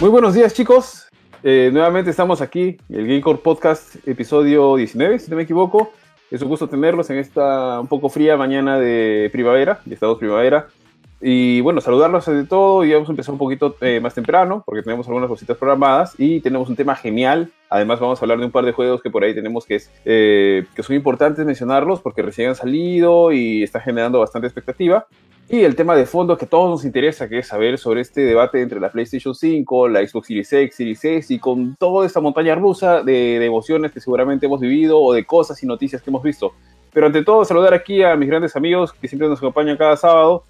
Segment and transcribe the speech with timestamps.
[0.00, 1.08] Muy buenos días chicos,
[1.42, 5.90] eh, nuevamente estamos aquí, el Gamecore Podcast, episodio 19, si no me equivoco.
[6.30, 10.68] Es un gusto tenerlos en esta un poco fría mañana de primavera, de Estados Primavera.
[11.20, 14.82] Y bueno, saludarlos de todo y vamos a empezar un poquito eh, más temprano porque
[14.82, 17.50] tenemos algunas cositas programadas y tenemos un tema genial.
[17.68, 19.90] Además vamos a hablar de un par de juegos que por ahí tenemos que, es,
[20.04, 25.08] eh, que son importantes mencionarlos porque recién han salido y está generando bastante expectativa.
[25.50, 28.20] Y el tema de fondo que a todos nos interesa, que es saber sobre este
[28.20, 32.20] debate entre la PlayStation 5, la Xbox Series X, Series S y con toda esta
[32.20, 36.10] montaña rusa de, de, emociones que seguramente hemos vivido o de cosas y noticias que
[36.10, 36.52] hemos visto.
[36.92, 40.44] Pero ante todo, saludar aquí a mis grandes amigos que siempre nos acompañan cada sábado.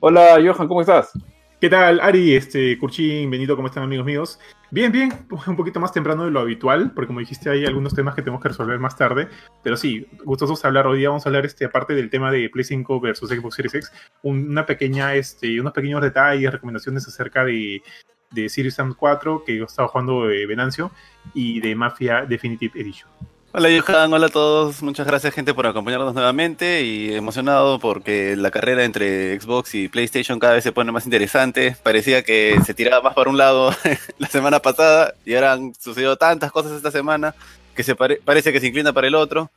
[0.00, 1.12] Hola, Johan, ¿cómo estás?
[1.60, 4.38] ¿Qué tal, Ari, este, Curchín, Benito, ¿cómo están, amigos míos?
[4.70, 5.12] Bien, bien,
[5.48, 8.40] un poquito más temprano de lo habitual, porque como dijiste, hay algunos temas que tenemos
[8.40, 9.26] que resolver más tarde.
[9.64, 10.86] Pero sí, gustosos hablar.
[10.86, 13.74] Hoy día vamos a hablar, este, aparte del tema de Play 5 versus Xbox Series
[13.74, 17.82] X, una pequeña, este, unos pequeños detalles, recomendaciones acerca de,
[18.30, 20.92] de Series Sam 4, que yo estaba jugando de Venancio,
[21.34, 23.10] y de Mafia Definitive Edition.
[23.50, 28.50] Hola Johan, hola a todos, muchas gracias gente por acompañarnos nuevamente y emocionado porque la
[28.50, 31.74] carrera entre Xbox y PlayStation cada vez se pone más interesante.
[31.82, 33.74] Parecía que se tiraba más para un lado
[34.18, 37.34] la semana pasada y ahora han sucedido tantas cosas esta semana
[37.74, 39.50] que se pare parece que se inclina para el otro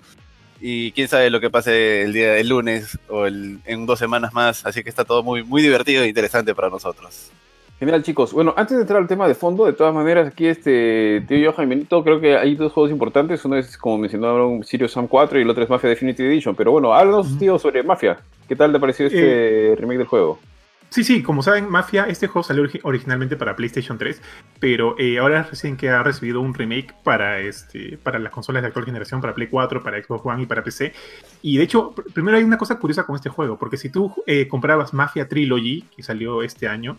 [0.62, 4.32] y quién sabe lo que pase el día del lunes o el, en dos semanas
[4.32, 7.32] más, así que está todo muy, muy divertido e interesante para nosotros.
[7.82, 8.32] Genial, chicos.
[8.32, 11.68] Bueno, antes de entrar al tema de fondo, de todas maneras, aquí este tío Johan
[11.68, 13.44] Benito, creo que hay dos juegos importantes.
[13.44, 16.56] Uno es, como mencionaron, Sirius Sam 4 y el otro es Mafia Definitive Edition.
[16.56, 18.20] Pero bueno, háblanos, tío, sobre Mafia.
[18.48, 20.38] ¿Qué tal te pareció este eh, remake del juego?
[20.90, 24.22] Sí, sí, como saben, Mafia, este juego salió originalmente para PlayStation 3,
[24.60, 28.68] pero eh, ahora recién que ha recibido un remake para, este, para las consolas de
[28.68, 30.94] actual generación, para Play 4, para Xbox One y para PC.
[31.42, 34.48] Y de hecho, primero hay una cosa curiosa con este juego, porque si tú eh,
[34.48, 36.98] comprabas Mafia Trilogy, que salió este año,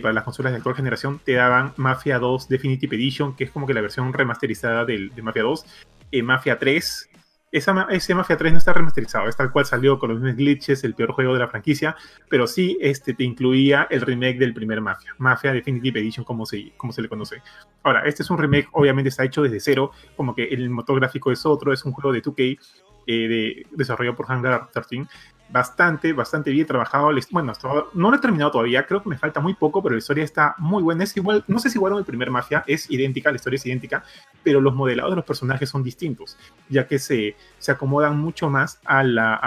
[0.00, 3.66] para las consolas de actual generación te daban Mafia 2 Definitive Edition, que es como
[3.66, 5.66] que la versión remasterizada del, de Mafia 2,
[6.10, 7.10] eh, Mafia 3.
[7.52, 10.82] Esa, ese Mafia 3 no está remasterizado, es tal cual salió con los mismos glitches,
[10.82, 11.94] el peor juego de la franquicia,
[12.28, 16.72] pero sí este, te incluía el remake del primer Mafia, Mafia Definitive Edition, como se,
[16.76, 17.42] como se le conoce.
[17.84, 21.30] Ahora, este es un remake, obviamente está hecho desde cero, como que el motor gráfico
[21.30, 22.58] es otro, es un juego de 2K,
[23.06, 25.06] eh, de, desarrollado por Hangar 13,
[25.48, 27.10] bastante, bastante bien trabajado.
[27.30, 27.52] Bueno,
[27.94, 30.54] no lo he terminado todavía, creo que me falta muy poco, pero la historia está
[30.58, 31.04] muy buena.
[31.04, 33.66] Es igual, no sé si igual a el primer Mafia, es idéntica, la historia es
[33.66, 34.04] idéntica,
[34.42, 36.36] pero los modelados de los personajes son distintos,
[36.68, 39.40] ya que se, se acomodan mucho más a, la,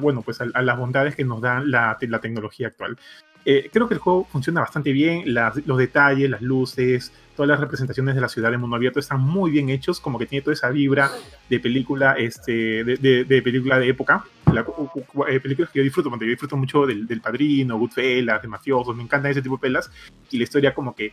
[0.00, 2.96] bueno, pues a, las bondades que nos da la, la tecnología actual.
[3.44, 8.14] Eh, creo que el juego funciona bastante bien, los detalles, las luces, todas las representaciones
[8.14, 10.70] de la ciudad de mundo abierto están muy bien hechos, como que tiene toda esa
[10.70, 11.10] vibra
[11.48, 14.64] de película, este, de, de, película de época, la,
[15.28, 18.94] eh, películas que yo disfruto, porque yo disfruto mucho del, del Padrino, Goodfellas, de mafiosos,
[18.94, 19.90] me encantan ese tipo de pelas,
[20.30, 21.12] y la historia como que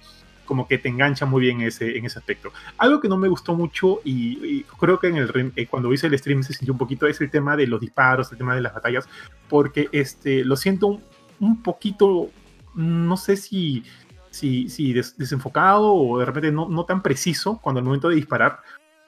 [0.50, 2.52] como que te engancha muy bien ese, en ese aspecto.
[2.80, 6.08] Algo que no me gustó mucho y, y creo que en el, eh, cuando hice
[6.08, 8.62] el stream se sintió un poquito es el tema de los disparos, el tema de
[8.62, 9.08] las batallas,
[9.48, 11.00] porque este, lo siento
[11.40, 12.30] un poquito,
[12.76, 13.84] no sé si,
[14.30, 18.60] si, si desenfocado o de repente no, no, tan preciso cuando al momento de disparar,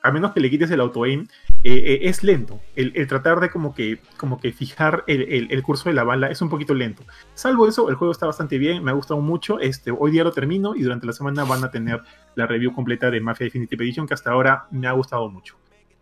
[0.03, 1.27] a menos que le quites el auto-aim,
[1.63, 2.59] eh, eh, es lento.
[2.75, 6.27] El, tratar de como que, como que fijar el, el, el, curso de la bala
[6.27, 7.03] es un poquito lento.
[7.35, 9.59] Salvo eso, el juego está bastante bien, me ha gustado mucho.
[9.59, 12.01] Este, hoy día lo termino y durante la semana van a tener
[12.33, 15.55] la review completa de Mafia Definitive Edition, que hasta ahora me ha gustado mucho.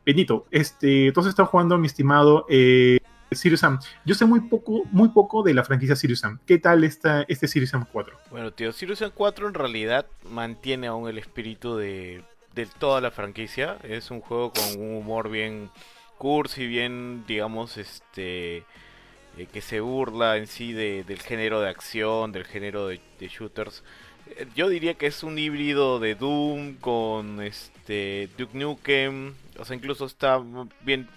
[0.06, 3.00] Benito, este, entonces está jugando mi estimado eh,
[3.32, 3.80] Sirius Sam.
[4.06, 6.40] Yo sé muy poco, muy poco de la franquicia Sirius Sam.
[6.46, 8.18] ¿Qué tal está este Sirius Sam 4?
[8.32, 12.24] Bueno, tío, Sirius Sam 4 en realidad mantiene aún el espíritu de,
[12.56, 13.78] de toda la franquicia.
[13.84, 15.70] Es un juego con un humor bien
[16.18, 18.64] cursi, bien, digamos, este
[19.38, 23.28] eh, que se burla en sí de, del género de acción, del género de, de,
[23.28, 23.84] shooters.
[24.28, 29.76] Eh, yo diría que es un híbrido de Doom con este Duke Nukem, o sea,
[29.76, 30.42] incluso está
[30.82, 31.08] bien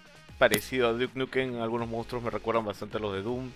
[0.43, 1.63] parecido a Duke Nukem.
[1.63, 3.53] Algunos monstruos me recuerdan bastante a los de Doom.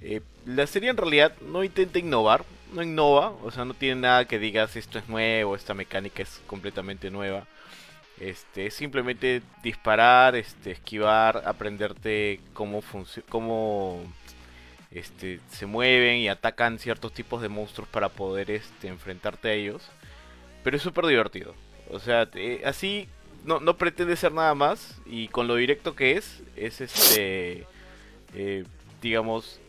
[0.00, 2.42] Eh, la serie en realidad no intenta innovar,
[2.72, 6.40] no innova, o sea, no tiene nada que digas esto es nuevo, esta mecánica es
[6.46, 7.46] completamente nueva.
[8.18, 12.82] Este, es simplemente disparar, este, esquivar, aprenderte cómo
[13.28, 14.00] cómo
[14.90, 19.82] este, se mueven y atacan ciertos tipos de monstruos para poder este, enfrentarte a ellos.
[20.64, 21.54] Pero es súper divertido.
[21.90, 22.26] O sea,
[22.64, 23.06] así
[23.46, 27.66] no, no pretende ser nada más y con lo directo que es, es este,
[28.34, 28.64] eh,
[29.00, 29.60] digamos,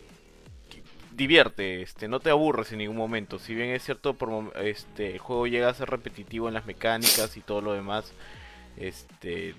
[1.16, 3.40] divierte, este, no te aburres en ningún momento.
[3.40, 7.38] Si bien es cierto, por, este, el juego llega a ser repetitivo en las mecánicas
[7.38, 8.14] y todo lo demás,
[8.78, 9.56] este,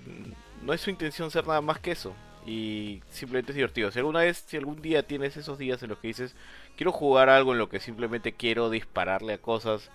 [0.63, 2.15] no es su intención ser nada más que eso.
[2.47, 3.91] Y simplemente es divertido.
[3.91, 6.35] Si alguna vez, si algún día tienes esos días en los que dices,
[6.77, 9.91] quiero jugar algo en lo que simplemente quiero dispararle a cosas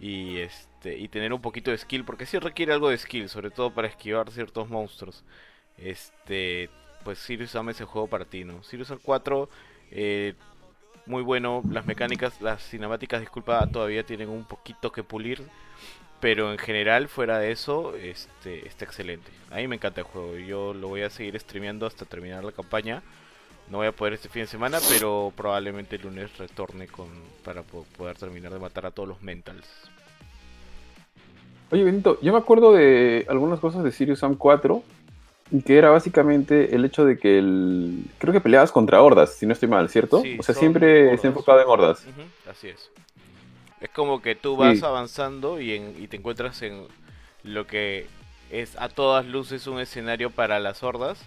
[0.00, 3.50] y este y tener un poquito de skill, porque sí requiere algo de skill, sobre
[3.50, 5.24] todo para esquivar ciertos monstruos.
[5.76, 6.70] Este,
[7.04, 8.62] pues Sirius Sam es el juego para ti, ¿no?
[8.62, 9.48] Sirius Sam 4
[9.90, 10.34] eh,
[11.06, 15.42] muy bueno, las mecánicas, las cinemáticas, disculpa, todavía tienen un poquito que pulir,
[16.20, 19.30] pero en general, fuera de eso, este, está excelente.
[19.50, 20.36] A mí me encanta el juego.
[20.36, 23.02] Yo lo voy a seguir streameando hasta terminar la campaña.
[23.70, 27.08] No voy a poder este fin de semana, pero probablemente el lunes retorne con
[27.44, 29.66] para poder terminar de matar a todos los mentals.
[31.70, 34.82] Oye, Benito, yo me acuerdo de algunas cosas de Sirius Sam 4,
[35.50, 38.04] y que era básicamente el hecho de que el...
[38.18, 40.22] Creo que peleabas contra hordas, si no estoy mal, ¿cierto?
[40.38, 42.04] o sea, siempre está enfocado en hordas.
[42.50, 42.90] así es.
[43.80, 46.86] Es como que tú vas avanzando y, y te encuentras en
[47.44, 48.06] lo que
[48.50, 51.20] es a todas luces un escenario para las hordas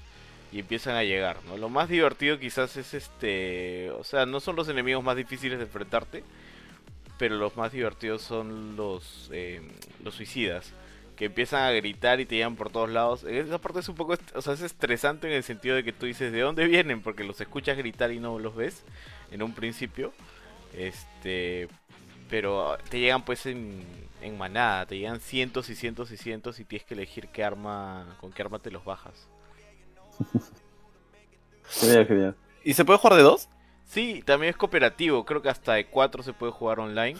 [0.51, 1.57] y empiezan a llegar, ¿no?
[1.57, 5.65] Lo más divertido quizás es este, o sea, no son los enemigos más difíciles de
[5.65, 6.23] enfrentarte,
[7.17, 9.61] pero los más divertidos son los eh,
[10.03, 10.73] los suicidas
[11.15, 13.23] que empiezan a gritar y te llevan por todos lados.
[13.25, 16.07] Esa parte es un poco, o sea, es estresante en el sentido de que tú
[16.07, 17.01] dices, ¿de dónde vienen?
[17.03, 18.83] Porque los escuchas gritar y no los ves
[19.29, 20.13] en un principio.
[20.75, 21.67] Este,
[22.27, 23.83] pero te llegan pues en,
[24.21, 28.17] en manada, te llegan cientos y cientos y cientos y tienes que elegir qué arma,
[28.19, 29.27] con qué arma te los bajas.
[31.65, 32.35] Genial, genial.
[32.63, 33.49] ¿Y se puede jugar de dos?
[33.85, 37.19] Sí, también es cooperativo, creo que hasta de cuatro se puede jugar online.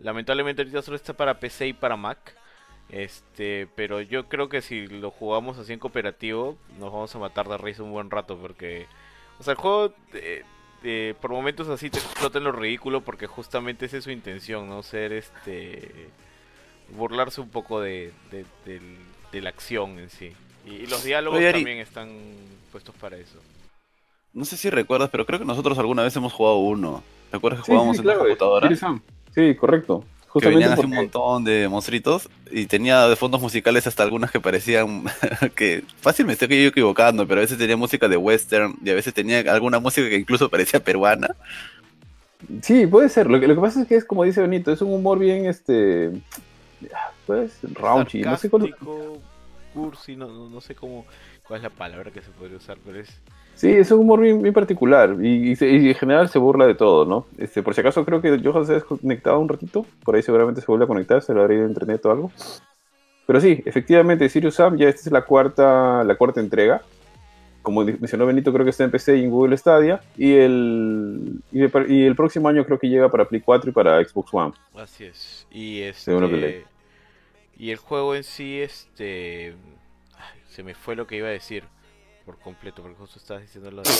[0.00, 2.34] Lamentablemente ahorita solo está para PC y para Mac.
[2.88, 7.48] Este, pero yo creo que si lo jugamos así en cooperativo, nos vamos a matar
[7.48, 8.86] de risa un buen rato porque,
[9.40, 9.92] o sea, el juego
[11.20, 14.82] por momentos así te explota en lo ridículo porque justamente esa es su intención, ¿no?
[14.82, 16.10] Ser este,
[16.90, 20.32] burlarse un poco de, de, la acción en sí.
[20.66, 22.08] Y, los diálogos también están
[22.72, 23.38] puestos para eso.
[24.32, 27.02] No sé si recuerdas, pero creo que nosotros alguna vez hemos jugado uno.
[27.30, 28.68] ¿Te acuerdas que jugábamos en la computadora?
[29.34, 30.04] Sí, correcto
[30.40, 34.40] que venían así un montón de monstruitos y tenía de fondos musicales hasta algunas que
[34.40, 35.04] parecían
[35.54, 38.94] que fácil me estoy yo equivocando, pero a veces tenía música de western y a
[38.94, 41.34] veces tenía alguna música que incluso parecía peruana.
[42.62, 43.28] Sí, puede ser.
[43.28, 45.46] Lo que, lo que pasa es que es como dice Benito, es un humor bien
[45.46, 46.12] este
[47.26, 48.66] pues raunchy, no sé cómo
[49.76, 51.04] cursi, no, no sé cómo
[51.46, 53.20] cuál es la palabra que se podría usar, pero es
[53.56, 57.26] Sí, es un humor bien, particular y, en general se burla de todo, ¿no?
[57.38, 60.60] Este, por si acaso creo que Johan se ha desconectado un ratito, por ahí seguramente
[60.60, 62.32] se vuelve a conectar, se lo hará de internet o algo.
[63.26, 66.82] Pero sí, efectivamente, Sirius Sam ya esta es la cuarta, la cuarta entrega.
[67.62, 70.00] Como mencionó Benito, creo que está en PC y en Google Stadia.
[70.18, 74.32] Y el, y el, próximo año creo que llega para Play 4 y para Xbox
[74.32, 74.52] One.
[74.76, 75.46] Así es.
[75.50, 76.12] Y, este,
[77.58, 79.54] y el juego en sí, este...
[80.48, 81.64] se me fue lo que iba a decir
[82.24, 83.90] por completo, porque justo estabas diciendo lo de...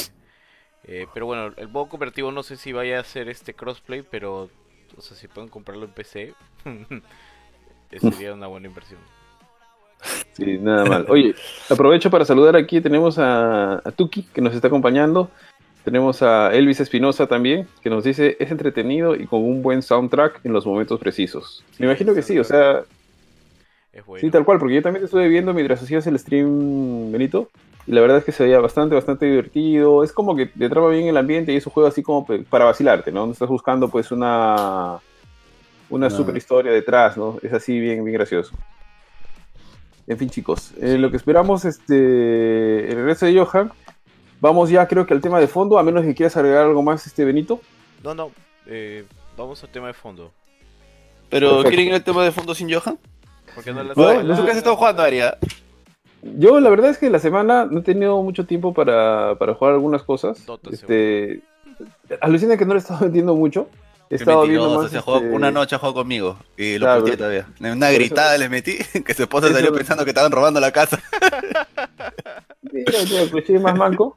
[0.89, 4.51] Eh, pero bueno, el modo cooperativo no sé si vaya a ser este crossplay, pero,
[4.97, 6.35] o sea, si pueden comprarlo en PC,
[8.01, 9.01] sería una buena inversión.
[10.33, 11.07] Sí, nada mal.
[11.09, 11.35] Oye,
[11.71, 15.31] aprovecho para saludar aquí, tenemos a, Tuki, que nos está acompañando.
[15.83, 20.45] Tenemos a Elvis Espinosa también, que nos dice, es entretenido y con un buen soundtrack
[20.45, 21.65] en los momentos precisos.
[21.79, 22.83] Me imagino que sí, o sea...
[24.21, 27.49] Sí, tal cual, porque yo también te estuve viendo mientras hacías el stream, Benito.
[27.87, 30.03] Y la verdad es que se veía bastante, bastante divertido.
[30.03, 32.65] Es como que te traba bien el ambiente y es un juego así como para
[32.65, 33.31] vacilarte, ¿no?
[33.31, 34.99] estás buscando pues una,
[35.89, 37.39] una super historia detrás, ¿no?
[37.43, 38.55] Es así bien, bien gracioso.
[40.09, 43.73] En fin, chicos, eh, lo que esperamos, este, el regreso de Johan.
[44.41, 47.07] Vamos ya, creo que al tema de fondo, a menos que quieras agregar algo más,
[47.07, 47.61] este Benito.
[48.05, 48.31] No, no,
[48.67, 49.05] eh,
[49.37, 50.33] vamos al tema de fondo.
[51.29, 52.99] ¿Pero quieren ir al tema de fondo sin Johan?
[53.57, 55.39] Porque no, no, no, qué has estado jugando, Aria?
[56.23, 59.73] Yo la verdad es que la semana no he tenido mucho tiempo para, para jugar
[59.73, 60.45] algunas cosas.
[60.71, 61.41] este,
[62.21, 63.69] alucina que no le he estado vendiendo mucho.
[64.11, 65.11] He estado viendo más, este...
[65.11, 67.49] una noche jugó conmigo y lo claro, todavía.
[67.59, 71.03] Una gritada le metí que su esposa salió pensando que estaban robando la casa.
[72.73, 72.99] Mira,
[73.61, 74.17] más manco.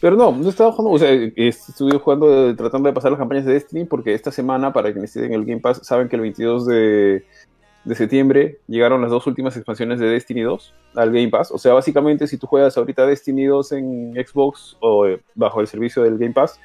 [0.00, 3.44] Pero no, no he estado jugando, o sea, estuve jugando, tratando de pasar las campañas
[3.44, 6.22] de Destiny porque esta semana, para quienes estén en el Game Pass, saben que el
[6.22, 7.24] 22 de,
[7.84, 11.50] de septiembre llegaron las dos últimas expansiones de Destiny 2 al Game Pass.
[11.50, 15.66] O sea, básicamente si tú juegas ahorita Destiny 2 en Xbox o eh, bajo el
[15.66, 16.60] servicio del Game Pass,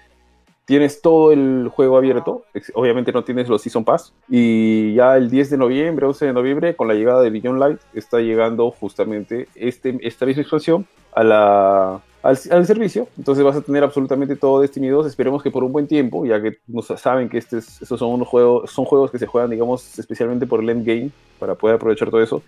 [0.65, 2.43] tienes todo el juego abierto.
[2.73, 4.13] Obviamente no tienes los Season Pass.
[4.29, 7.79] Y ya el 10 de noviembre, 11 de noviembre, con la llegada de Beyond Light,
[7.93, 13.07] está llegando justamente este, esta misma expansión a la, al, servicio.
[13.17, 15.07] Entonces vas a tener absolutamente todo Destiny 2.
[15.07, 18.27] Esperemos que por un buen tiempo, ya que nos saben que este estos son unos
[18.27, 22.21] juegos, son juegos que se juegan, digamos, especialmente por el endgame, para poder aprovechar todo
[22.21, 22.43] eso.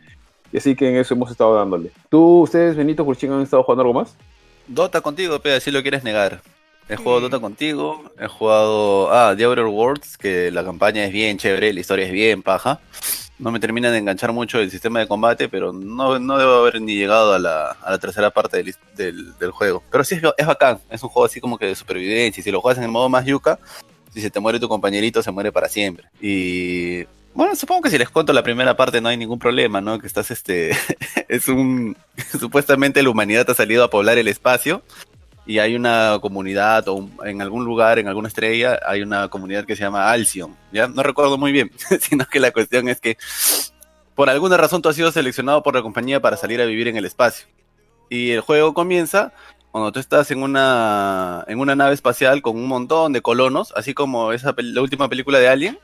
[0.51, 1.91] Y así que en eso hemos estado dándole.
[2.09, 4.15] ¿Tú, ustedes, Benito Kurchin, han estado jugando algo más?
[4.67, 6.41] Dota contigo, pero si lo quieres negar.
[6.87, 11.37] He jugado Dota contigo, he jugado ah, The Outer Worlds, que la campaña es bien
[11.37, 12.79] chévere, la historia es bien paja.
[13.39, 16.81] No me termina de enganchar mucho el sistema de combate, pero no, no debo haber
[16.81, 18.61] ni llegado a la, a la tercera parte
[18.95, 19.81] del, del, juego.
[19.89, 22.41] Pero sí es, es bacán, es un juego así como que de supervivencia.
[22.41, 23.57] Y si lo juegas en el modo más yuca,
[24.13, 26.05] si se te muere tu compañerito, se muere para siempre.
[26.21, 29.99] Y bueno, supongo que si les cuento la primera parte no hay ningún problema, ¿no?
[29.99, 30.71] Que estás, este,
[31.29, 31.95] es un,
[32.39, 34.83] supuestamente la humanidad ha salido a poblar el espacio
[35.49, 39.65] y hay una comunidad o un- en algún lugar, en alguna estrella, hay una comunidad
[39.65, 40.87] que se llama Alcyon, ¿ya?
[40.87, 43.17] No recuerdo muy bien, sino que la cuestión es que
[44.13, 46.97] por alguna razón tú has sido seleccionado por la compañía para salir a vivir en
[46.97, 47.47] el espacio.
[48.09, 49.33] Y el juego comienza
[49.71, 53.95] cuando tú estás en una, en una nave espacial con un montón de colonos, así
[53.95, 55.79] como esa, la última película de Alien.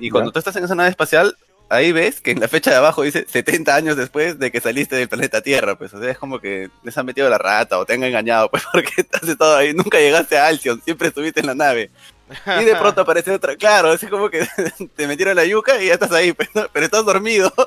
[0.00, 1.36] Y cuando tú estás en esa nave espacial,
[1.68, 4.96] ahí ves que en la fecha de abajo dice 70 años después de que saliste
[4.96, 7.86] del planeta Tierra, pues, o sea, es como que les han metido la rata o
[7.86, 11.46] te han engañado, pues, porque estás estado ahí, nunca llegaste a Alcyon, siempre estuviste en
[11.46, 11.90] la nave.
[12.60, 14.46] Y de pronto aparece otra, claro, es como que
[14.96, 16.66] te metieron la yuca y ya estás ahí, pues, ¿no?
[16.72, 17.52] pero estás dormido.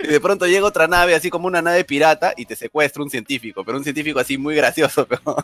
[0.00, 3.08] Y de pronto llega otra nave, así como una nave pirata, y te secuestra un
[3.08, 5.36] científico, pero un científico así muy gracioso, pero...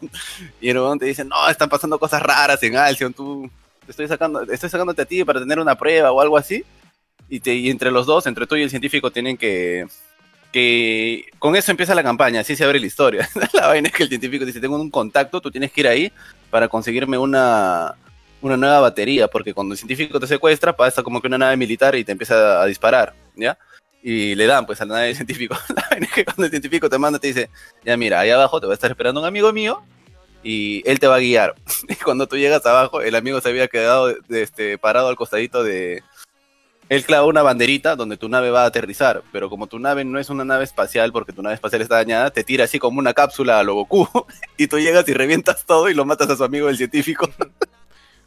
[0.61, 3.50] Y el te dice, no, están pasando cosas raras en Alcyon, tú...
[3.89, 6.65] Estoy sacando, estoy sacándote a ti para tener una prueba o algo así.
[7.30, 9.87] Y, te, y entre los dos, entre tú y el científico, tienen que...
[10.52, 13.28] Que con eso empieza la campaña, así se abre la historia.
[13.52, 16.12] la vaina es que el científico dice, tengo un contacto, tú tienes que ir ahí
[16.50, 17.94] para conseguirme una,
[18.42, 21.94] una nueva batería, porque cuando el científico te secuestra, pasa como que una nave militar
[21.94, 23.56] y te empieza a disparar, ¿ya?
[24.02, 25.56] Y le dan pues a la nave del científico.
[25.76, 27.50] La vaina es que cuando el científico te manda, te dice,
[27.84, 29.82] ya mira, ahí abajo te va a estar esperando un amigo mío
[30.42, 31.54] y él te va a guiar.
[31.88, 36.02] Y cuando tú llegas abajo, el amigo se había quedado este, parado al costadito de...
[36.90, 40.18] Él clava una banderita donde tu nave va a aterrizar, pero como tu nave no
[40.18, 43.14] es una nave espacial, porque tu nave espacial está dañada, te tira así como una
[43.14, 44.09] cápsula a lo Goku,
[44.59, 47.30] y tú llegas y revientas todo y lo matas a su amigo el científico.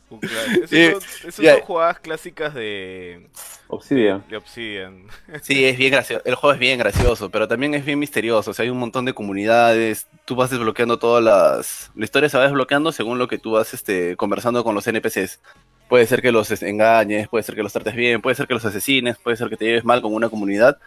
[0.09, 0.77] Un cla- Sí,
[1.27, 1.53] Esas son, ya.
[1.55, 3.27] son jugadas clásicas de,
[3.67, 4.23] Obsidian.
[4.29, 5.07] de Obsidian.
[5.41, 6.21] Sí, es bien gracioso.
[6.23, 8.51] El juego es bien gracioso, pero también es bien misterioso.
[8.51, 10.05] O sea, hay un montón de comunidades.
[10.25, 11.91] Tú vas desbloqueando todas las.
[11.95, 15.39] La historia se va desbloqueando según lo que tú vas este, conversando con los NPCs.
[15.89, 18.53] Puede ser que los es- engañes, puede ser que los trates bien, puede ser que
[18.55, 20.77] los asesines, puede ser que te lleves mal con una comunidad.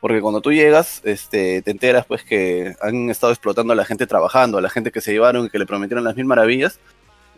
[0.00, 4.06] Porque cuando tú llegas, este, te enteras pues que han estado explotando a la gente
[4.06, 6.78] trabajando, a la gente que se llevaron y que le prometieron las mil maravillas.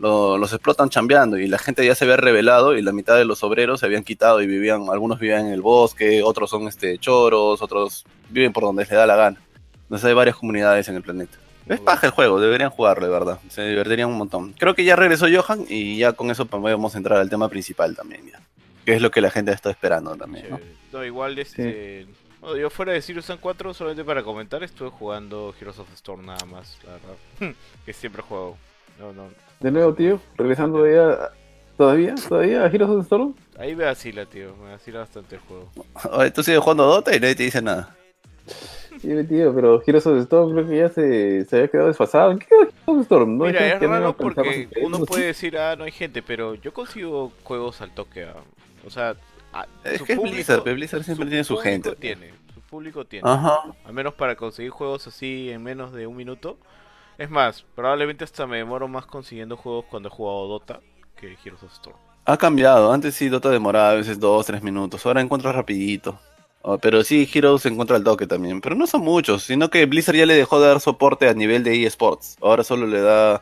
[0.01, 3.25] lo- los explotan chambeando y la gente ya se había revelado y la mitad de
[3.25, 6.97] los obreros se habían quitado y vivían, algunos vivían en el bosque, otros son este
[7.05, 9.41] otros viven por donde les da la gana.
[9.83, 11.37] Entonces hay varias comunidades en el planeta.
[11.69, 14.53] Es paja el juego, deberían jugarlo de verdad, se divertirían un montón.
[14.57, 18.25] Creo que ya regresó Johan y ya con eso podemos entrar al tema principal también
[18.25, 18.41] ya.
[18.85, 20.59] Que es lo que la gente está esperando también, ¿no?
[20.91, 22.07] No, igual este.
[22.41, 25.93] bueno, yo fuera de Sirius Sam 4, solamente para comentar, estuve jugando Heroes of the
[25.93, 27.55] Storm nada más, la verdad.
[27.85, 28.57] que siempre juego.
[28.97, 29.29] No, no.
[29.59, 31.31] De nuevo, tío, regresando de allá.
[31.77, 32.15] ¿Todavía?
[32.15, 33.35] ¿Todavía a Heroes of the Storm?
[33.59, 34.55] Ahí me vacila, tío.
[34.57, 35.71] Me vacila bastante el juego.
[36.11, 37.95] Oye, tú sigues jugando Dota y nadie te dice nada.
[39.01, 42.31] Sí, tío, pero Heroes of the Storm creo que ya se, se había quedado desfasado.
[42.31, 43.37] ¿En qué quedó Heroes of the Storm?
[43.37, 47.31] No Mira, es raro porque uno puede decir, ah, no hay gente, pero yo consigo
[47.43, 48.25] juegos al toque.
[48.25, 48.35] ah.
[48.85, 49.15] O sea,
[49.53, 51.95] ah, Es que público- Blizzard, Blizzard siempre tiene su público gente.
[51.95, 53.29] Tiene, su público tiene.
[53.29, 53.59] Ajá.
[53.85, 56.57] Al menos para conseguir juegos así en menos de un minuto.
[57.17, 60.79] Es más, probablemente hasta me demoro más consiguiendo juegos cuando he jugado Dota
[61.17, 61.97] que Heroes of Storm.
[62.25, 62.91] Ha cambiado.
[62.93, 65.05] Antes sí Dota demoraba a veces dos, tres minutos.
[65.05, 66.19] Ahora encuentras rapidito.
[66.61, 68.59] Oh, pero sí, Heroes encuentra el toque también.
[68.61, 71.63] Pero no son muchos, sino que Blizzard ya le dejó de dar soporte a nivel
[71.63, 72.37] de eSports.
[72.41, 73.41] Ahora solo le da,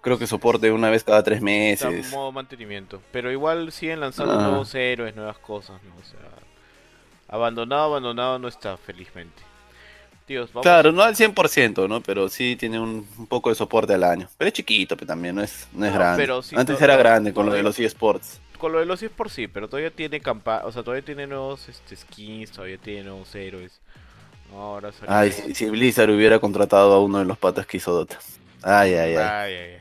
[0.00, 2.10] creo que soporte una vez cada tres Está en meses.
[2.12, 3.00] modo mantenimiento.
[3.12, 4.42] Pero igual siguen lanzando Ah.
[4.48, 5.94] nuevos héroes, nuevas cosas, ¿no?
[5.94, 6.18] O sea,
[7.28, 9.42] abandonado, abandonado no está, felizmente.
[10.26, 10.62] Tíos, vamos.
[10.64, 12.00] Claro, no al 100%, ¿no?
[12.00, 14.28] Pero sí tiene un, un poco de soporte al año.
[14.38, 16.22] Pero es chiquito pero también, no es, no es No, grande.
[16.22, 18.40] pero Antes era grande con lo de los eSports.
[18.58, 21.68] Con lo de los por sí, pero todavía tiene campa o sea, todavía tiene nuevos
[21.68, 23.80] este, skins, todavía tiene nuevos héroes.
[24.52, 27.92] Ahora salió- Ay, si, si Blizzard hubiera contratado a uno de los patas que hizo
[27.92, 28.18] Dota.
[28.62, 29.16] Ay, ay, ay.
[29.16, 29.80] Ay, ay, ay.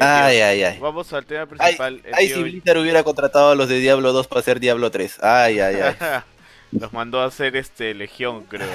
[0.00, 0.78] Ay, ay, ay.
[0.80, 2.02] Vamos al tema Ay, principal.
[2.12, 5.18] ay, tío- si Blizzard hubiera contratado a los de Diablo 2 para hacer Diablo 3.
[5.22, 5.94] Ay, ay, ay.
[6.72, 8.66] Los mandó a hacer este Legión, creo.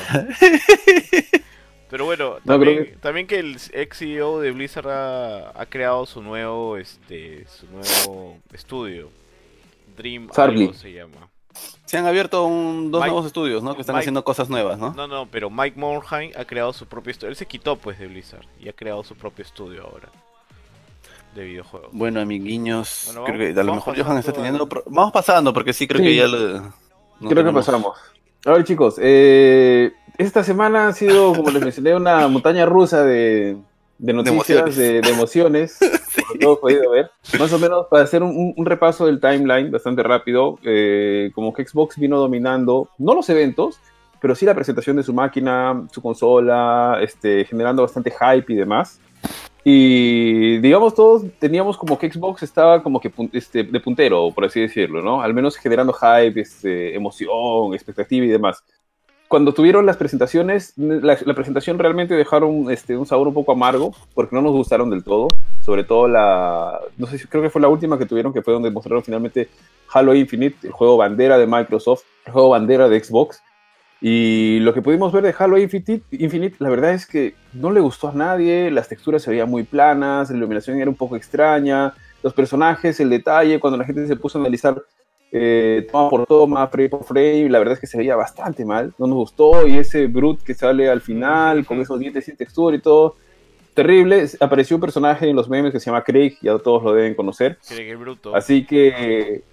[1.89, 2.59] Pero bueno, No,
[3.01, 8.37] también, que el ex CEO de Blizzard ha, ha creado su nuevo este su nuevo
[8.53, 9.09] estudio.
[9.97, 10.61] Dream Sarli.
[10.65, 11.27] algo se llama.
[11.85, 13.73] Se han abierto un- dos Mike- nuevos estudios, ¿no?
[13.75, 14.93] Que están Mike- haciendo cosas nuevas, ¿no?
[14.93, 17.29] No, no, pero Mike Morhaime ha creado su propio estudio.
[17.31, 20.09] Él se quitó pues de Blizzard y ha creado su propio estudio ahora
[21.35, 21.89] de videojuegos.
[21.91, 24.69] Bueno, amiguiños, Bueno, creo que a lo mejor Johan está teniendo...
[24.69, 26.05] pro- Vamos pasando, porque sí, creo Sí.
[26.07, 26.61] que ya lo...
[27.19, 27.97] no Creo que pasamos.
[28.45, 33.55] A ver, chicos, eh, esta semana ha sido, como les mencioné, una montaña rusa de,
[33.97, 35.79] de noticias, de, emociones,
[36.27, 37.09] como todos podido ver.
[37.39, 41.97] Más o menos para hacer un, repaso del timeline bastante rápido, eh, como que Xbox
[41.97, 43.79] vino dominando, no los eventos,
[44.19, 48.99] pero sí la presentación de su máquina, su consola, este, generando bastante hype y demás.
[49.63, 54.59] Y digamos, todos teníamos como que Xbox estaba como que este, de puntero, por así
[54.59, 55.21] decirlo, ¿no?
[55.21, 58.61] Al menos generando hype, este, emoción, expectativa y demás
[59.29, 64.35] cuando tuvieron las presentaciones, la, presentación realmente dejaron este, un sabor un poco amargo, porque
[64.35, 65.27] no nos gustaron del todo.
[65.61, 68.53] Sobre todo la, no sé si creo que fue la última que tuvieron, que fue
[68.53, 69.47] donde mostraron finalmente
[69.93, 73.43] Halo Infinite, el juego bandera de Microsoft, el juego bandera de Xbox.
[74.01, 77.81] Y lo que pudimos ver de Halo Infinite, Infinite, la verdad es que no le
[77.81, 81.93] gustó a nadie, las texturas se veían muy planas, la iluminación era un poco extraña,
[82.23, 84.81] los personajes, el detalle, cuando la gente se puso a analizar
[85.31, 88.93] eh, toma por toma, frame por frame, la verdad es que se veía bastante mal,
[88.97, 92.75] no nos gustó, y ese Brute que sale al final, con esos dientes sin textura
[92.75, 93.15] y todo,
[93.73, 97.13] terrible, apareció un personaje en los memes que se llama Craig, ya todos lo deben
[97.13, 97.57] conocer,
[98.33, 99.43] así que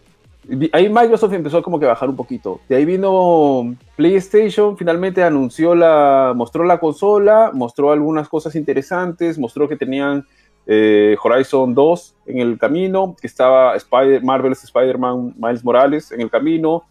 [0.72, 5.74] ahí Microsoft empezó como que a bajar un poquito, de ahí vino PlayStation, finalmente anunció
[5.74, 10.24] la, mostró la consola, mostró algunas cosas interesantes, mostró que tenían
[10.66, 16.30] eh, Horizon 2 en el camino, que estaba Spider Marvel's Spider-Man Miles Morales en el
[16.30, 16.84] camino,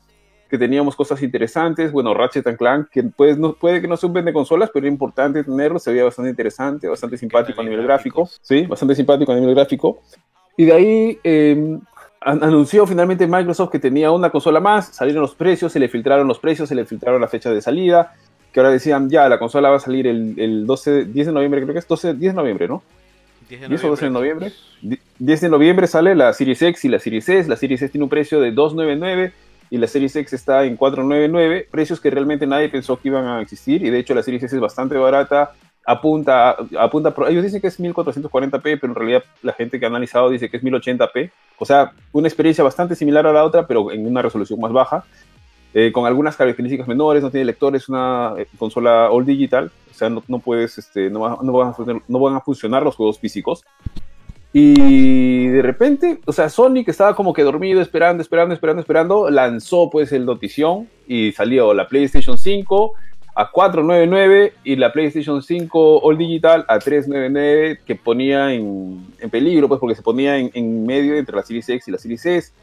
[0.50, 4.08] que teníamos cosas interesantes, bueno, Ratchet and Clank, que pues, no, puede que no se
[4.08, 8.30] de consolas, pero era importante tenerlo, se veía bastante interesante, bastante simpático a nivel gráfico,
[8.42, 10.00] sí, bastante simpático a nivel gráfico.
[10.56, 11.82] Y de ahí em,
[12.22, 16.40] anunció finalmente Microsoft que tenía una consola más, salieron los precios, se le filtraron los
[16.40, 18.14] precios, se le filtraron la fecha de salida,
[18.54, 21.62] que ahora decían, ya, la consola va a salir el, el 12, 10 de noviembre,
[21.62, 22.84] creo que es 12, 10 de noviembre, ¿no?
[23.50, 23.90] 10 de noviembre.
[23.90, 24.52] 10 de noviembre.
[25.20, 27.50] 10 de noviembre sale la Series X y la Series S.
[27.50, 29.34] La Series S tiene un precio de 299
[29.70, 33.42] y la Series X está en 499, precios que realmente nadie pensó que iban a
[33.42, 35.54] existir y de hecho la Series S es bastante barata,
[35.86, 40.30] apunta, apunta, ellos dicen que es 1440p, pero en realidad la gente que ha analizado
[40.30, 44.06] dice que es 1080p, o sea, una experiencia bastante similar a la otra, pero en
[44.06, 45.04] una resolución más baja.
[45.78, 49.98] Eh, con algunas características menores, no tiene lectores, es una eh, consola all digital, o
[49.98, 51.34] sea, no, no puedes, este, no, van
[51.70, 51.76] a
[52.08, 53.64] no van a funcionar los juegos físicos.
[54.52, 56.48] Y de repente, o sea,
[56.86, 61.74] que estaba como que dormido, esperando, esperando, esperando, esperando, lanzó pues el notición y salió
[61.74, 62.94] la PlayStation 5
[63.36, 69.68] a 499 y la PlayStation 5 All Digital a 399 que ponía en, en peligro
[69.68, 72.54] pues porque se ponía en, en, medio entre la Series X y la Series S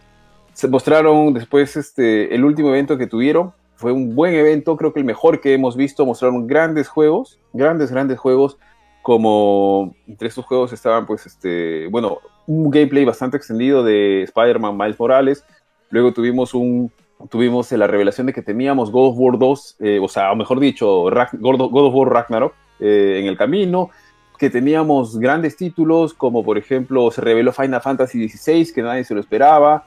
[0.54, 3.52] se mostraron después este, el último evento que tuvieron.
[3.82, 6.06] Fue un buen evento, creo que el mejor que hemos visto.
[6.06, 8.56] Mostraron grandes juegos, grandes, grandes juegos.
[9.02, 15.00] Como entre estos juegos estaban, pues, este, bueno, un gameplay bastante extendido de Spider-Man Miles
[15.00, 15.44] Morales.
[15.90, 16.92] Luego tuvimos un,
[17.28, 20.60] tuvimos la revelación de que teníamos God of War 2, eh, o sea, o mejor
[20.60, 23.90] dicho, God of War Ragnarok eh, en el camino
[24.38, 29.14] que teníamos grandes títulos, como por ejemplo se reveló Final Fantasy XVI, que nadie se
[29.14, 29.86] lo esperaba,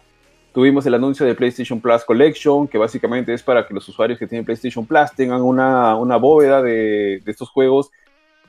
[0.55, 4.25] Tuvimos el anuncio de PlayStation Plus Collection, que básicamente es para que los usuarios que
[4.25, 7.91] tienen PlayStation Plus tengan una, una bóveda de, de, estos juegos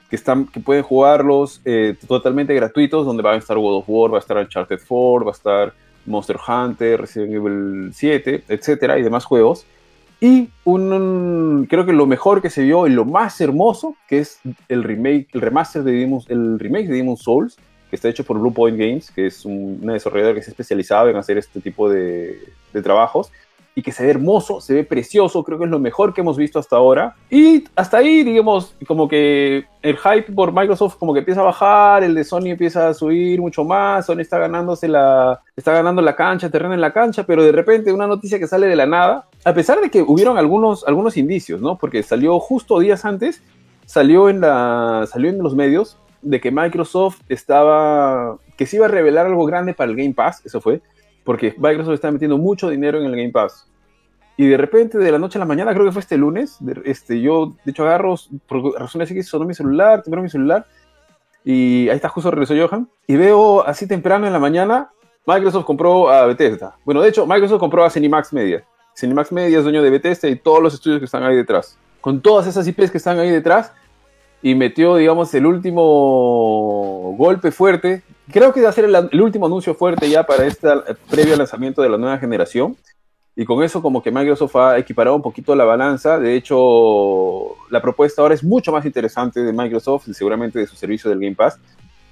[0.08, 4.12] que, están, que pueden jugarlos eh, totalmente gratuitos, donde va a estar God of War,
[4.12, 5.74] va a estar Uncharted 4, va a estar
[6.06, 9.66] Monster Hunter, Resident Evil 7, etcétera, y demás juegos.
[10.20, 14.38] Y un, creo que lo mejor que se vio y lo más hermoso, que es
[14.68, 17.58] el remake, el remaster de Demon's, el remake de Demon's Souls,
[17.96, 21.09] está hecho por Blue Point Games, que es un, una desarrolladora que se ha especializado
[21.09, 22.38] en hacer este tipo de,
[22.72, 23.30] de, trabajos
[23.74, 26.38] y que se ve hermoso, se ve precioso, creo que es lo mejor que hemos
[26.38, 27.14] visto hasta ahora.
[27.28, 32.02] Y hasta ahí, digamos, como que el hype por Microsoft como que empieza a bajar,
[32.02, 36.16] el de Sony empieza a subir mucho más, Sony está ganándose la, está ganando la
[36.16, 39.26] cancha, terreno en la cancha, pero de repente una noticia que sale de la nada,
[39.44, 41.76] a pesar de que hubieron algunos, algunos indicios, ¿no?
[41.76, 43.42] Porque salió justo días antes,
[43.85, 48.88] salió en, la, salió en los medios de que Microsoft estaba, que se iba a
[48.88, 50.81] revelar algo grande para el Game Pass, eso fue,
[51.24, 53.68] porque Microsoft está metiendo mucho dinero en el Game Pass.
[54.37, 57.20] Y de repente, de la noche a la mañana, creo que fue este lunes, este,
[57.20, 60.66] yo de hecho agarro, por razones que sonó mi celular, temprano mi celular,
[61.44, 64.90] y ahí está justo regresó Johan, y veo así temprano en la mañana,
[65.26, 66.76] Microsoft compró a Bethesda.
[66.85, 68.64] Bueno, de hecho, Microsoft compró a Cinemax Media.
[68.94, 71.76] Cinemax Media es dueño de Bethesda y todos los estudios que están ahí detrás.
[72.00, 73.72] Con todas esas IPs que están ahí detrás,
[74.42, 78.03] y metió, digamos, el último golpe fuerte.
[78.33, 80.68] Creo que va a ser el, último anuncio fuerte ya para este
[81.11, 82.77] previo lanzamiento de la nueva generación.
[83.35, 86.18] Y con eso como que Microsoft ha equiparado un poquito la balanza.
[86.18, 90.75] De hecho, la propuesta ahora es mucho más interesante de Microsoft y seguramente de su
[90.75, 91.59] servicio del Game Pass.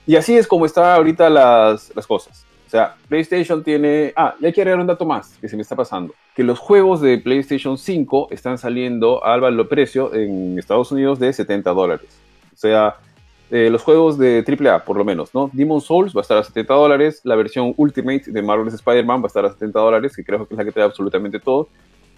[0.07, 2.45] Y así es como están ahorita las, las cosas.
[2.66, 4.12] O sea, PlayStation tiene...
[4.16, 6.14] Ah, y hay que agregar un dato más que se me está pasando.
[6.35, 11.33] Que los juegos de PlayStation 5 están saliendo al valor precio en Estados Unidos de
[11.33, 12.09] 70 dólares.
[12.53, 12.96] O sea,
[13.50, 15.50] eh, los juegos de AAA, por lo menos, ¿no?
[15.53, 19.24] Demon Souls va a estar a 70 dólares, la versión Ultimate de Marvel's Spider-Man va
[19.24, 21.68] a estar a 70 dólares, que creo que es la que trae absolutamente todo.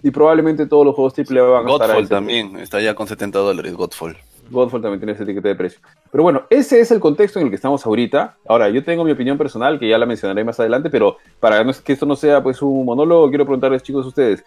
[0.01, 2.95] Y probablemente todos los juegos AAA van a estar a Godfall ese también, está ya
[2.95, 4.15] con 70 dólares, Godfall.
[4.49, 5.79] Godfall también tiene esa etiqueta de precio.
[6.11, 8.37] Pero bueno, ese es el contexto en el que estamos ahorita.
[8.47, 11.93] Ahora, yo tengo mi opinión personal, que ya la mencionaré más adelante, pero para que
[11.93, 14.43] esto no sea pues un monólogo, quiero preguntarles, chicos, a ustedes,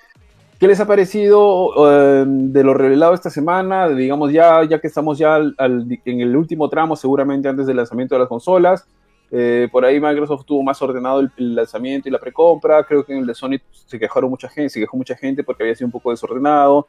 [0.58, 3.88] ¿qué les ha parecido eh, de lo revelado esta semana?
[3.88, 7.76] Digamos, ya, ya que estamos ya al- al- en el último tramo, seguramente antes del
[7.76, 8.86] lanzamiento de las consolas.
[9.32, 12.82] Eh, por ahí Microsoft tuvo más ordenado el, el lanzamiento y la precompra.
[12.82, 15.62] Creo que en el de Sony se quejaron mucha gente, se quejó mucha gente porque
[15.62, 16.88] había sido un poco desordenado.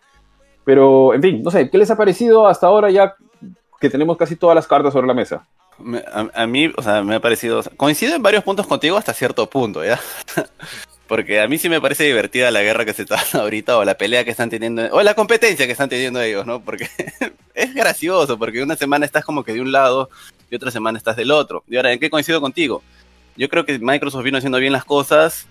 [0.64, 3.16] Pero, en fin, no sé, ¿qué les ha parecido hasta ahora ya
[3.80, 5.48] que tenemos casi todas las cartas sobre la mesa?
[5.80, 6.04] Me-
[6.36, 7.62] A, mí, o sea, me ha parecido.
[7.78, 10.00] coincido en varios puntos contigo hasta cierto punto, ¿ya?
[11.08, 13.96] Porque a mí sí me parece divertida la guerra que se está ahorita, o la
[13.96, 16.62] pelea que están teniendo, o la competencia que están teniendo ellos, ¿no?
[16.62, 16.88] Porque
[17.56, 20.10] es gracioso, porque una semana estás como que de un lado
[20.50, 21.64] y otra semana estás del otro.
[21.68, 22.82] Y ahora, ¿en qué coincido contigo?
[23.36, 25.48] Yo creo que Microsoft vino haciendo bien las cosas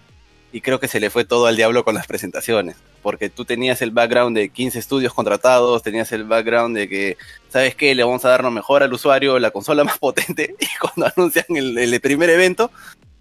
[0.52, 2.76] y creo que se le fue todo al diablo con las presentaciones.
[3.02, 7.16] Porque tú tenías el background de 15 estudios contratados, tenías el background de que
[7.48, 7.94] ¿sabes qué?
[7.94, 10.54] Le vamos a dar lo mejor al usuario, la consola más potente.
[10.58, 12.70] Y cuando anuncian el, primer evento,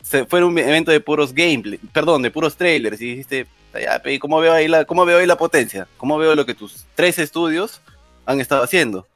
[0.01, 3.01] se fue un evento de puros gameplay, perdón, de puros trailers.
[3.01, 5.87] Y dijiste, "Ya, pe, ¿cómo veo ahí la, cómo veo ahí la potencia?
[5.97, 7.81] ¿Cómo veo lo que tus tres estudios
[8.25, 9.07] han estado haciendo?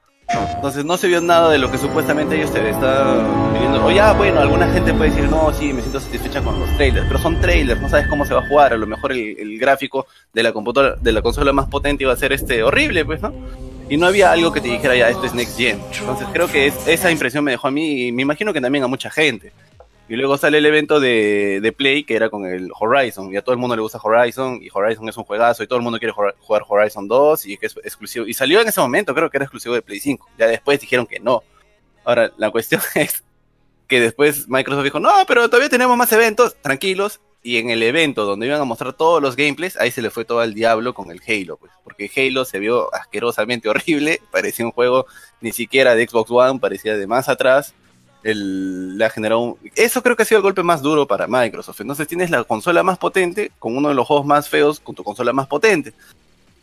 [0.56, 3.86] Entonces no se vio nada de lo que supuestamente ellos te están pidiendo.
[3.86, 7.06] O ya, bueno, alguna gente puede decir, no, sí, me siento satisfecha con los trailers,
[7.08, 8.74] pero son trailers, no sabes cómo se va a jugar.
[8.74, 12.14] A lo mejor el, el gráfico de la computadora, de la consola más potente iba
[12.14, 13.34] a ser este horrible, pues, ¿no?
[13.90, 15.80] Y no había algo que te dijera, ya, esto es Next Gen.
[16.00, 18.84] Entonces creo que es- esa impresión me dejó a mí y me imagino que también
[18.84, 19.52] a mucha gente.
[20.10, 23.32] Y luego sale el evento de, de Play, que era con el Horizon.
[23.32, 24.60] Y a todo el mundo le gusta Horizon.
[24.62, 25.64] Y Horizon es un juegazo.
[25.64, 27.46] Y todo el mundo quiere jugar, Horizon 2.
[27.46, 28.28] Y que es exclusivo.
[28.28, 30.30] Y salió en ese momento, creo que era exclusivo de Play 5.
[30.38, 31.42] Ya después dijeron que no.
[32.04, 33.24] Ahora, la cuestión es
[33.88, 36.56] que después Microsoft dijo, no, pero todavía tenemos más eventos.
[36.62, 37.22] Tranquilos.
[37.42, 40.24] Y en el evento donde iban a mostrar todos los gameplays, ahí se le fue
[40.26, 41.58] todo al diablo con el Halo.
[41.58, 44.20] Pues, porque Halo se vio asquerosamente horrible.
[44.32, 45.06] Parecía un juego
[45.40, 46.60] ni siquiera de Xbox One.
[46.60, 47.74] Parecía de más atrás
[48.24, 49.08] el, le
[49.76, 51.82] Eso creo que ha sido el golpe más duro para Microsoft.
[51.82, 55.04] Entonces tienes la consola más potente con uno de los juegos más feos con tu
[55.04, 55.94] consola más potente.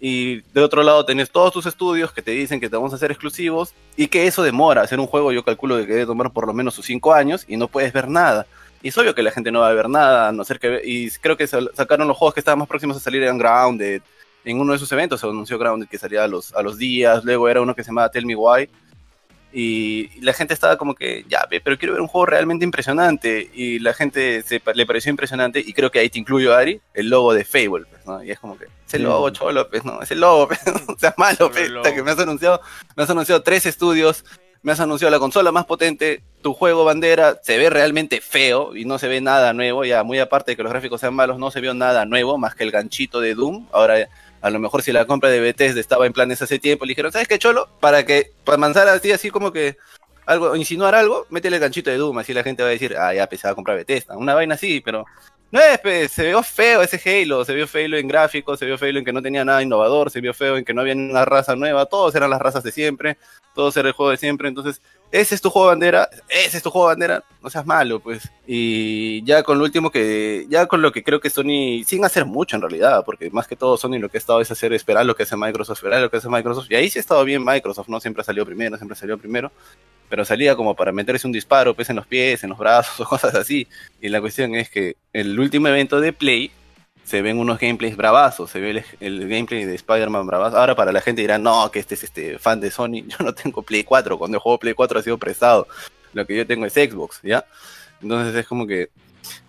[0.00, 2.96] Y de otro lado tenés todos tus estudios que te dicen que te vamos a
[2.96, 4.80] hacer exclusivos y que eso demora.
[4.80, 7.58] Hacer un juego yo calculo que debe tomar por lo menos sus 5 años y
[7.58, 8.46] no puedes ver nada.
[8.82, 10.80] Y es obvio que la gente no va a ver nada, a no ser que...
[10.82, 14.00] Y creo que sacaron los juegos que estaban más próximos a salir en Grounded.
[14.42, 17.22] En uno de sus eventos se anunció Grounded que salía a los, a los días.
[17.22, 18.70] Luego era uno que se llamaba Tell Me Why.
[19.52, 23.50] Y la gente estaba como que, ya, pero quiero ver un juego realmente impresionante.
[23.52, 25.60] Y la gente se, le pareció impresionante.
[25.60, 27.86] Y creo que ahí te incluyo, Ari, el logo de Fable.
[27.90, 28.22] Pues, ¿no?
[28.22, 30.02] Y es como que, es el logo, cholo, pues, ¿no?
[30.02, 32.60] Es el logo, pues, no seas malo, pues, que me has anunciado,
[32.96, 34.24] me has anunciado tres estudios,
[34.62, 38.84] me has anunciado la consola más potente, tu juego bandera se ve realmente feo y
[38.84, 39.84] no se ve nada nuevo.
[39.84, 42.54] Ya, muy aparte de que los gráficos sean malos, no se vio nada nuevo más
[42.54, 43.66] que el ganchito de Doom.
[43.72, 44.08] Ahora
[44.40, 47.12] a lo mejor si la compra de Bethesda estaba en planes hace tiempo, le dijeron,
[47.12, 47.68] ¿sabes qué, Cholo?
[47.80, 49.76] Para que, para manzar así, así como que
[50.26, 53.12] algo, insinuar algo, métele el ganchito de Doom, así la gente va a decir, ah,
[53.12, 54.16] ya pensaba comprar Bethesda.
[54.16, 55.04] Una vaina así, pero
[55.52, 58.78] no es, pues, se vio feo ese Halo, se vio feo en gráficos, se vio
[58.78, 61.24] feo en que no tenía nada innovador, se vio feo en que no había una
[61.24, 63.18] raza nueva, todos eran las razas de siempre,
[63.54, 64.80] todos era el juego de siempre, entonces,
[65.12, 68.00] ese es tu juego de bandera, ese es tu juego de bandera, no seas malo,
[68.00, 68.30] pues.
[68.46, 72.24] Y ya con lo último que, ya con lo que creo que Sony, sin hacer
[72.24, 75.04] mucho en realidad, porque más que todo Sony lo que ha estado es hacer, esperar
[75.06, 77.44] lo que hace Microsoft, esperar lo que hace Microsoft, y ahí sí ha estado bien
[77.44, 78.00] Microsoft, ¿no?
[78.00, 79.50] Siempre salió primero, siempre salió primero,
[80.08, 83.04] pero salía como para meterse un disparo, pues en los pies, en los brazos o
[83.04, 83.66] cosas así.
[84.00, 86.50] Y la cuestión es que el último evento de Play
[87.04, 90.58] se ven unos gameplays bravazos, se ve el, el gameplay de Spider-Man bravazo.
[90.58, 93.02] Ahora para la gente dirá, no, que este es este fan de Sony.
[93.06, 95.66] Yo no tengo Play 4, cuando el juego Play 4 ha sido prestado.
[96.12, 97.44] Lo que yo tengo es Xbox, ¿ya?
[98.02, 98.90] Entonces es como que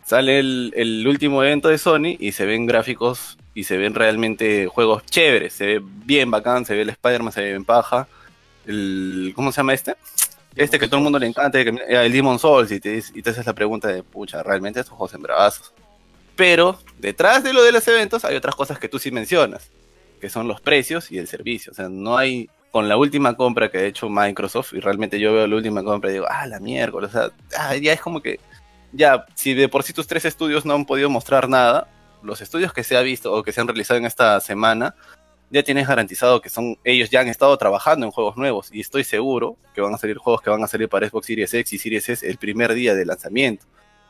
[0.05, 4.67] sale el, el último evento de Sony y se ven gráficos y se ven realmente
[4.67, 5.53] juegos chéveres.
[5.53, 8.07] Se ve bien bacán, se ve el Spider-Man, se ve bien paja.
[8.65, 9.95] El, ¿Cómo se llama este?
[10.55, 13.29] Este que todo el mundo le encanta, eh, el Demon Souls, y te, y te
[13.29, 15.73] haces la pregunta de, pucha, realmente estos juegos en bravazos.
[16.35, 19.69] Pero detrás de lo de los eventos hay otras cosas que tú sí mencionas,
[20.19, 21.71] que son los precios y el servicio.
[21.71, 25.33] O sea, no hay, con la última compra que ha hecho Microsoft, y realmente yo
[25.33, 28.21] veo la última compra y digo, ah, la miércoles, o sea, ah, ya es como
[28.21, 28.39] que,
[28.91, 31.87] ya, si de por sí tus tres estudios no han podido mostrar nada,
[32.23, 34.95] los estudios que se ha visto o que se han realizado en esta semana,
[35.51, 39.03] ya tienes garantizado que son ellos ya han estado trabajando en juegos nuevos y estoy
[39.03, 41.77] seguro que van a salir juegos que van a salir para Xbox Series X y
[41.77, 43.65] Series S el primer día de lanzamiento.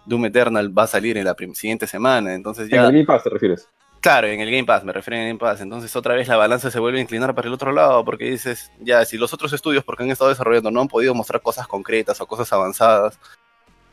[0.06, 3.24] Doom Eternal va a salir en la siguiente semana, entonces En ya el Game Pass
[3.24, 3.68] te refieres.
[4.02, 5.62] Claro, en el Game Pass, me refiero en el Game Pass.
[5.62, 8.72] Entonces otra vez la balanza se vuelve a inclinar para el otro lado, porque dices,
[8.80, 12.20] ya, si los otros estudios, porque han estado desarrollando, no han podido mostrar cosas concretas
[12.20, 13.20] o cosas avanzadas,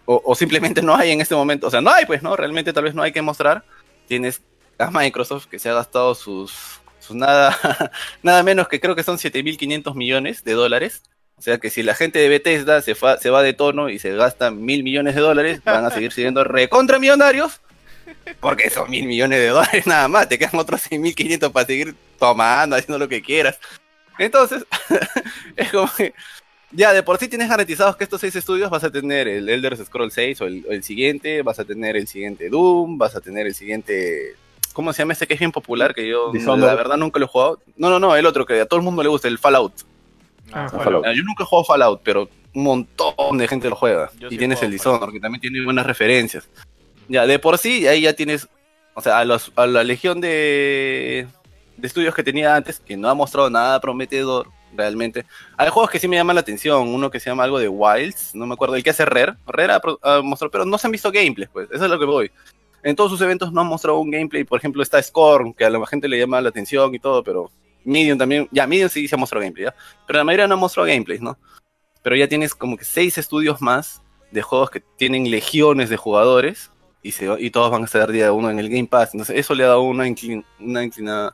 [0.07, 2.35] o, o simplemente no hay en este momento, o sea, no hay, pues, ¿no?
[2.37, 3.65] Realmente tal vez no hay que mostrar.
[4.07, 4.43] Tienes
[4.79, 7.55] a Microsoft que se ha gastado sus, sus nada,
[8.23, 11.03] nada menos que creo que son 7.500 millones de dólares.
[11.39, 13.99] O sea que si la gente de Bethesda se, fa- se va de tono y
[13.99, 17.61] se gasta mil millones de dólares, van a seguir siendo recontra millonarios.
[18.41, 22.75] Porque son mil millones de dólares nada más, te quedan otros 6.500 para seguir tomando,
[22.77, 23.59] haciendo lo que quieras.
[24.19, 24.65] Entonces,
[25.57, 26.13] es como que
[26.73, 29.77] ya de por sí tienes garantizados que estos seis estudios vas a tener el Elder
[29.77, 33.55] Scrolls 6 o el, siguiente, vas a tener el siguiente Doom, vas a tener el
[33.55, 34.35] siguiente...
[34.73, 35.95] ¿Cómo se llama este que es bien popular?
[35.95, 36.67] Que yo Dishonored.
[36.67, 37.61] la verdad nunca lo he jugado.
[37.77, 39.73] No, no, no, el otro que a todo el mundo le gusta, el Fallout.
[40.53, 41.05] Ah, Fallout.
[41.15, 44.11] Yo nunca he jugado Fallout, pero un montón de gente lo juega.
[44.19, 46.49] Yo y sí tienes el Dishonored, que también tiene buenas referencias.
[47.09, 48.49] Ya, de por sí, ahí ya tienes,
[48.95, 51.27] o sea, a, los, a la legión de,
[51.77, 55.25] de estudios que tenía antes, que no ha mostrado nada prometedor, realmente.
[55.57, 58.35] Hay juegos que sí me llaman la atención, uno que se llama algo de Wilds,
[58.35, 59.35] no me acuerdo, el que hace Rare.
[59.47, 62.05] Rare ha, ha mostrado, pero no se han visto gameplays, pues, eso es lo que
[62.05, 62.31] voy.
[62.83, 65.71] En todos sus eventos no han mostrado un gameplay, por ejemplo, está Scorn, que a
[65.71, 67.51] la gente le llama la atención y todo, pero
[67.89, 69.75] Medium también, ya, Medium sí se ha mostrado gameplay, ¿ya?
[70.07, 71.39] pero la mayoría no ha mostrado gameplays, ¿no?
[72.03, 76.71] Pero ya tienes como que seis estudios más de juegos que tienen legiones de jugadores
[77.03, 79.15] y, se, y todos van a estar día uno en el Game Pass.
[79.15, 81.33] Entonces eso le ha dado una, inclin- una inclinada...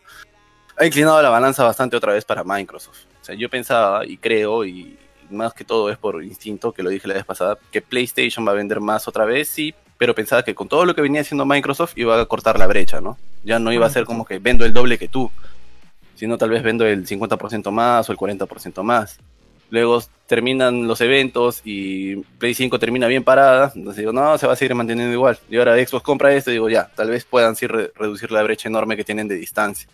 [0.76, 3.04] Ha inclinado la balanza bastante otra vez para Microsoft.
[3.20, 4.98] O sea, yo pensaba y creo, y
[5.30, 8.52] más que todo es por instinto, que lo dije la vez pasada, que PlayStation va
[8.52, 11.46] a vender más otra vez, sí, pero pensaba que con todo lo que venía haciendo
[11.46, 13.16] Microsoft iba a cortar la brecha, ¿no?
[13.44, 15.30] Ya no iba a ser como que vendo el doble que tú,
[16.14, 19.18] sino tal vez vendo el 50% más o el 40% más.
[19.70, 23.72] Luego terminan los eventos y Play 5 termina bien parada.
[23.74, 25.38] Entonces digo, no, se va a seguir manteniendo igual.
[25.48, 29.04] Y ahora Xbox compra esto digo, ya, tal vez puedan reducir la brecha enorme que
[29.04, 29.88] tienen de distancia.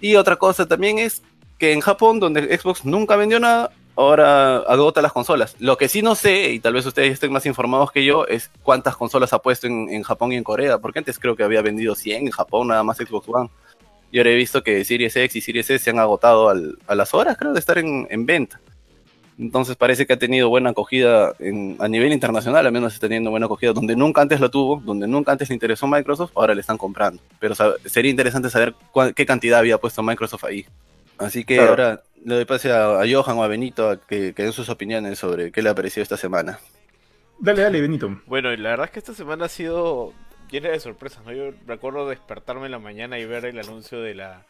[0.00, 1.22] Y otra cosa también es
[1.58, 5.54] que en Japón, donde Xbox nunca vendió nada, ahora agota las consolas.
[5.60, 8.50] Lo que sí no sé, y tal vez ustedes estén más informados que yo, es
[8.62, 10.78] cuántas consolas ha puesto en, en Japón y en Corea.
[10.78, 13.50] Porque antes creo que había vendido 100 en Japón, nada más Xbox One.
[14.12, 16.94] Y ahora he visto que Series X y Series S se han agotado al- a
[16.94, 18.60] las horas, creo, de estar en, en venta.
[19.38, 23.30] Entonces parece que ha tenido buena acogida en- a nivel internacional, al menos está teniendo
[23.30, 26.60] buena acogida, donde nunca antes lo tuvo, donde nunca antes le interesó Microsoft, ahora le
[26.60, 27.20] están comprando.
[27.40, 27.54] Pero
[27.86, 28.74] sería interesante saber
[29.16, 30.66] qué cantidad había puesto Microsoft ahí.
[31.18, 31.70] Así que Claro.
[31.70, 34.68] ahora le doy pase a, a Johan o a Benito a que, que den sus
[34.68, 36.58] opiniones sobre qué le ha parecido esta semana.
[37.40, 38.20] Dale, dale, Benito.
[38.26, 40.12] Bueno, y la verdad es que esta semana ha sido
[40.52, 41.32] llena de sorpresas, ¿no?
[41.32, 44.44] Yo recuerdo despertarme en la mañana y ver el anuncio de la,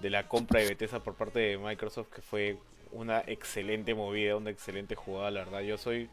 [0.00, 2.56] de la compra de Bethesda por parte de Microsoft, que fue
[2.90, 5.60] una excelente movida, una excelente jugada, la verdad.
[5.60, 6.08] Yo soy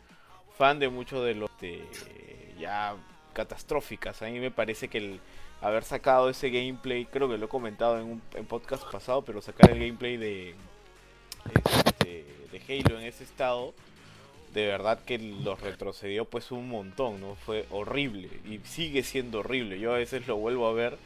[0.58, 1.82] fan de muchos de los de,
[2.60, 2.96] ya
[3.34, 4.22] catastróficas.
[4.22, 5.20] A mí me parece que el
[5.62, 8.06] haber sacado ese gameplay, creo que lo he comentado en
[8.38, 10.56] un podcast pasado, pero sacar el gameplay de,
[12.04, 13.74] de Halo en ese estado
[14.54, 17.36] de verdad que los retrocedió pues un montón, ¿no?
[17.36, 19.80] Fue horrible y sigue siendo horrible.
[19.80, 20.98] Yo a veces lo vuelvo a ver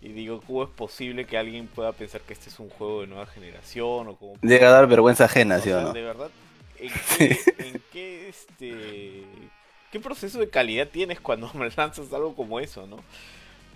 [0.00, 3.06] y digo, ¿cómo es posible que alguien pueda pensar que este es un juego de
[3.06, 5.92] nueva generación o Llega a dar vergüenza ajena, o ¿sí o sea, no?
[5.92, 6.30] de verdad,
[6.78, 9.22] ¿en qué, en qué, este,
[9.90, 12.98] qué proceso de calidad tienes cuando me lanzas algo como eso, no?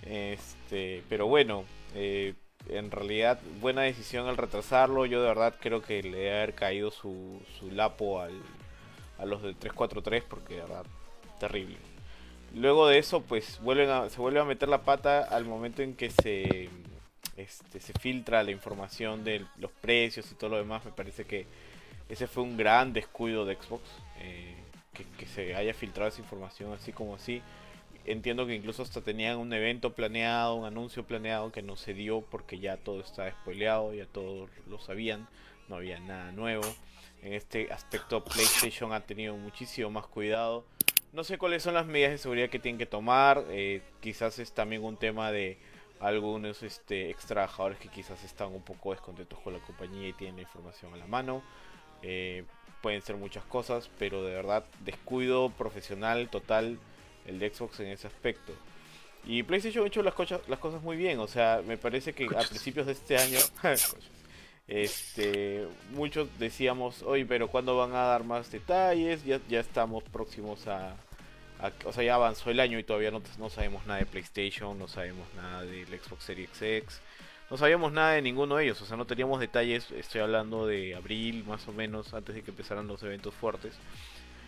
[0.03, 2.35] Este, pero bueno, eh,
[2.69, 5.05] en realidad buena decisión al retrasarlo.
[5.05, 8.33] Yo de verdad creo que le debe haber caído su, su lapo al,
[9.19, 10.85] a los del 343 porque verdad
[11.39, 11.77] terrible.
[12.55, 15.95] Luego de eso, pues vuelven a, se vuelve a meter la pata al momento en
[15.95, 16.69] que se,
[17.37, 20.83] este, se filtra la información de los precios y todo lo demás.
[20.83, 21.45] Me parece que
[22.09, 23.83] ese fue un gran descuido de Xbox.
[24.19, 24.55] eh,
[24.93, 27.41] que, que se haya filtrado esa información así como así.
[28.05, 32.21] Entiendo que incluso hasta tenían un evento planeado, un anuncio planeado que no se dio
[32.21, 35.27] porque ya todo estaba spoileado, ya todos lo sabían,
[35.67, 36.63] no había nada nuevo.
[37.21, 40.65] En este aspecto PlayStation ha tenido muchísimo más cuidado.
[41.11, 43.43] No sé cuáles son las medidas de seguridad que tienen que tomar.
[43.49, 45.57] eh, quizás es también un tema de
[45.99, 50.37] algunos este, ex trabajadores que quizás están un poco descontentos con la compañía y tienen
[50.37, 51.41] la información a la mano.
[52.03, 52.45] Eh,
[52.81, 56.79] pueden ser muchas cosas, pero de verdad descuido profesional total
[57.25, 58.53] el de Xbox en ese aspecto.
[59.25, 62.85] Y PlayStation ha hecho las cosas muy bien, o sea, me parece que a principios
[62.85, 63.37] de este año,
[64.69, 69.23] este, muchos decíamos, oye, pero ¿cuándo van a dar más detalles?
[69.25, 70.95] Ya, ya estamos próximos a,
[71.85, 74.87] O sea, ya avanzó el año y todavía no, no sabemos nada de PlayStation, no
[74.87, 77.01] sabemos nada del Xbox Series X,
[77.49, 80.95] no sabíamos nada de ninguno de ellos, o sea, no teníamos detalles, estoy hablando de
[80.95, 83.73] abril más o menos, antes de que empezaran los eventos fuertes,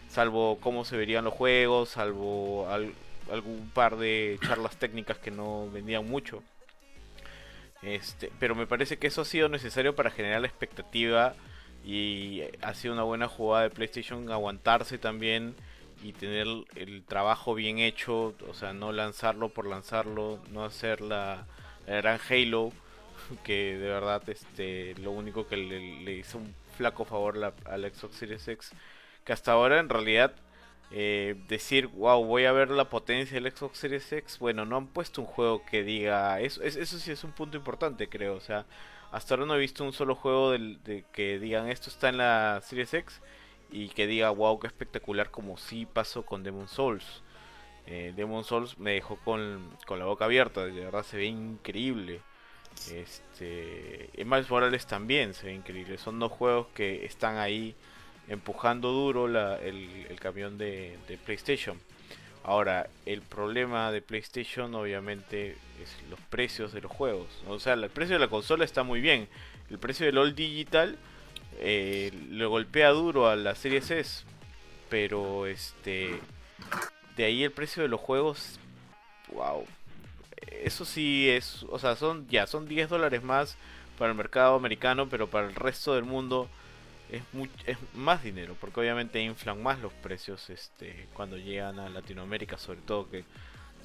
[0.10, 2.94] salvo cómo se verían los juegos, salvo al-
[3.32, 6.44] algún par de charlas técnicas que no vendían mucho.
[7.82, 11.34] Este, pero me parece que eso ha sido necesario para generar la expectativa
[11.84, 15.56] y ha sido una buena jugada de PlayStation aguantarse también
[16.04, 21.46] y tener el trabajo bien hecho, o sea, no lanzarlo por lanzarlo, no hacer la,
[21.88, 22.72] gran Halo,
[23.44, 28.16] que de verdad este lo único que le, hizo un flaco favor la, al Xbox
[28.16, 28.72] Series X,
[29.26, 30.34] que hasta ahora en realidad
[30.94, 34.88] eh, decir, wow, voy a ver la potencia del Xbox Series X, bueno, no han
[34.88, 38.66] puesto un juego que diga, eso, eso sí es un punto importante creo, o sea,
[39.12, 42.62] hasta ahora no he visto un solo juego de que digan esto está en la
[42.64, 43.22] Series X
[43.72, 47.24] y que diga, wow, qué espectacular, como sí pasó con Demon Souls.
[47.88, 52.22] Eh, Demon Souls me dejó con, la boca abierta, de verdad se ve increíble.
[52.92, 55.98] Este, Miles Morales también se ve increíble.
[55.98, 57.76] Son dos juegos que están ahí
[58.32, 61.78] empujando duro el, camión de, PlayStation.
[62.44, 67.28] Ahora, el problema de PlayStation obviamente es los precios de los juegos.
[67.48, 69.28] O sea, el precio de la consola está muy bien.
[69.70, 70.98] El precio del All Digital
[71.60, 74.24] eh, le golpea duro a la serie S,
[74.90, 76.20] pero este
[77.18, 78.60] de ahí el precio de los juegos,
[79.34, 79.66] wow,
[80.64, 83.58] eso sí es, o sea, son ya son 10 dólares más
[84.00, 86.50] para el mercado americano, pero para el resto del mundo
[87.12, 87.24] es,
[87.66, 92.80] es más dinero, porque obviamente inflan más los precios este cuando llegan a Latinoamérica, sobre
[92.82, 93.26] todo que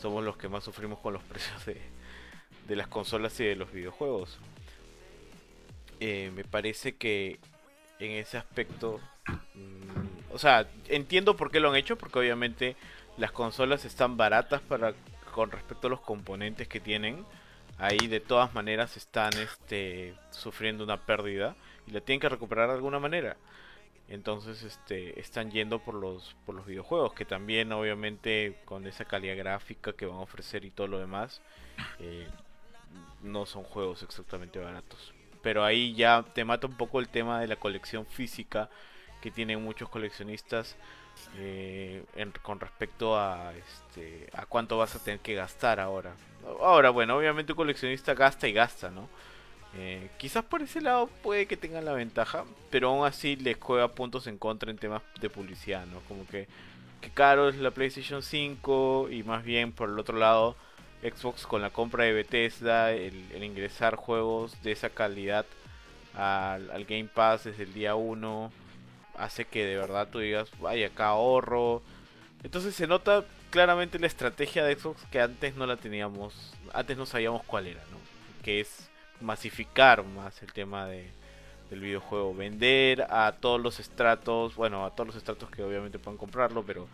[0.00, 1.80] somos los que más sufrimos con los precios de,
[2.68, 4.38] de las consolas y de los videojuegos.
[6.00, 7.38] Eh, me parece que
[7.98, 9.00] en ese aspecto.
[9.54, 12.76] Mm, o sea, entiendo por qué lo han hecho, porque obviamente
[13.16, 14.94] las consolas están baratas para
[15.32, 17.24] con respecto a los componentes que tienen.
[17.78, 22.74] Ahí de todas maneras están este, sufriendo una pérdida y la tienen que recuperar de
[22.74, 23.36] alguna manera.
[24.08, 29.36] Entonces este, están yendo por los, por los videojuegos, que también obviamente con esa calidad
[29.36, 31.42] gráfica que van a ofrecer y todo lo demás,
[31.98, 32.28] eh,
[33.22, 35.12] no son juegos exactamente baratos
[35.46, 38.68] pero ahí ya te mata un poco el tema de la colección física
[39.20, 40.74] que tienen muchos coleccionistas
[41.36, 42.02] eh,
[42.42, 46.16] con respecto a este a cuánto vas a tener que gastar ahora.
[46.60, 49.08] Ahora, bueno, obviamente un coleccionista gasta y gasta, ¿no?
[49.74, 53.88] Eh, quizás por ese lado puede que tengan la ventaja, pero aún así les juega
[53.88, 56.00] puntos en contra en temas de publicidad, ¿no?
[56.08, 56.48] Como que,
[57.00, 60.56] que caro es la PlayStation 5 y más bien por el otro lado
[61.02, 65.46] Xbox con la compra de Bethesda, el, ingresar juegos de esa calidad
[66.14, 68.52] al, Game Pass desde el día 1,
[69.18, 71.82] hace que de verdad tú digas, vaya, acá ahorro.
[72.42, 77.06] Entonces se nota claramente la estrategia de Xbox que antes no la teníamos, antes no
[77.06, 77.98] sabíamos cuál era, ¿no?
[78.42, 78.88] Que es
[79.20, 81.10] masificar más el tema de,
[81.70, 86.18] del videojuego, vender a todos los estratos, bueno, a todos los estratos que obviamente puedan
[86.18, 86.88] comprarlo, pero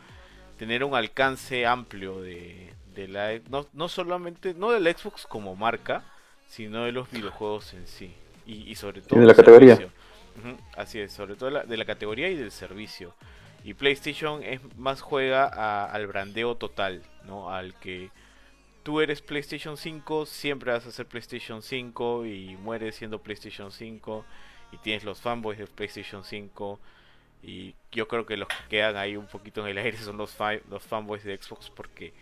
[0.59, 6.05] tener un alcance amplio de, de la no, no solamente no del Xbox como marca,
[6.49, 8.15] sino de los videojuegos en sí
[8.47, 9.79] y, sobre todo de la categoría.
[10.77, 13.15] Así es, sobre todo de la, categoría y del servicio.
[13.65, 17.51] Y PlayStation es más juega al brandeo total, ¿no?
[17.51, 18.11] Al que
[18.83, 24.25] tú eres PlayStation 5, siempre vas a ser PlayStation 5 y mueres siendo PlayStation 5
[24.73, 26.81] y tienes los fanboys de PlayStation 5
[27.43, 30.37] y yo creo que los que quedan ahí un poquito en el aire son los,
[30.69, 32.13] los fanboys de Xbox porque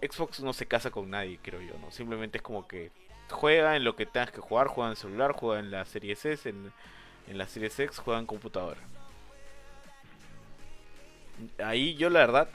[0.00, 1.90] Xbox no se casa con nadie, creo yo, ¿no?
[1.90, 2.90] Simplemente es como que
[3.30, 6.48] juega en lo que tengas que jugar, juega en celular, juega en la serie S,
[6.48, 6.72] en,
[7.26, 8.80] en la serie X, juega en computadora.
[11.64, 12.48] Ahí yo la verdad,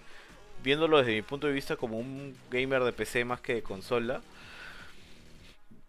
[0.63, 4.21] viéndolo desde mi punto de vista como un gamer de PC más que de consola,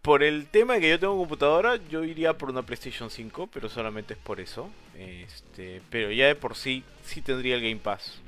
[0.03, 3.69] por el tema de que yo tengo computadora, yo iría por una PlayStation 5, pero
[3.69, 4.71] solamente es por eso.
[4.97, 8.19] Este, pero ya de por sí, sí tendría el Game Pass.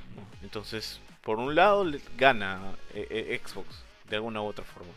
[0.43, 1.87] Entonces, por un lado
[2.19, 2.61] gana
[2.95, 4.93] eh, eh, Xbox de alguna u otra forma.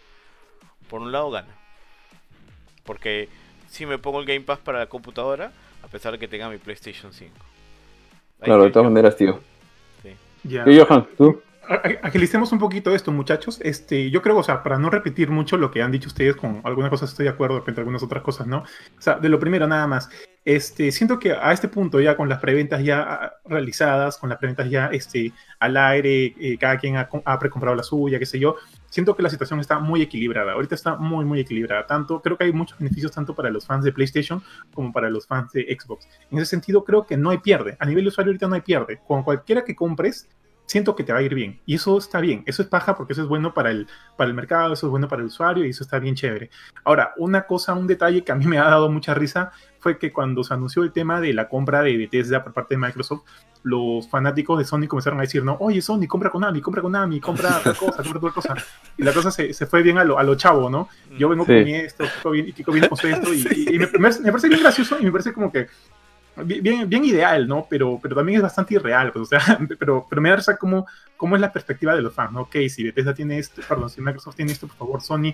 [0.89, 1.55] Por un lado gana.
[2.83, 3.29] Porque
[3.69, 5.53] si me pongo el Game Pass para la computadora,
[5.83, 7.33] a pesar de que tenga mi PlayStation 5.
[8.41, 9.39] claro, de todas maneras, tío.
[10.43, 10.57] Sí.
[10.65, 11.41] ¿Y Johan, tú?
[12.01, 13.59] Agilicemos un poquito esto, muchachos.
[13.61, 16.61] Este, yo creo, o sea, para no repetir mucho lo que han dicho ustedes, con
[16.63, 18.59] algunas cosas estoy de acuerdo, de repente algunas otras cosas no.
[18.59, 20.09] O sea, de lo primero nada más.
[20.45, 24.39] Este, siento que a este punto ya con las preventas ya ah, realizadas, con las
[24.39, 28.39] preventas ya este, al aire, eh, cada quien ha, ha precomprado la suya, qué sé
[28.39, 28.57] yo,
[28.89, 30.51] siento que la situación está muy equilibrada.
[30.51, 31.87] Ahorita está muy, muy equilibrada.
[31.87, 35.25] Tanto, creo que hay muchos beneficios tanto para los fans de PlayStation como para los
[35.25, 36.07] fans de Xbox.
[36.29, 37.77] En ese sentido, creo que no hay pierde.
[37.79, 38.99] A nivel de usuario ahorita no hay pierde.
[39.07, 40.27] Con cualquiera que compres,
[40.65, 41.59] siento que te va a ir bien.
[41.65, 43.87] Y eso está bien, eso es paja porque eso es bueno para el,
[44.17, 46.49] para el mercado, eso es bueno para el usuario y eso está bien chévere.
[46.83, 50.13] Ahora, una cosa, un detalle que a mí me ha dado mucha risa fue que
[50.13, 53.23] cuando se anunció el tema de la compra de Bethesda por parte de Microsoft,
[53.63, 57.57] los fanáticos de Sony comenzaron a decir, no, oye Sony, compra Konami, compra Konami, compra
[57.57, 58.55] otra cosa, compra otra cosa.
[58.97, 60.89] Y la cosa se, se fue bien a lo, a lo chavo, ¿no?
[61.17, 64.49] Yo vengo con esto, Kiko viene, Kiko viene con esto, y, y, me, me, parece
[64.49, 65.67] bien gracioso y me parece como que
[66.45, 67.67] bien, bien ideal, ¿no?
[67.69, 69.39] Pero, pero también es bastante irreal, pues, o sea,
[69.79, 72.41] pero, pero me da risa cómo, cómo es la perspectiva de los fans, ¿no?
[72.41, 75.33] Ok, si Bethesda tiene esto, perdón, si Microsoft tiene esto, por favor, Sony,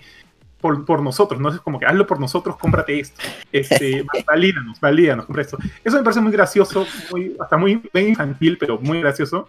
[0.59, 1.49] por, por nosotros, ¿no?
[1.49, 3.21] Es como que hazlo por nosotros, cómprate esto,
[3.51, 5.57] este, valídanos, valídanos, compra esto.
[5.83, 9.47] Eso me parece muy gracioso, muy, hasta muy infantil, pero muy gracioso.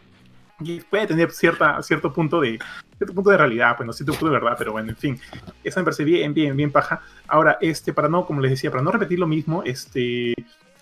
[0.60, 2.58] Y puede tener cierta, cierto punto de
[2.98, 5.18] cierto punto de realidad, pues no cierto punto de verdad, pero bueno, en fin,
[5.64, 7.00] eso me parece bien, bien, bien paja.
[7.26, 10.34] Ahora, este, para no, como les decía, para no repetir lo mismo, este,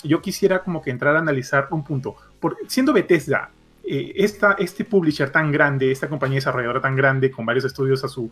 [0.03, 2.17] yo quisiera como que entrar a analizar un punto.
[2.41, 3.51] Por, siendo Bethesda,
[3.85, 8.09] eh, esta, este publisher tan grande, esta compañía desarrolladora tan grande, con varios estudios a
[8.09, 8.31] su,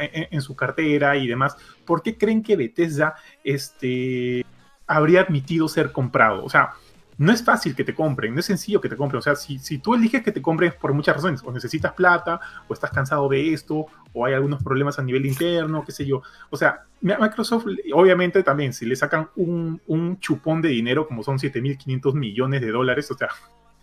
[0.00, 4.44] en, en, su cartera y demás, ¿por qué creen que Bethesda este,
[4.86, 6.44] habría admitido ser comprado?
[6.44, 6.72] O sea,
[7.20, 9.18] no es fácil que te compren, no es sencillo que te compren.
[9.18, 12.40] O sea, si, si tú eliges que te compren por muchas razones, o necesitas plata,
[12.66, 16.22] o estás cansado de esto, o hay algunos problemas a nivel interno, qué sé yo.
[16.48, 21.36] O sea, Microsoft, obviamente también, si le sacan un, un chupón de dinero, como son
[21.36, 23.28] 7.500 millones de dólares, o sea,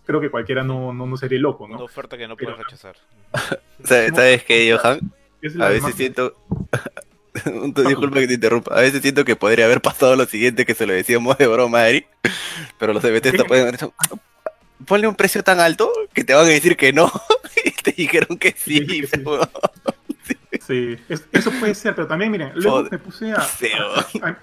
[0.03, 1.75] creo que cualquiera no, no, no sería loco, ¿no?
[1.75, 2.95] Una oferta que no puedes rechazar.
[3.83, 5.11] ¿Sabes qué, Johan?
[5.61, 6.33] A veces siento...
[7.87, 8.75] Disculpa que te interrumpa.
[8.75, 11.79] A veces siento que podría haber pasado lo siguiente que se lo decíamos de broma
[11.79, 12.07] a Eric,
[12.79, 13.79] pero los de Bethesda pueden haber
[14.85, 17.11] ponle un precio tan alto que te van a decir que no
[17.65, 18.85] y te dijeron que sí.
[18.85, 20.37] Sí, sí.
[20.65, 20.97] sí.
[21.09, 22.91] Es, eso puede ser, pero también, miren, luego Joder.
[22.91, 24.37] me puse a, a, a,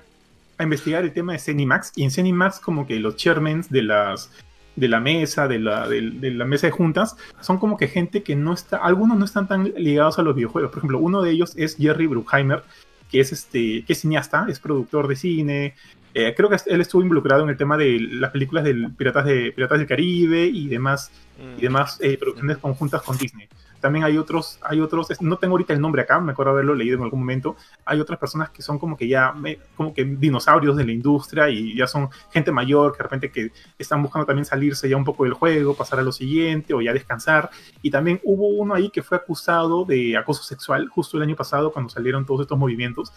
[0.59, 4.31] a, investigar el tema de Cenimax y en Cenimax como que los chairmans de las
[4.77, 8.23] de la mesa, de la, de, de, la mesa de juntas, son como que gente
[8.23, 10.71] que no está, algunos no están tan ligados a los videojuegos.
[10.71, 12.63] Por ejemplo, uno de ellos es Jerry Bruckheimer,
[13.11, 15.75] que es este, que es cineasta, es productor de cine.
[16.15, 19.53] Eh, creo que él estuvo involucrado en el tema de las películas de Piratas, de,
[19.53, 21.59] Piratas del Caribe y demás, mm.
[21.59, 23.49] y demás eh, producciones conjuntas con Disney
[23.85, 26.97] también hay otros, hay otros, no tengo ahorita el nombre acá, me acuerdo haberlo leído
[26.97, 27.55] en algún momento,
[27.85, 29.35] hay otras personas que son como que ya,
[29.77, 33.53] como que dinosaurios de la industria y ya son gente mayor que de repente que
[33.79, 36.95] están buscando también salirse ya un poco del juego, pasar a lo siguiente o ya
[36.95, 37.51] descansar.
[37.83, 41.71] Y también hubo uno ahí que fue acusado de acoso sexual justo el año pasado
[41.71, 43.13] cuando salieron todos estos movimientos,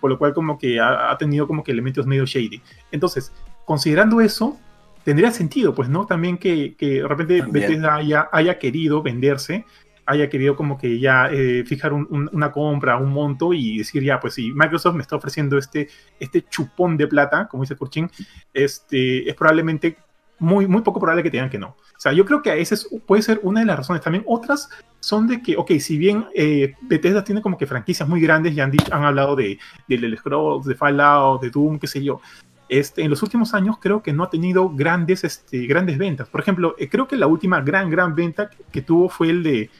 [0.00, 2.62] por lo cual como que ha, ha tenido como que elementos medio shady.
[2.90, 3.34] Entonces,
[3.66, 4.58] considerando eso,
[5.06, 6.04] tendría sentido, pues, ¿no?
[6.04, 9.64] También que, que de repente Bethesda haya, haya querido venderse
[10.06, 14.02] haya querido como que ya eh, fijar un, un, una compra, un monto y decir
[14.02, 15.88] ya, pues si Microsoft me está ofreciendo este,
[16.18, 18.10] este chupón de plata, como dice Kurchin,
[18.54, 19.96] este, es probablemente
[20.38, 21.68] muy, muy poco probable que te digan que no.
[21.68, 24.02] O sea, yo creo que esa es, puede ser una de las razones.
[24.02, 24.68] También otras
[25.00, 28.60] son de que, ok, si bien eh, Bethesda tiene como que franquicias muy grandes y
[28.60, 32.20] han, han hablado de, de, de Scrolls, de Fallout, de Doom, qué sé yo,
[32.68, 36.28] este, en los últimos años creo que no ha tenido grandes, este, grandes ventas.
[36.28, 39.70] Por ejemplo, eh, creo que la última gran, gran venta que tuvo fue el de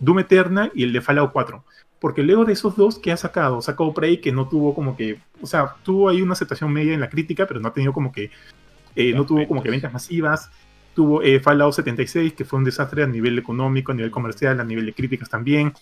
[0.00, 1.64] Doom Eternal y el de Fallout 4.
[2.00, 5.20] Porque luego de esos dos que ha sacado, sacó Prey que no tuvo como que,
[5.40, 8.10] o sea, tuvo ahí una aceptación media en la crítica, pero no ha tenido como
[8.10, 8.30] que,
[8.96, 10.50] eh, no tuvo como que ventas masivas.
[10.94, 14.64] Tuvo eh, Fallout 76, que fue un desastre a nivel económico, a nivel comercial, a
[14.64, 15.72] nivel de críticas también.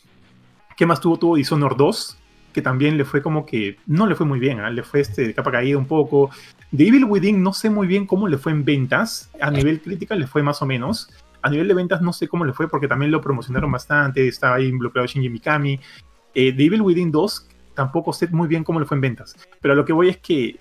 [0.76, 1.18] ¿Qué más tuvo?
[1.18, 2.18] Tuvo Dishonored 2,
[2.52, 4.70] que también le fue como que, no le fue muy bien, ¿eh?
[4.70, 6.30] le fue este, de capa caída un poco.
[6.76, 10.14] The Evil Within no sé muy bien cómo le fue en ventas, a nivel crítica
[10.14, 11.10] le fue más o menos.
[11.42, 14.56] A nivel de ventas no sé cómo le fue porque también lo promocionaron bastante, estaba
[14.56, 15.80] ahí involucrado Shinji Mikami.
[16.34, 19.74] Eh, The Evil Within 2 tampoco sé muy bien cómo le fue en ventas, pero
[19.74, 20.58] lo que voy es que,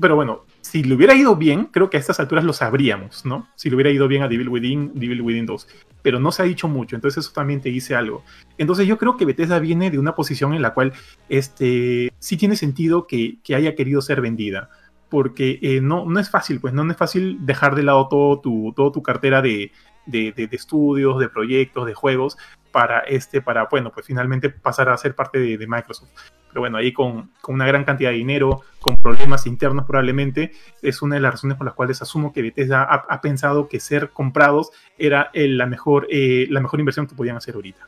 [0.00, 3.46] pero bueno, si le hubiera ido bien, creo que a estas alturas lo sabríamos, ¿no?
[3.54, 5.68] Si le hubiera ido bien a Devil Within, Devil Within 2.
[6.02, 8.24] Pero no se ha dicho mucho, entonces eso también te dice algo.
[8.58, 10.92] Entonces yo creo que Bethesda viene de una posición en la cual
[11.28, 14.68] este, sí tiene sentido que, que haya querido ser vendida.
[15.08, 18.40] Porque eh, no, no es fácil, pues no, no es fácil dejar de lado todo
[18.40, 19.70] tu, todo tu cartera de,
[20.06, 22.38] de, de, de, estudios, de proyectos, de juegos,
[22.72, 26.10] para, este, para bueno, pues finalmente pasar a ser parte de, de Microsoft.
[26.48, 31.02] Pero bueno, ahí con, con, una gran cantidad de dinero, con problemas internos probablemente, es
[31.02, 34.10] una de las razones por las cuales asumo que Bethesda ha, ha pensado que ser
[34.10, 37.86] comprados era el, la, mejor, eh, la mejor inversión que podían hacer ahorita.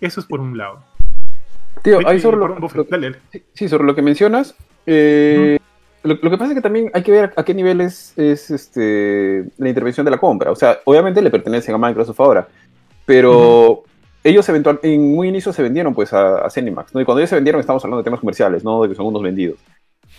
[0.00, 0.82] Eso es por un lado.
[1.82, 2.68] Tío, ahí sobre lo, lo,
[3.52, 4.54] sí, sobre lo que mencionas,
[4.86, 5.58] eh,
[6.04, 8.50] lo, lo, que pasa es que también hay que ver a qué nivel es, es
[8.50, 10.50] este, la intervención de la compra.
[10.50, 12.46] O sea, obviamente le pertenecen a Microsoft ahora,
[13.04, 13.82] pero uh -huh.
[14.22, 17.00] ellos eventual, en muy inicio se vendieron pues a, a Cenimax, ¿no?
[17.00, 19.22] Y cuando ellos se vendieron estamos hablando de temas comerciales, no de que son unos
[19.22, 19.58] vendidos.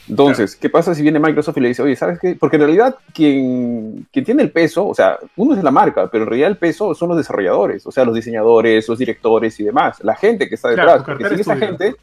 [0.08, 2.36] Entonces, ¿qué pasa si viene Microsoft y le dice, oye, ¿sabes qué?
[2.40, 6.24] Porque en realidad quien, quien tiene el peso, o sea, uno es la marca, pero
[6.24, 10.04] en realidad el peso son los desarrolladores, o sea, los diseñadores, los directores y demás,
[10.04, 11.04] la gente que está detrás.
[11.04, 11.96] Claro, porque sin esa gente,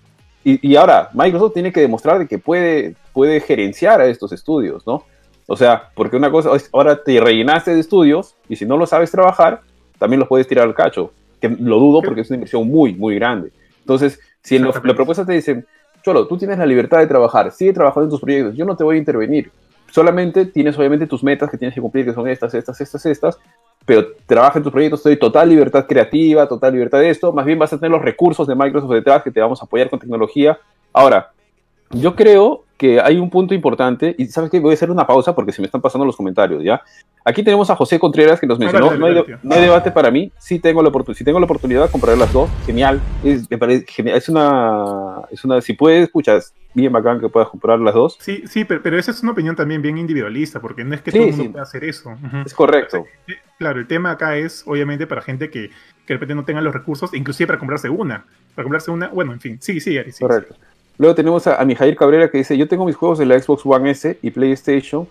[0.45, 4.87] y, y ahora Microsoft tiene que demostrar de que puede, puede gerenciar a estos estudios,
[4.87, 5.05] ¿no?
[5.47, 8.87] O sea, porque una cosa es, ahora te rellenaste de estudios y si no lo
[8.87, 9.61] sabes trabajar,
[9.99, 13.17] también los puedes tirar al cacho, que lo dudo porque es una inversión muy, muy
[13.17, 13.53] grande.
[13.81, 15.67] Entonces, si en la propuesta te dicen,
[16.03, 18.85] Cholo, tú tienes la libertad de trabajar, sigue trabajando en tus proyectos, yo no te
[18.85, 19.51] voy a intervenir.
[19.91, 23.39] Solamente tienes obviamente tus metas que tienes que cumplir, que son estas, estas, estas, estas,
[23.85, 27.45] pero trabaja en tus proyectos, te doy total libertad creativa, total libertad de esto, más
[27.45, 29.99] bien vas a tener los recursos de Microsoft detrás que te vamos a apoyar con
[29.99, 30.59] tecnología.
[30.93, 31.33] Ahora,
[31.93, 35.37] yo creo que hay un punto importante, y sabes que voy a hacer una pausa
[35.37, 36.83] porque se me están pasando los comentarios, ¿ya?
[37.25, 40.33] Aquí tenemos a José Contreras que nos mencionó, no, hay no hay debate para mí,
[40.39, 43.57] sí tengo la oportunidad, si tengo la oportunidad de comprar las dos, genial, es, me
[43.57, 47.95] parece genial, es una, es una, si puedes, escuchas, bien bacán que puedas comprar las
[47.95, 51.03] dos, Sí, sí, pero, pero esa es una opinión también bien individualista, porque no es
[51.03, 51.49] que Sí, todo el mundo sí.
[51.51, 52.17] pueda hacer eso.
[52.45, 53.07] Es correcto.
[53.29, 55.75] Eh, Claro, el tema acá es, obviamente, para gente que, que
[56.09, 58.25] de repente no tenga los recursos, inclusive para comprarse una.
[58.57, 60.21] Para comprarse una, bueno, en fin, sí, sí, Ari, sí.
[60.21, 60.57] Correcto.
[60.99, 63.65] Luego tenemos a, a Mijail Cabrera que dice, yo tengo mis juegos de la Xbox
[63.65, 65.09] One S y PlayStation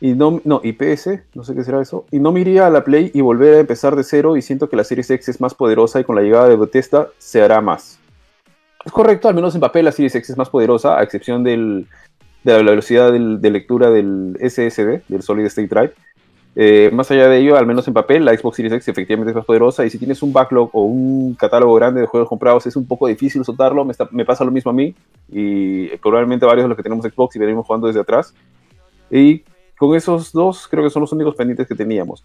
[0.00, 2.70] y no, no, y PS, no sé qué será eso, y no me iría a
[2.70, 5.40] la Play y volver a empezar de cero y siento que la Series X es
[5.40, 7.98] más poderosa y con la llegada de Bethesda se hará más.
[8.84, 11.86] Es correcto, al menos en papel la Series X es más poderosa, a excepción del,
[12.44, 15.92] de la velocidad de lectura del SSD, del Solid State Drive.
[16.56, 19.36] Eh, más allá de ello, al menos en papel, la Xbox Series X efectivamente es
[19.36, 22.74] más poderosa y si tienes un backlog o un catálogo grande de juegos comprados es
[22.74, 24.94] un poco difícil soltarlo, me, pasa lo mismo a mí
[25.28, 28.34] y probablemente varios de los que tenemos Xbox y venimos jugando desde atrás.
[29.10, 29.44] Y
[29.76, 32.24] con esos dos creo que son los únicos pendientes que teníamos.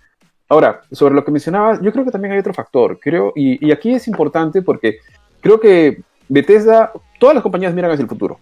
[0.49, 3.71] Ahora, sobre lo que mencionabas, yo creo que también hay otro factor, creo, y, y
[3.71, 4.97] aquí es importante porque
[5.41, 8.39] creo que Bethesda, todas las compañías miran hacia el futuro.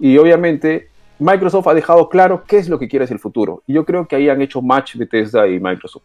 [0.00, 0.88] Y obviamente
[1.24, 3.62] Microsoft ha dejado claro qué es lo que quiere hacia el futuro.
[3.66, 6.02] Y yo creo que ahí han hecho match Bethesda y Microsoft.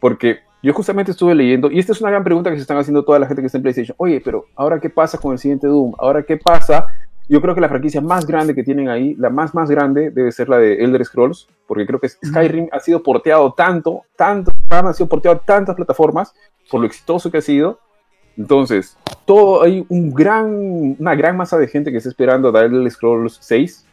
[0.00, 3.04] Porque yo justamente estuve leyendo, y esta es una gran pregunta que se están haciendo
[3.04, 3.96] toda la gente que está en PlayStation.
[3.98, 5.94] Oye, pero ¿ahora qué pasa con el siguiente Doom?
[5.98, 6.86] ¿Ahora qué pasa?
[7.28, 10.30] Yo creo que la franquicia más grande que tienen ahí, la más más grande, debe
[10.30, 14.92] ser la de Elder Scrolls, porque creo que Skyrim ha sido porteado tanto, tanto, ha
[14.92, 16.32] sido porteado a tantas plataformas,
[16.70, 17.80] por lo exitoso que ha sido.
[18.36, 22.88] Entonces, todo hay un gran, una gran masa de gente que está esperando a Elder
[22.88, 23.89] Scrolls 6, ¿no?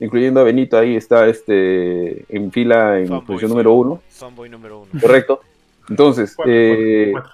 [0.00, 3.52] Incluyendo a Benito, ahí está este, en fila en Fanboy, posición sí.
[3.54, 4.90] número uno, Fanboy número uno.
[5.00, 5.40] correcto.
[5.90, 7.30] Entonces, Cuatro, eh, cuatro,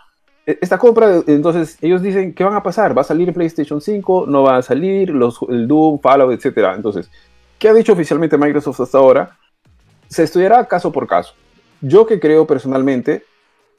[0.47, 0.59] cuatro.
[0.61, 2.97] esta compra, entonces ellos dicen, ¿qué van a pasar?
[2.97, 4.27] ¿Va a salir en PlayStation 5?
[4.29, 5.11] ¿No va a salir?
[5.11, 6.75] Los, el Doom, Fallout, etcétera.
[6.75, 7.11] Entonces,
[7.59, 9.37] ¿qué ha dicho oficialmente Microsoft hasta ahora?
[10.09, 11.35] Se estudiará caso por caso.
[11.81, 13.25] Yo que creo personalmente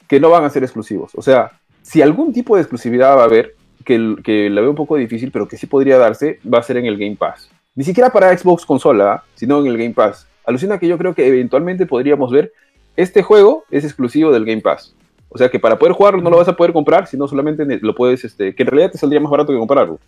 [0.06, 1.12] que no van a ser exclusivos.
[1.16, 4.70] O sea, si algún tipo de exclusividad va a haber, que, el- que la veo
[4.70, 7.48] un poco difícil, pero que sí podría darse, va a ser en el Game Pass.
[7.76, 10.26] Ni siquiera para Xbox consola, sino en el Game Pass.
[10.44, 12.52] Alucina que yo creo que eventualmente podríamos ver,
[12.96, 14.94] este juego es exclusivo del Game Pass.
[15.28, 17.94] O sea que para poder jugarlo no lo vas a poder comprar, sino solamente lo
[17.94, 20.00] puedes, este, que en realidad te saldría más barato que comprarlo.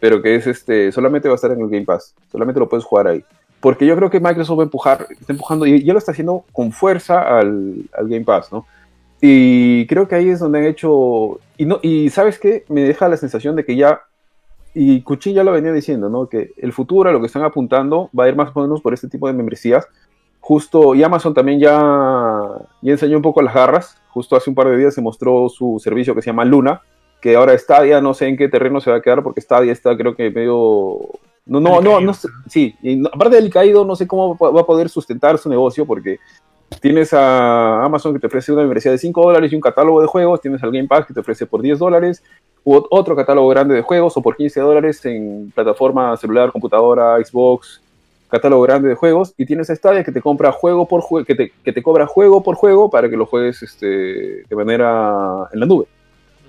[0.00, 2.14] Pero que es este, solamente va a estar en el Game Pass.
[2.30, 3.24] Solamente lo puedes jugar ahí.
[3.60, 6.44] Porque yo creo que Microsoft va a empujar, está empujando, y ya lo está haciendo
[6.52, 8.66] con fuerza al, al Game Pass, ¿no?
[9.20, 11.40] Y creo que ahí es donde han hecho.
[11.56, 12.64] Y, no, y sabes qué?
[12.68, 14.02] Me deja la sensación de que ya.
[14.78, 16.28] Y Cuchín ya lo venía diciendo, ¿no?
[16.28, 18.92] Que el futuro, a lo que están apuntando, va a ir más o menos por
[18.92, 19.88] este tipo de membresías.
[20.38, 22.46] Justo, y Amazon también ya,
[22.82, 23.96] ya enseñó un poco las garras.
[24.10, 26.82] Justo hace un par de días se mostró su servicio que se llama Luna,
[27.22, 29.96] que ahora Stadia, no sé en qué terreno se va a quedar, porque Stadia está,
[29.96, 30.98] creo que medio.
[31.46, 34.66] No, no, no, no sé- sí, y aparte del caído, no sé cómo va a
[34.66, 36.18] poder sustentar su negocio, porque
[36.80, 40.06] tienes a Amazon que te ofrece una membresía de 5 dólares y un catálogo de
[40.06, 42.22] juegos, tienes al Game Pass que te ofrece por 10 dólares,
[42.64, 47.80] otro catálogo grande de juegos, o por 15 dólares en plataforma celular, computadora, Xbox,
[48.28, 51.34] catálogo grande de juegos, y tienes a Stadia que te compra juego por juego, que
[51.36, 55.60] te, que te cobra juego por juego para que lo juegues este, de manera en
[55.60, 55.86] la nube.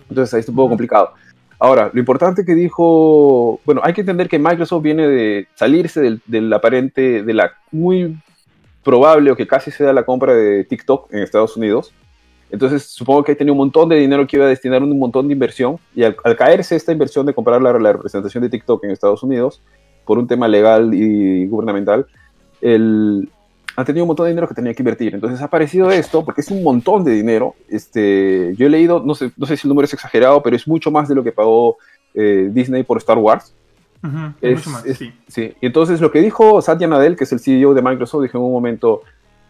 [0.10, 1.12] Entonces ahí está un poco complicado.
[1.60, 6.22] Ahora, lo importante que dijo, bueno, hay que entender que Microsoft viene de salirse del,
[6.26, 8.16] del aparente, de la muy
[8.88, 11.94] probable o que casi se da la compra de TikTok en Estados Unidos.
[12.50, 15.28] Entonces, supongo que hay tenido un montón de dinero que iba a destinar un montón
[15.28, 15.78] de inversión.
[15.94, 19.62] Y al, caerse esta inversión de comprar la, la representación de TikTok en Estados Unidos,
[20.06, 22.08] por un tema legal y gubernamental,
[22.62, 23.30] el,
[23.76, 25.14] han tenido un montón de dinero que tenía que invertir.
[25.14, 27.56] Entonces ha aparecido esto, porque es un montón de dinero.
[27.68, 30.66] Este, yo he leído, no sé, no sé si el número es exagerado, pero es
[30.66, 31.76] mucho más de lo que pagó
[32.14, 33.54] eh, Disney por Star Wars.
[34.08, 35.14] Ujú, Es- mucho más, es- sí.
[35.28, 38.38] Sí, y entonces lo que dijo Satya Nadella, que es el CEO de Microsoft, dijo
[38.38, 39.02] en un momento,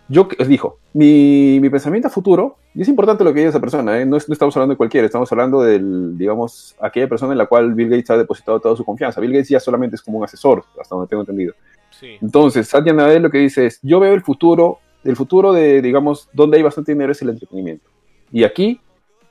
[0.10, 4.00] yo dijo, mi, mi, pensamiento a futuro, y es importante lo que dice esa persona,
[4.00, 4.06] ¿eh?
[4.06, 7.74] no, no, estamos hablando de cualquiera, estamos hablando del, digamos, aquella persona en la cual
[7.74, 9.20] Bill Gates ha depositado toda su confianza.
[9.20, 11.54] Bill Gates ya solamente es como un asesor, hasta donde tengo entendido.
[11.92, 12.12] Sí.
[12.22, 16.30] Entonces, Satya Nadella lo que dice es, yo veo el futuro, el futuro de, digamos,
[16.32, 17.90] donde hay bastante dinero es el entretenimiento.
[18.32, 18.80] Y aquí,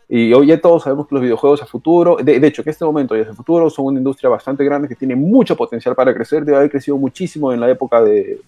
[0.09, 2.73] y hoy ya todos sabemos que los videojuegos a futuro, de, de hecho, que en
[2.73, 6.15] este momento y hacia futuro son una industria bastante grande que tiene mucho potencial para
[6.15, 8.41] crecer, debe haber crecido muchísimo en la época de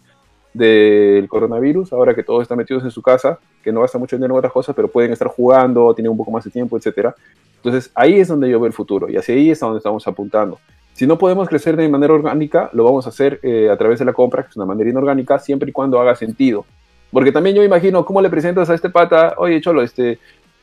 [0.55, 4.35] del coronavirus, ahora que todos están metidos en su casa, que no gasta mucho dinero
[4.35, 7.15] en otras cosas, pero pueden estar jugando, tienen un poco más de tiempo, etcétera.
[7.57, 10.07] Entonces ahí es donde yo veo el futuro y hacia ahí es a donde estamos
[10.07, 10.59] apuntando.
[10.95, 14.05] Si no podemos crecer de manera orgánica, lo vamos a hacer eh, a través de
[14.05, 16.65] la compra, que es una manera inorgánica, siempre y cuando haga sentido.
[17.13, 20.19] Porque también yo imagino cómo le presentas a este pata, oye, Cholo, este,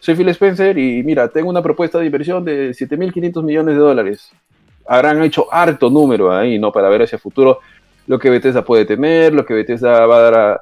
[0.06, 4.32] soy Phil Spencer y mira, tengo una propuesta de inversión de 7.500 millones de dólares.
[4.88, 6.72] Habrán hecho harto número ahí, ¿no?
[6.72, 7.58] Para ver hacia futuro
[8.06, 10.62] lo que Bethesda puede tener, lo que Bethesda va a dar a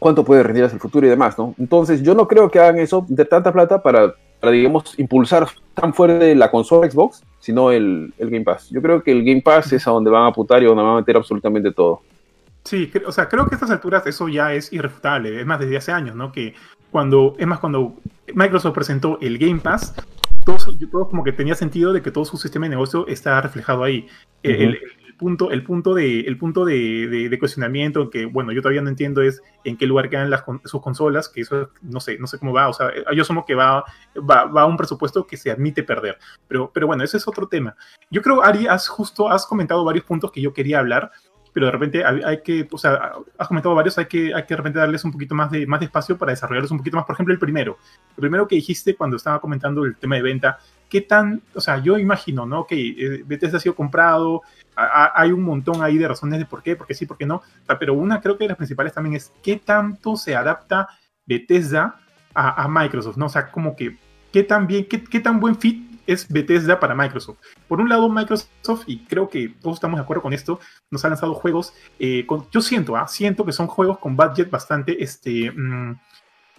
[0.00, 1.54] cuánto puede rendir hacia el futuro y demás, ¿no?
[1.60, 5.94] Entonces, yo no creo que hagan eso de tanta plata para, para digamos, impulsar tan
[5.94, 8.68] fuerte la consola Xbox, sino el, el, Game Pass.
[8.68, 10.94] Yo creo que el Game Pass es a donde van a apuntar y donde van
[10.94, 12.02] a meter absolutamente todo.
[12.64, 15.38] Sí, o sea, creo que a estas alturas eso ya es irrefutable.
[15.38, 16.32] Es más, desde hace años, ¿no?
[16.32, 16.54] Que
[16.94, 17.96] cuando, es más, cuando
[18.36, 19.96] Microsoft presentó el Game Pass,
[20.44, 20.58] todo,
[20.92, 24.06] todo como que tenía sentido de que todo su sistema de negocio está reflejado ahí.
[24.44, 24.60] Uh -huh.
[24.60, 24.78] el,
[25.18, 28.90] punto, el punto, de, el punto de, de, de, cuestionamiento que, bueno, yo todavía no
[28.90, 32.38] entiendo es en qué lugar quedan las, sus consolas, que eso no sé, no sé
[32.38, 33.82] cómo va, o sea, yo asumo que va,
[34.18, 36.16] va, va a un presupuesto que se admite perder,
[36.46, 37.74] pero, pero bueno, ese es otro tema.
[38.08, 41.10] Yo creo, Ari, has justo, has comentado varios puntos que yo quería hablar,
[41.54, 44.56] pero de repente hay, que, o sea, has comentado varios, hay que, hay que de
[44.56, 47.06] repente darles un poquito más de, más de espacio para desarrollarlos un poquito más.
[47.06, 47.78] Por ejemplo, el primero,
[48.16, 50.58] el primero que dijiste cuando estaba comentando el tema de venta,
[50.90, 52.66] ¿qué tan, o sea, yo imagino, ¿no?
[52.66, 54.42] Que eh, Bethesda ha sido comprado,
[54.74, 57.40] hay un montón ahí de razones de por qué, por qué sí, por qué no,
[57.78, 60.88] pero una creo que de las principales también es qué tanto se adapta
[61.24, 62.00] Bethesda
[62.34, 63.26] a, a Microsoft, ¿no?
[63.26, 63.96] O sea, como que
[64.32, 67.38] qué tan bien, qué, qué tan buen fit es Bethesda para Microsoft.
[67.68, 71.08] Por un lado, Microsoft, y creo que todos estamos de acuerdo con esto, nos ha
[71.08, 73.06] lanzado juegos, eh, yo siento, ¿ah?
[73.08, 75.94] siento que son juegos con budget bastante, este, mmm,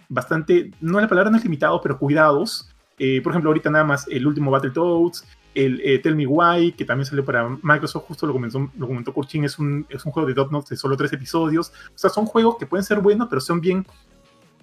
[0.08, 2.70] bastante, no la palabra no es limitado, pero cuidados.
[2.98, 6.84] Eh, por ejemplo, ahorita nada más el último Battletoads, el eh, Tell Me Why, que
[6.84, 10.28] también salió para Microsoft, justo lo comentó, lo comentó Kurchin, es un, es un juego
[10.28, 11.72] de Dot Notes de solo tres episodios.
[11.94, 13.86] O sea, son juegos que pueden ser buenos, pero son bien,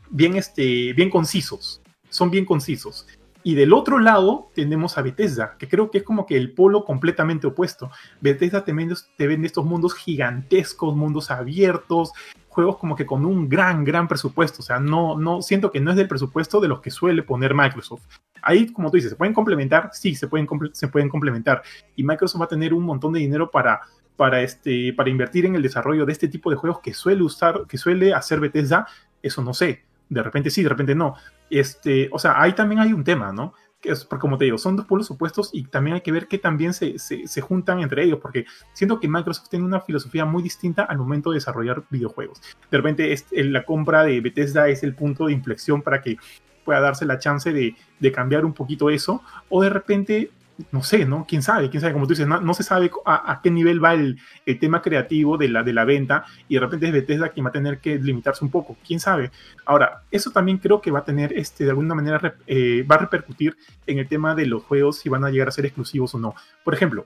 [0.09, 1.81] bien, este, bien concisos.
[2.09, 3.07] Son bien concisos.
[3.43, 6.85] Y del otro lado tenemos a Bethesda, que creo que es como que el polo
[6.85, 7.91] completamente opuesto.
[8.21, 12.13] Bethesda te vende, estos mundos gigantescos, mundos abiertos,
[12.47, 14.61] juegos como que con un gran, gran presupuesto.
[14.61, 17.53] O sea, no, no siento que no es del presupuesto de los que suele poner
[17.53, 18.03] Microsoft.
[18.41, 19.89] Ahí, como tú dices, ¿se pueden complementar?
[19.91, 21.63] Sí, se pueden, se pueden complementar.
[21.97, 23.81] Y Microsoft va a tener un montón de dinero para,
[24.15, 27.65] para, este, para invertir en el desarrollo de este tipo de juegos que suele usar,
[27.67, 28.87] que suele hacer Bethesda.
[29.21, 29.83] Eso no sé.
[30.13, 31.15] De repente sí, de repente no.
[31.49, 33.53] Este, o sea, ahí también hay un tema, ¿no?
[33.81, 36.37] Que es, como te digo, son dos polos opuestos y también hay que ver que
[36.37, 40.41] también se, se, se, juntan entre ellos, porque siento que Microsoft tiene una filosofía muy
[40.41, 42.41] distinta al momento de desarrollar videojuegos.
[42.71, 46.17] De repente, es, la compra de Bethesda es el punto de inflexión para que
[46.63, 50.31] pueda darse la chance de, de cambiar un poquito eso, o de repente
[50.71, 51.25] no sé, ¿no?
[51.27, 51.69] ¿Quién sabe?
[51.69, 51.93] ¿Quién sabe?
[51.93, 54.81] Como tú dices, no, no se sabe a, a, qué nivel va el, el, tema
[54.81, 57.79] creativo de la, de la venta y de repente es Bethesda quien va a tener
[57.79, 58.77] que limitarse un poco.
[58.85, 59.31] ¿Quién sabe?
[59.65, 62.99] Ahora, eso también creo que va a tener, este, de alguna manera, eh, va a
[62.99, 66.19] repercutir en el tema de los juegos si van a llegar a ser exclusivos o
[66.19, 66.35] no.
[66.63, 67.05] Por ejemplo,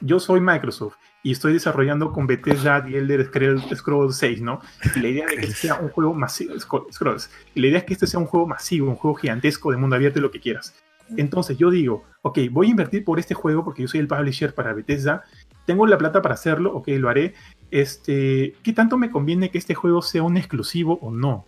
[0.00, 3.28] yo soy Microsoft y estoy desarrollando con Bethesda The Elder
[3.74, 4.60] Scrolls 6, ¿no?
[4.94, 7.94] Y la idea de que sea un juego masivo, Scrolls, y la idea es que
[7.94, 10.74] este sea un juego masivo, un juego gigantesco de mundo abierto y lo que quieras.
[11.16, 14.54] Entonces yo digo, ok, voy a invertir por este juego porque yo soy el publisher
[14.54, 15.24] para Bethesda,
[15.64, 17.34] tengo la plata para hacerlo, ok, lo haré.
[17.70, 21.46] Este, ¿Qué tanto me conviene que este juego sea un exclusivo o no?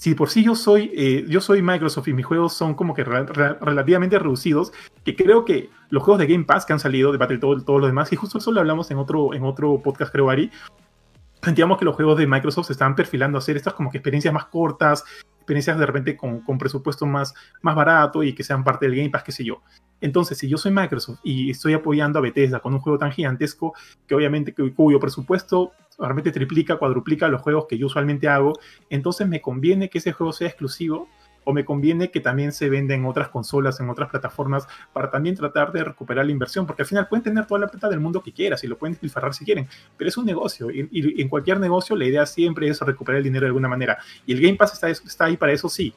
[0.00, 3.04] Si por sí yo soy, eh, yo soy Microsoft y mis juegos son como que
[3.04, 4.72] re re relativamente reducidos,
[5.04, 7.86] que creo que los juegos de Game Pass que han salido de Battletoads, todo lo
[7.86, 10.50] demás, y justo eso lo hablamos en otro, en otro podcast, creo, Ari,
[11.42, 14.32] sentíamos que los juegos de Microsoft se estaban perfilando a hacer estas como que experiencias
[14.32, 15.04] más cortas,
[15.36, 19.10] experiencias de repente con, con, presupuesto más, más barato y que sean parte del Game
[19.10, 19.62] Pass, qué sé yo.
[20.00, 23.74] Entonces, si yo soy Microsoft y estoy apoyando a Bethesda con un juego tan gigantesco
[24.06, 28.54] que obviamente cuyo presupuesto realmente triplica, cuadruplica los juegos que yo usualmente hago,
[28.88, 31.08] entonces me conviene que ese juego sea exclusivo
[31.52, 35.72] me conviene que también se venda en otras consolas, en otras plataformas, para también tratar
[35.72, 38.32] de recuperar la inversión, porque al final pueden tener toda la plata del mundo que
[38.32, 41.96] quieras y lo pueden despilfarrar si quieren, pero es un negocio y, en cualquier negocio
[41.96, 44.88] la idea siempre es recuperar el dinero de alguna manera y el Game Pass está,
[44.88, 45.94] está ahí para eso, sí,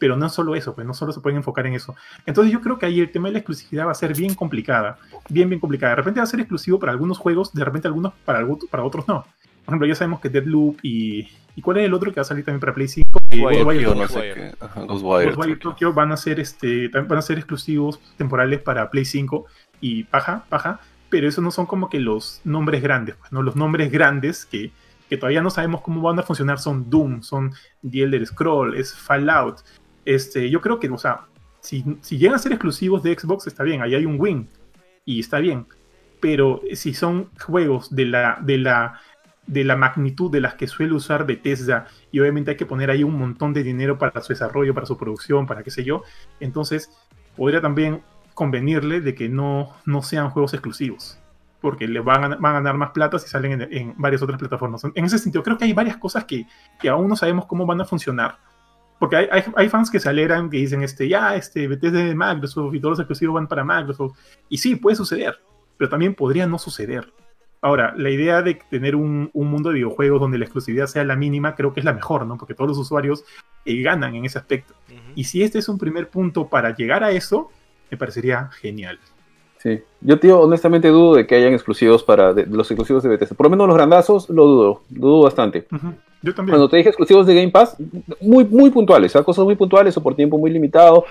[0.00, 1.94] pero no solo eso, pues no solo se pueden enfocar en eso.
[2.24, 4.98] Entonces yo creo que ahí el tema de la exclusividad va a ser bien complicada,
[5.28, 5.90] bien, bien complicada.
[5.90, 9.06] De repente va a ser exclusivo para algunos juegos, de repente algunos para, para otros
[9.06, 9.22] no.
[9.64, 11.28] por ejemplo, ya sabemos que Deadloop y.
[11.56, 13.20] ¿Y cuál es el otro que va a salir también para Play 5?
[14.86, 19.46] Ghostwire, Tokyo, van a ser este van a ser exclusivos temporales para Play 5
[19.80, 23.42] y paja, paja, pero esos no son como que los nombres grandes, pues, ¿no?
[23.42, 24.70] Los nombres grandes que,
[25.08, 27.52] que todavía no sabemos cómo van a funcionar son Doom, son
[27.88, 29.60] The Elder Scroll, es Fallout.
[30.04, 31.22] Este, yo creo que, o sea,
[31.60, 34.48] si, si llegan a ser exclusivos de Xbox está bien, ahí hay un win
[35.04, 35.66] y está bien.
[36.20, 39.00] Pero si son juegos de la, de la,
[39.46, 43.02] de la magnitud de las que suele usar Bethesda y obviamente hay que poner ahí
[43.02, 46.02] un montón de dinero para su desarrollo, para su producción, para qué sé yo,
[46.38, 46.90] entonces
[47.36, 48.02] podría también
[48.34, 51.18] convenirle de que no, no sean juegos exclusivos.
[51.60, 54.82] Porque le van a, ganar más plata si salen en, varias otras plataformas.
[54.94, 56.46] En ese sentido, creo que hay varias cosas que,
[56.80, 58.38] que aún no sabemos cómo van a funcionar.
[58.98, 62.80] Porque hay fans que se alegran, que dicen, este, ya, este, Bethesda de Microsoft y
[62.80, 64.16] todos los exclusivos van para Microsoft.
[64.50, 65.38] Y sí, puede suceder,
[65.76, 67.10] pero también podría no suceder.
[67.62, 71.14] Ahora, la idea de tener un, un mundo de videojuegos donde la exclusividad sea la
[71.16, 72.38] mínima, creo que es la mejor, ¿no?
[72.38, 73.22] Porque todos los usuarios
[73.66, 74.72] eh, ganan en ese aspecto.
[75.14, 77.50] Y si este es un primer punto para llegar a eso,
[77.90, 78.98] me parecería genial.
[79.58, 79.80] Sí.
[80.00, 83.36] Yo, tío, honestamente dudo de que hayan exclusivos para de- los exclusivos de Bethesda.
[83.36, 85.66] Por lo menos los grandazos lo dudo, dudo bastante.
[86.22, 86.52] Yo también.
[86.54, 87.76] Cuando te dije exclusivos de Game Pass,
[88.22, 89.22] muy, muy puntuales, ¿ah?
[89.22, 91.04] cosas muy puntuales o por tiempo muy limitado,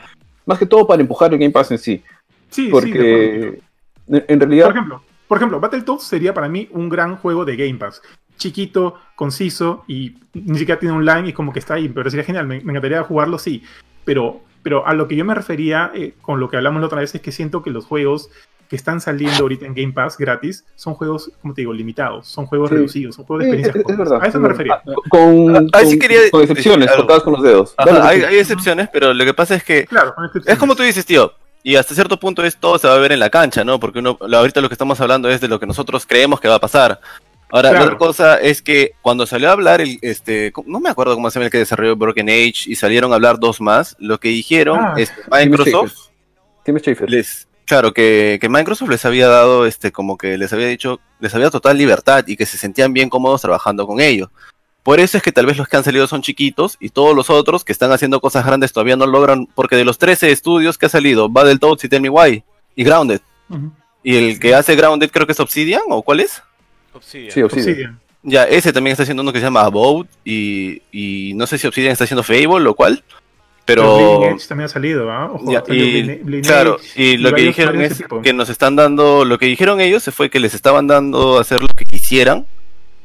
[0.48, 2.02] más que todo para empujar el Game Pass en sí.
[2.50, 2.70] sí, sí.
[2.72, 3.62] Porque
[4.08, 7.56] en, en realidad, Por ejemplo, por ejemplo, Battletoads sería para mí un gran juego de
[7.56, 8.02] Game Pass.
[8.38, 12.48] Chiquito, conciso y ni siquiera tiene online y como que está ahí, pero sería genial.
[12.48, 13.64] Me, me encantaría jugarlo, sí.
[14.06, 17.00] Pero, pero a lo que yo me refería eh, con lo que hablamos la otra
[17.02, 18.30] vez es que siento que los juegos
[18.70, 22.28] que están saliendo ahorita en Game Pass gratis son juegos, como te digo, limitados.
[22.28, 22.76] Son juegos Sí.
[22.76, 24.24] reducidos, son juegos de Sí, es, experiencias es verdad.
[24.24, 24.58] A eso es me verdad.
[24.84, 24.84] refería.
[25.10, 27.74] Con, Ah, ahí sí con- quería con excepciones, cortadas con los dedos.
[27.78, 30.60] Ajá, Dale, hay, hay excepciones, pero lo que pasa es que Claro, con es excepciones.
[30.60, 31.34] como tú dices, tío.
[31.64, 33.80] Y hasta cierto punto es todo se va a ver en la cancha, ¿no?
[33.80, 36.48] Porque uno, lo- ahorita lo que estamos hablando es de lo que nosotros creemos que
[36.48, 37.00] va a pasar.
[37.52, 41.16] Ahora, la otra cosa es que cuando salió a hablar el, este, no me acuerdo
[41.16, 44.20] cómo se llama el que desarrolló Broken Age y salieron a hablar dos más, lo
[44.20, 45.94] que dijeron Ah, es que Microsoft.
[46.64, 46.76] Tim
[47.08, 51.34] les, claro, que, que Microsoft les había dado, este, como que les había dicho, les
[51.34, 54.30] había total libertad y que se sentían bien cómodos trabajando con ellos.
[54.84, 57.30] Por eso es que tal vez los que han salido son chiquitos y todos los
[57.30, 60.86] otros que están haciendo cosas grandes todavía no logran, porque de los 13 estudios que
[60.86, 62.44] ha salido, Battletoads y Tell Me Why
[62.76, 63.22] y Grounded.
[64.04, 66.42] Y el que hace Grounded creo que es Obsidian, ¿o cuál es?
[66.94, 67.32] Obsidian.
[67.32, 67.70] Sí, Obsidian.
[67.70, 68.00] Obsidian.
[68.24, 71.68] Ya, ese también está haciendo uno que se llama Abode y, y no sé si
[71.68, 73.04] Obsidian está haciendo Fable o cuál,
[73.66, 75.32] Pero también ha salido, ¿ah?
[75.32, 78.22] Ojo, Ya, y, claro, y lo que dijeron es tipo.
[78.22, 81.62] que nos están dando, lo que dijeron ellos fue que les estaban dando a hacer
[81.62, 82.46] lo que quisieran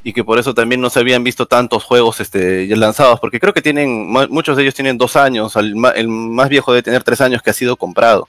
[0.05, 3.52] y que por eso también no se habían visto tantos juegos este, lanzados, porque creo
[3.55, 7.20] que tienen, mu- muchos de ellos tienen dos años, el, más viejo debe tener tres
[7.22, 8.28] años que ha sido comprado.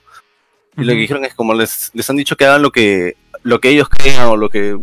[0.78, 3.60] Y lo que dijeron es como les, les han dicho que hagan lo que, lo
[3.60, 4.76] que ellos crean o lo que,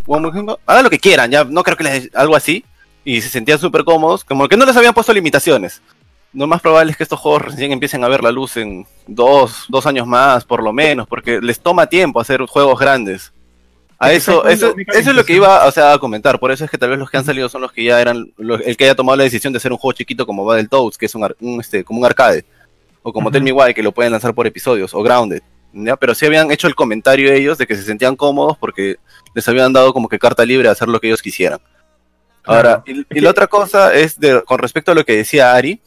[0.67, 2.63] hagan lo que quieran, ya no creo que les, algo así,
[3.03, 5.81] y se sentían súper cómodos, como que no les habían puesto limitaciones.
[6.31, 9.65] Lo más probable es que estos juegos recién empiecen a ver la luz en dos,
[9.67, 13.33] dos años más, por lo menos, porque les toma tiempo hacer juegos grandes.
[14.03, 16.39] A eso, eso, eso es lo que iba o sea, a comentar.
[16.39, 18.33] Por eso es que tal vez los que han salido son los que ya eran,
[18.37, 21.05] lo- el que haya tomado la decisión de hacer un juego chiquito como Battletoads, que
[21.07, 22.45] es un, un, este, como un arcade,
[23.01, 23.31] o como.
[23.31, 25.41] Tell Me Why, que lo pueden lanzar por episodios, o Grounded.
[25.73, 25.95] ¿ya?
[25.97, 28.97] Pero sí habían hecho el comentario ellos de que se sentían cómodos porque
[29.33, 31.59] les habían dado como que carta libre a hacer lo que ellos quisieran.
[32.45, 35.81] Ahora, y, y la otra cosa es de, con respecto a lo que decía Ari,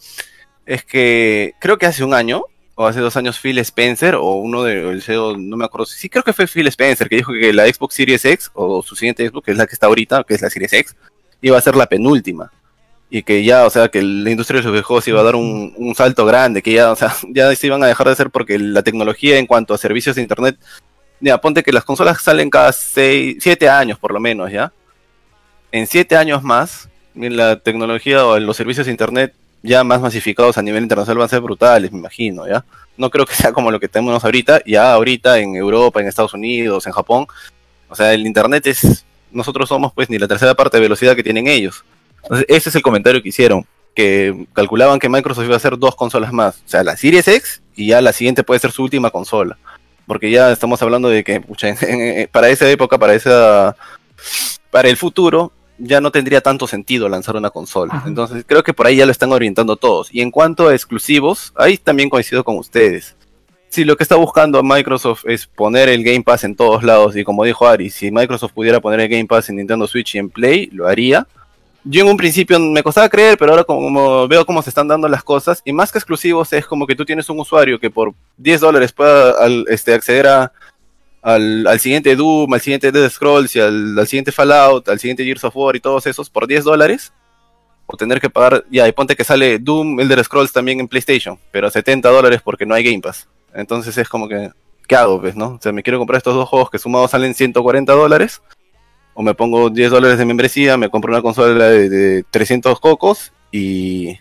[0.65, 2.45] es que creo que hace un año,
[2.79, 6.11] o hace dos años, Phil Spencer, o uno de el CEO, no me acuerdo, sí
[6.11, 9.27] creo que fue Phil Spencer, que dijo que la Xbox Series X, o su siguiente
[9.27, 10.95] Xbox, que es la que está ahorita, que es la Series X,
[11.41, 12.53] iba a ser la penúltima.
[13.09, 15.73] Y que ya, o sea, que la industria de los videojuegos iba a dar un,
[15.79, 18.59] un salto grande, que ya, o sea, ya se iban a dejar de hacer porque
[18.59, 20.59] la tecnología en cuanto a servicios de internet,
[21.21, 24.71] ya, ponte que las consolas salen cada seis, siete años por lo menos, ¿ya?
[25.73, 29.35] En siete años más, la tecnología o los servicios de internet
[29.67, 32.65] ya más masificados a nivel internacional van a ser brutales, me imagino, ¿ya?
[32.97, 36.35] No creo que sea como lo que tenemos ahorita, ya ahorita en Europa, en Estados
[36.35, 37.27] Unidos, en Japón,
[37.89, 41.23] o sea, el internet es, nosotros somos pues ni la tercera parte de velocidad que
[41.23, 41.85] tienen ellos.
[42.49, 46.33] Ese es el comentario que hicieron, que calculaban que Microsoft iba a hacer dos consolas
[46.33, 49.59] más, o sea, la Series X y ya la siguiente puede ser su última consola,
[50.07, 51.41] porque ya estamos hablando de que
[52.33, 53.77] para esa época, para esa,
[54.71, 57.95] para el futuro, ya no tendría tanto sentido lanzar una consola.
[57.95, 58.09] Ajá.
[58.09, 60.09] Entonces creo que por ahí ya lo están orientando todos.
[60.13, 63.15] Y en cuanto a exclusivos, ahí también coincido con ustedes.
[63.69, 67.25] Si lo que está buscando Microsoft es poner el Game Pass en todos lados, y
[67.25, 70.31] como dijo Ari, si Microsoft pudiera poner el Game Pass en Nintendo Switch y en
[70.31, 71.27] Play, lo haría.
[71.85, 75.09] Yo en un principio me costaba creer, pero ahora como veo cómo se están dando
[75.09, 78.13] las cosas, y más que exclusivos es como que tú tienes un usuario que por
[78.39, 80.53] 10 dólares pueda al- este, acceder a,
[81.27, 85.25] al, al siguiente Doom, al siguiente Dead Scrolls y al, al siguiente Fallout, al siguiente
[85.25, 87.13] Gears of War y todos esos por 10 dólares,
[87.87, 91.37] o tener que pagar, ya, y ponte que sale Doom, Elder Scrolls también en PlayStation,
[91.51, 93.29] pero a 70 dólares porque no hay Game Pass.
[93.55, 94.53] Entonces es como que,
[94.87, 95.55] ¿qué hago, pues, no?
[95.55, 98.41] O sea, me quiero comprar estos dos juegos que sumados salen 140 dólares,
[99.15, 103.33] o me pongo 10 dólares de membresía, me compro una consola de, de 300 cocos
[103.51, 104.17] y,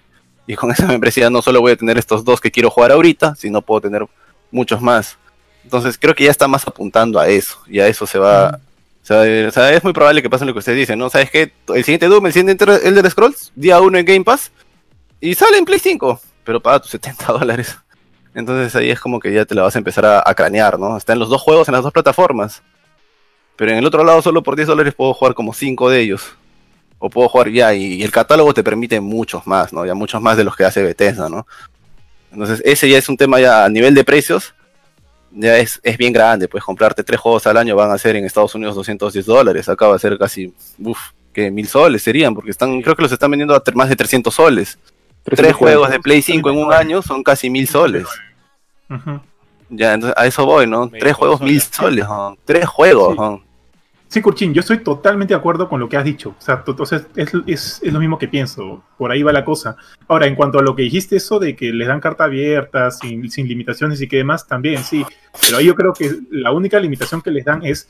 [0.48, 3.36] y con esa membresía no solo voy a tener estos dos que quiero jugar ahorita,
[3.36, 4.08] sino puedo tener
[4.50, 5.20] muchos más.
[5.66, 8.60] Entonces creo que ya está más apuntando a eso, y a eso se va...
[9.04, 11.10] O sea, o sea, es muy probable que pase lo que ustedes dicen, ¿no?
[11.10, 11.52] ¿Sabes qué?
[11.68, 14.52] El siguiente Doom, el siguiente Elder Scrolls, día 1 en Game Pass,
[15.20, 17.78] y sale en Play 5, pero paga tus 70 dólares.
[18.34, 20.98] Entonces ahí es como que ya te la vas a empezar a, a cranear, ¿no?
[20.98, 22.64] Están los dos juegos en las dos plataformas.
[23.56, 26.36] Pero en el otro lado solo por 10 dólares puedo jugar como 5 de ellos.
[26.98, 29.86] O puedo jugar ya, y, y el catálogo te permite muchos más, ¿no?
[29.86, 31.46] Ya muchos más de los que hace Bethesda, ¿no?
[32.32, 34.55] Entonces ese ya es un tema ya a nivel de precios.
[35.38, 38.24] Ya es, es bien grande, pues comprarte tres juegos al año van a ser en
[38.24, 39.68] Estados Unidos 210 dólares.
[39.68, 41.00] Acá va a ser casi, uff,
[41.34, 44.34] que mil soles serían, porque están, creo que los están vendiendo a más de 300
[44.34, 44.80] soles.
[45.24, 48.08] Tres juegos de Play 5 en un año son casi mil soles.
[49.70, 50.90] Ya, entonces, a eso voy, ¿no?
[50.90, 52.38] Tres juegos mil soles, ¿no?
[52.46, 53.20] Tres juegos, Sí.
[53.20, 53.44] ¿no?
[54.16, 56.36] Sí, Kurchin, yo estoy totalmente de acuerdo con lo que has dicho.
[56.40, 58.82] O sea, to- o sea, es, es- es lo mismo que pienso.
[58.98, 59.76] Por ahí va la cosa.
[60.08, 63.30] Ahora, en cuanto a lo que dijiste, eso de que les dan carta abierta, sin,
[63.30, 65.04] sin limitaciones y que demás, también sí.
[65.42, 67.90] Pero ahí yo creo que la única limitación que les dan es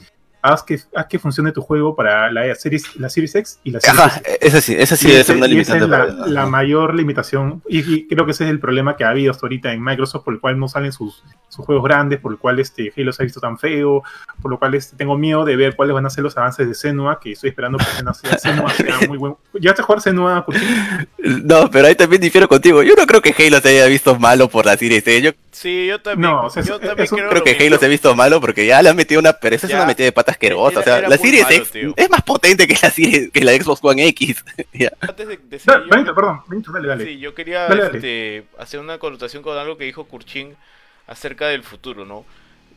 [0.54, 3.80] haz que, haz que funcione tu juego para la Series, la Series X y la
[3.82, 4.38] Series Ajá, S.
[4.42, 6.46] esa sí, esa sí Y debe ese- ser una y esa es la, para- la
[6.46, 9.74] mayor limitación, y, y creo que ese es el problema que ha habido hasta ahorita
[9.74, 12.94] en Microsoft, por el cual no salen sus, sus juegos grandes, por el cual este
[12.96, 14.04] Halo se ha visto tan feo,
[14.42, 16.74] por lo cual este, tengo miedo de ver cuáles van a ser los avances de
[16.74, 19.36] Senua, que estoy esperando que Senua sea, Senua sea muy buen.
[19.60, 20.46] ¿Ya te jugar Senua?
[21.18, 22.84] No, pero ahí también difiero contigo.
[22.84, 25.22] Yo no creo que Halo se haya visto malo por la serie C.
[25.22, 26.30] Yo Sí, yo también.
[26.32, 27.66] No, o sea, yo es- también es un- creo, creo que mismo.
[27.68, 29.32] Halo se ha visto malo porque ya le han metido una.
[29.34, 30.80] Pero esa es una metida de pata asquerosa.
[30.80, 31.94] o sea, Era- la era muy serie malo, X tío.
[31.98, 34.44] es más potente que la, serie, que la Xbox One X.
[35.02, 37.06] Antes de, de Da- seguir, yo- perdón, Benito, dale, dale.
[37.06, 37.98] Sí, yo quería Dale, dale.
[37.98, 40.56] este, hacer una connotación con algo que dijo Kurchin
[41.08, 42.26] acerca del futuro, ¿no?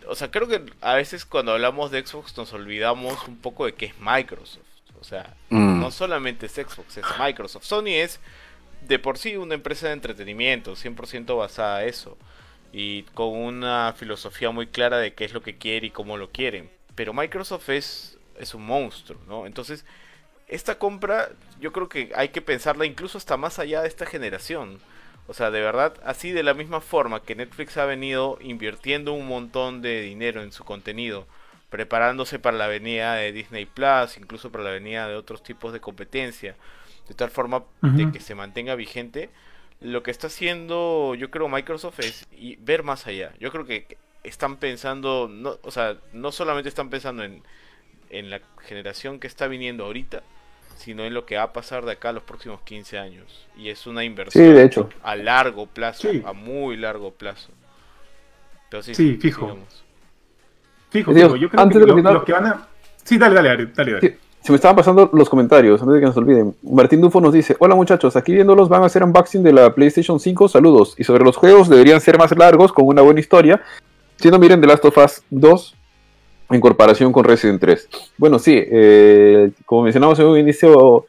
[0.06, 3.74] O sea, creo que a veces cuando hablamos de Xbox nos olvidamos un poco de
[3.74, 4.62] que es Microsoft.
[5.00, 5.80] O sea, Mm.
[5.80, 7.64] no solamente es Xbox, es Microsoft.
[7.64, 8.18] Sony es
[8.88, 12.16] de por sí una empresa de entretenimiento, 100% basada en eso.
[12.72, 16.30] Y con una filosofía muy clara de qué es lo que quiere y cómo lo
[16.30, 16.68] quieren.
[16.98, 19.46] Pero Microsoft es, es un monstruo, ¿no?
[19.46, 19.84] Entonces,
[20.48, 21.28] esta compra
[21.60, 24.80] yo creo que hay que pensarla incluso hasta más allá de esta generación.
[25.28, 29.28] O sea, de verdad, así de la misma forma que Netflix ha venido invirtiendo un
[29.28, 31.28] montón de dinero en su contenido,
[31.70, 35.78] preparándose para la venida de Disney Plus, incluso para la venida de otros tipos de
[35.78, 36.56] competencia,
[37.06, 39.30] de tal forma de que se mantenga vigente,
[39.80, 43.34] lo que está haciendo yo creo Microsoft es y ver más allá.
[43.38, 47.42] Yo creo que están pensando, no, o sea, no solamente están pensando en,
[48.10, 50.22] en la generación que está viniendo ahorita,
[50.76, 53.46] sino en lo que va a pasar de acá a los próximos 15 años.
[53.56, 54.88] Y es una Sí, inversión de hecho.
[55.02, 56.22] a largo plazo, Sí.
[56.24, 57.48] a muy largo plazo.
[58.70, 59.40] Pero sí, Sí, fijo.
[59.42, 59.84] sigamos.
[60.90, 62.68] Fijo, Digo, yo creo antes que de lo- los que van a.
[63.04, 63.92] Sí, dale, dale, dale, dale.
[63.92, 64.00] dale.
[64.10, 66.54] Sí, se me estaban pasando los comentarios, antes de que nos olviden.
[66.62, 70.20] Martín Dufo nos dice, hola muchachos, aquí viéndolos van a hacer unboxing de la PlayStation
[70.20, 70.94] 5, saludos.
[70.98, 73.62] Y sobre los juegos deberían ser más largos, con una buena historia.
[74.20, 75.74] Si no, miren The Last of Us 2
[76.50, 77.88] en comparación con Resident 3.
[78.16, 81.06] Bueno, sí, eh, como mencionamos en un inicio,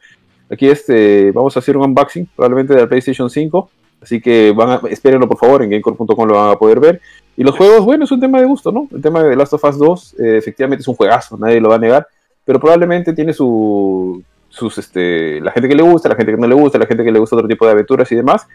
[0.50, 3.70] aquí este, vamos a hacer un unboxing probablemente de la PlayStation 5.
[4.02, 7.00] Así que van a, espérenlo por favor, en gamecore.com lo van a poder ver.
[7.36, 8.88] Y los juegos, bueno, es un tema de gusto, ¿no?
[8.94, 11.68] El tema de The Last of Us 2, eh, efectivamente es un juegazo, nadie lo
[11.68, 12.06] va a negar
[12.50, 16.48] pero probablemente tiene su, sus, este, la gente que le gusta, la gente que no
[16.48, 18.46] le gusta, la gente que le gusta otro tipo de aventuras y demás,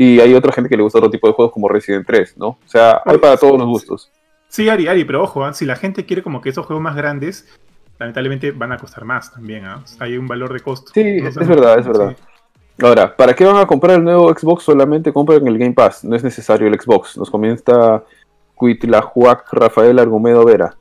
[0.00, 2.50] y hay otra gente que le gusta otro tipo de juegos como Resident 3, ¿no?
[2.50, 4.12] O sea, hay para todos los gustos.
[4.46, 5.52] Sí, Ari, Ari, pero ojo, ¿ah?
[5.52, 7.48] si la gente quiere como que esos juegos más grandes,
[7.98, 9.64] lamentablemente van a costar más también.
[9.64, 9.80] ¿ah?
[9.82, 10.92] O sea, hay un valor de costo.
[10.94, 12.16] Sí, es verdad, es verdad.
[12.16, 12.24] sí.
[12.80, 14.62] Ahora, ¿para qué van a comprar el nuevo Xbox?
[14.62, 17.16] Solamente compren el Game Pass, no es necesario el Xbox.
[17.16, 18.04] Nos comenta
[18.54, 20.76] Cuitlahuac Rafael Argumedo Vera.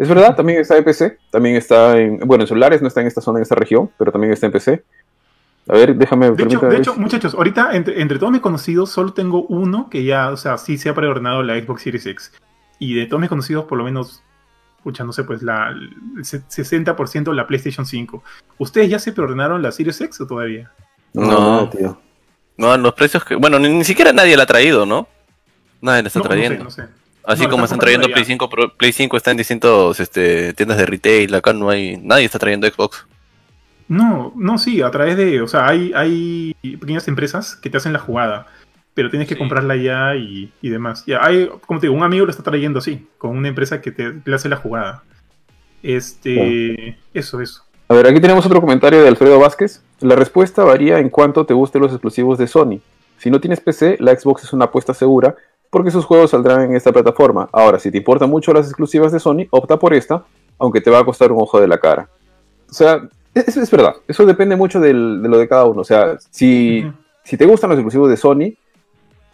[0.00, 3.06] Es verdad, también está en PC, también está en, bueno, en celulares, no está en
[3.06, 4.82] esta zona, en esta región, pero también está en PC.
[5.68, 9.12] A ver, déjame, De hecho, de hecho, muchachos, ahorita entre, entre todos mis conocidos solo
[9.12, 12.32] tengo uno que ya, o sea, sí se ha preordenado la Xbox Series X.
[12.78, 14.22] Y de todos mis conocidos, por lo menos,
[14.82, 18.22] pucha, no sé, pues la el se- 60% la PlayStation 5.
[18.58, 20.70] ¿Ustedes ya se preordenaron la Series X o todavía?
[21.12, 21.26] No,
[21.62, 21.68] No.
[21.70, 22.00] tío.
[22.56, 23.34] No, los precios que.
[23.36, 25.06] Bueno, ni, ni siquiera nadie la ha traído, ¿no?
[25.80, 26.64] Nadie la está No, no sé, trayendo.
[26.64, 26.84] no sé.
[27.24, 28.28] Así No, como están trayendo Play ya.
[28.28, 32.24] 5, pero Play 5 está en distintos este, tiendas de retail, acá no hay, nadie
[32.24, 33.06] está trayendo Xbox.
[33.88, 37.92] No, no, sí, a través de, o sea, hay, hay pequeñas empresas que te hacen
[37.92, 38.46] la jugada.
[38.94, 41.04] pero tienes que comprarla ya y, y, demás.
[41.06, 43.92] Ya hay, como te digo, un amigo lo está trayendo así, con una empresa que
[43.92, 45.04] te, le hace la jugada.
[45.82, 47.64] Este, eso, eso.
[47.88, 49.82] A ver, aquí tenemos otro comentario de Alfredo Vázquez.
[50.00, 52.80] La respuesta varía en cuanto te gusten los exclusivos de Sony.
[53.16, 55.34] Si no tienes PC, la Xbox es una apuesta segura
[55.70, 57.48] porque sus juegos saldrán en esta plataforma.
[57.52, 60.24] Ahora, si te importan mucho las exclusivas de Sony, opta por esta,
[60.58, 62.08] aunque te va a costar un ojo de la cara.
[62.68, 63.08] O sea,
[63.46, 65.82] es, es verdad, eso depende mucho del, de lo de cada uno.
[65.82, 66.92] O sea, si, uh -huh.
[67.24, 68.54] si te gustan los exclusivos de Sony,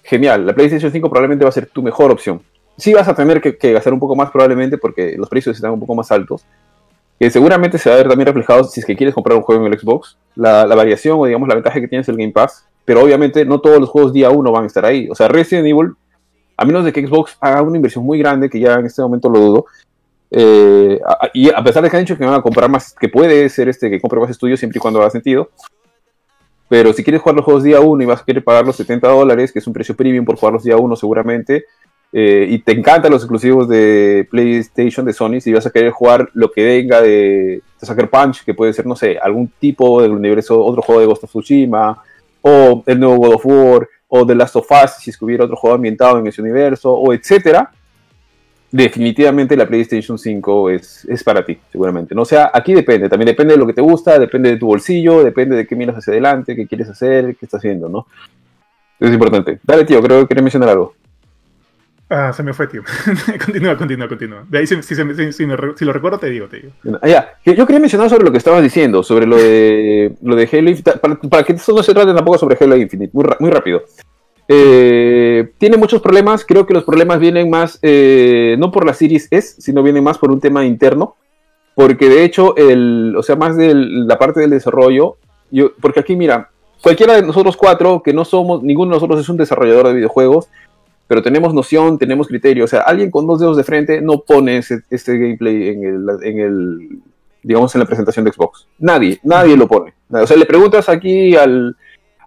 [0.03, 2.43] genial, la PlayStation 5 probablemente va a ser tu mejor opción.
[2.77, 5.73] Sí vas a tener que, que gastar un poco más probablemente porque los precios están
[5.73, 6.45] un poco más altos,
[7.19, 9.65] que seguramente se va a ver también reflejado si es que quieres comprar un juego
[9.65, 12.67] en el Xbox, la, la variación o digamos la ventaja que tienes el Game Pass,
[12.85, 15.09] pero obviamente no todos los juegos día 1 van a estar ahí.
[15.11, 15.93] O sea, Resident Evil,
[16.57, 19.29] a menos de que Xbox haga una inversión muy grande, que ya en este momento
[19.29, 19.67] lo dudo,
[20.37, 21.01] eh,
[21.33, 23.69] y a pesar de que han dicho que van a comprar más, que puede ser
[23.69, 25.51] este que compre más estudios siempre y cuando haga sentido,
[26.69, 29.07] pero si quieres jugar los juegos día 1 y vas a querer pagar los 70
[29.07, 31.67] dólares, que es un precio premium por jugarlos día 1 seguramente,
[32.13, 36.29] eh, y te encantan los exclusivos de PlayStation, de Sony, si vas a querer jugar
[36.35, 40.11] lo que venga de, de Sucker Punch, que puede ser, no sé, algún tipo del
[40.11, 42.03] universo, otro juego de Ghost of Tsushima,
[42.41, 45.45] o el nuevo God of War, o The Last of Us, si es que hubiera
[45.45, 47.71] otro juego ambientado en ese universo, o etcétera,
[48.75, 52.13] definitivamente la PlayStation 5 es, es para ti, seguramente.
[52.13, 54.67] No o sea, aquí depende, también depende de lo que te gusta, depende de tu
[54.67, 58.09] bolsillo, depende de qué miras hacia adelante, qué quieres hacer, qué estás haciendo, ¿no?
[58.99, 59.61] Es importante.
[59.63, 60.93] Dale, tío, creo que quería mencionar algo.
[62.11, 62.83] Ah, se me fue, tío.
[63.45, 64.45] continúa, continúa, continúa.
[64.49, 66.73] De ahí, si, si, si, si, me, si, lo recuerdo, te digo, te digo.
[67.01, 67.35] Ah, ya.
[67.45, 70.99] Yo quería mencionar sobre lo que estabas diciendo, sobre lo de, lo de Halo Infinite,
[70.99, 73.85] para, para, que esto no se trate tampoco sobre Halo Infinite, muy, muy rápido.
[74.49, 79.29] Eh, tiene muchos problemas, creo que los problemas vienen más, eh, no por la Series
[79.31, 81.17] S, sino vienen más por un tema interno,
[81.75, 85.17] porque de hecho, el, o sea, más de la parte del desarrollo,
[85.51, 86.51] yo, porque aquí mira,
[86.83, 90.49] cualquiera de nosotros cuatro, que no somos, ninguno de nosotros es un desarrollador de videojuegos,
[91.07, 92.65] pero tenemos noción, tenemos criterio.
[92.65, 96.07] O sea, alguien con dos dedos de frente no pone ese, este gameplay en el,
[96.23, 96.89] en el,
[97.43, 98.67] digamos, en la presentación de Xbox.
[98.79, 99.93] Nadie, nadie lo pone.
[100.11, 101.77] O sea, le preguntas aquí al,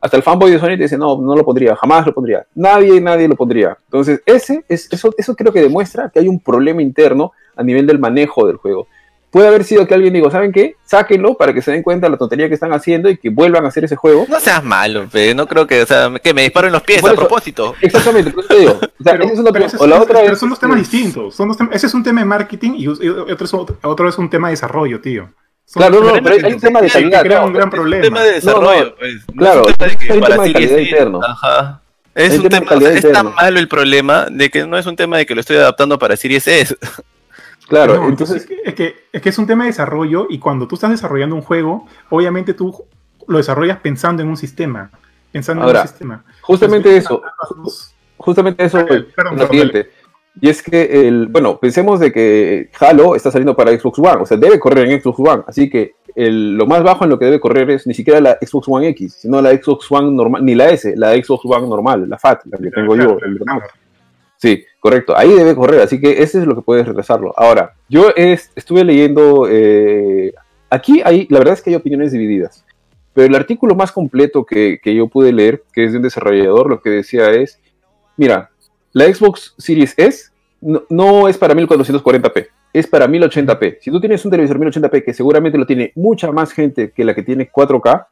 [0.08, 2.45] hasta el fanboy de Sony te dice, no, no lo pondría, jamás lo pondría.
[2.55, 3.78] Nadie, nadie lo pondría.
[3.86, 7.86] Entonces, ese, es, eso, eso creo que demuestra que hay un problema interno a nivel
[7.86, 8.88] del manejo del juego
[9.32, 10.76] puede haber sido que alguien diga, ¿saben qué?
[10.86, 13.66] Sáquenlo para que se den cuenta de la tontería que están haciendo y que vuelvan
[13.66, 14.26] a hacer ese juego.
[14.28, 15.36] No seas malo, pe.
[15.36, 17.76] no creo que, o sea, que me disparen los pies a propósito.
[17.82, 18.80] Exactamente, por eso te digo.
[18.99, 21.36] O sea, pero, es pero, ese, o la otra pero es, son dos temas distintos.
[21.36, 24.47] Son tem ese es un tema de marketing y otro es, otro es un tema
[24.47, 25.30] de desarrollo, tío.
[25.68, 27.24] Son claro, no, pero hay un tema de calidad.
[27.24, 27.97] Crea un gran problema.
[27.97, 29.15] Un tema de desarrollo, no, no, pues.
[29.34, 29.76] No claro, es
[30.09, 31.20] un tema de, calidad interno.
[31.22, 31.82] Ajá.
[32.15, 35.26] Es, un tema, es tan malo el problema de que no es un tema de
[35.26, 36.78] que lo estoy adaptando para Series S.
[37.68, 38.43] Claro, no, entonces...
[38.43, 40.89] Es que, es, que, es que es un tema de desarrollo y cuando tú estás
[40.89, 42.86] desarrollando un juego, obviamente tú
[43.28, 44.89] lo desarrollas pensando en un sistema.
[45.34, 46.24] Pensando Ahora, en un sistema.
[46.43, 47.91] Justamente Entonces, eso.
[48.15, 49.05] Justamente eso es
[49.36, 49.91] lo siguiente.
[50.39, 54.25] Y es que, el, bueno, pensemos de que Halo está saliendo para Xbox One, o
[54.25, 57.25] sea, debe correr en Xbox One, así que el, lo más bajo en lo que
[57.25, 60.55] debe correr es ni siquiera la Xbox One X, sino la Xbox One normal, ni
[60.55, 63.17] la S, la Xbox One normal, la FAT, la que tengo yo.
[64.38, 65.17] Sí, correcto.
[65.17, 67.33] Ahí debe correr, así que ese es lo que puedes retrasarlo.
[67.35, 69.47] Ahora, yo es, estuve leyendo.
[69.49, 70.33] Eh,
[70.69, 72.63] aquí hay, la verdad es que hay opiniones divididas.
[73.13, 76.69] Pero el artículo más completo que, que, yo pude leer, que es de un desarrollador,
[76.69, 77.59] lo que decía es:
[78.15, 78.51] Mira,
[78.98, 83.78] la Xbox Series S no, no es para 1440p, es para 1080p.
[83.80, 87.14] Si tú tienes un televisor 1080p que seguramente lo tiene mucha más gente que la
[87.14, 88.08] que tiene 4K,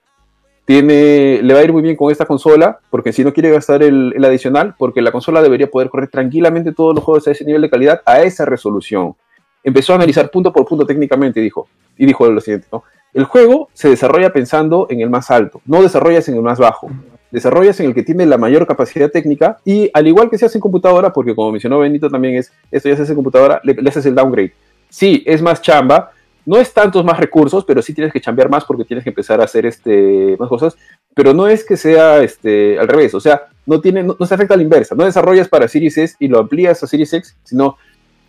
[0.64, 3.82] tiene, le va a ir muy bien con esta consola, porque si no quiere gastar
[3.82, 7.64] el, adicional, porque la consola debería poder correr tranquilamente todos los juegos a ese nivel
[7.64, 9.16] de calidad, a esa resolución.
[9.64, 11.68] Empezó a analizar punto por punto técnicamente, dijo,
[11.98, 12.84] y dijo lo siguiente, ¿no?
[13.12, 16.92] El juego se desarrolla pensando en el más alto, no desarrollas en el más bajo,
[17.36, 20.58] desarrollas en el que tiene la mayor capacidad técnica, y al igual que se hace
[20.58, 23.74] en computadora, porque como mencionó Benito también es, esto ya se hace en computadora, le,
[23.74, 24.54] le haces el downgrade.
[24.90, 26.12] Sí, es más chamba,
[26.46, 29.42] no es tantos más recursos, pero sí tienes que chambear más porque tienes que empezar
[29.42, 30.78] a hacer este, más cosas,
[31.14, 34.34] pero no es que sea este, al revés, o sea, no, tiene, no, no, se
[34.34, 37.36] afecta a la inversa, no desarrollas para Series S y lo amplías a Series X,
[37.44, 37.78] sino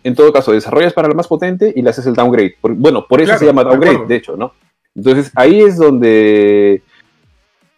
[0.03, 2.55] en todo caso desarrollas para la más potente y le haces el downgrade.
[2.59, 4.53] Por, bueno, por eso claro, se llama downgrade, de hecho, ¿no?
[4.95, 6.81] Entonces ahí es donde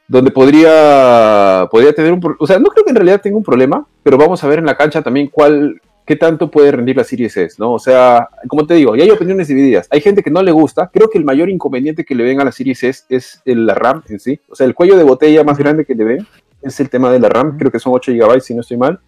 [0.09, 3.85] donde podría, podría tener un, o sea, no creo que en realidad tenga un problema,
[4.01, 7.37] pero vamos a ver en la cancha también cuál, qué tanto puede rendir la Series
[7.37, 7.73] S, ¿no?
[7.73, 9.87] O sea, como te digo, y hay opiniones divididas.
[9.91, 10.89] Hay gente que no le gusta.
[10.91, 13.75] Creo que el mayor inconveniente que le ven a la Series S es el, la
[13.75, 14.39] RAM en sí.
[14.49, 16.27] O sea, el cuello de botella más grande que le ven
[16.63, 17.59] es el tema de la RAM.
[17.59, 18.99] Creo que son 8 GB, si no estoy mal.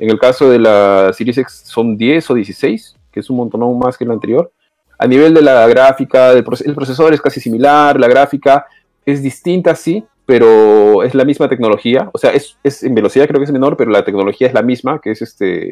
[0.00, 3.78] En el caso de la Series X son 10 o 16, que es un montón
[3.78, 4.50] más que la anterior.
[4.98, 8.66] A nivel de la gráfica, el procesador es casi similar, la gráfica
[9.06, 12.10] es distinta, sí, pero es la misma tecnología.
[12.12, 14.62] O sea, es, es, en velocidad creo que es menor, pero la tecnología es la
[14.62, 15.70] misma, que es este.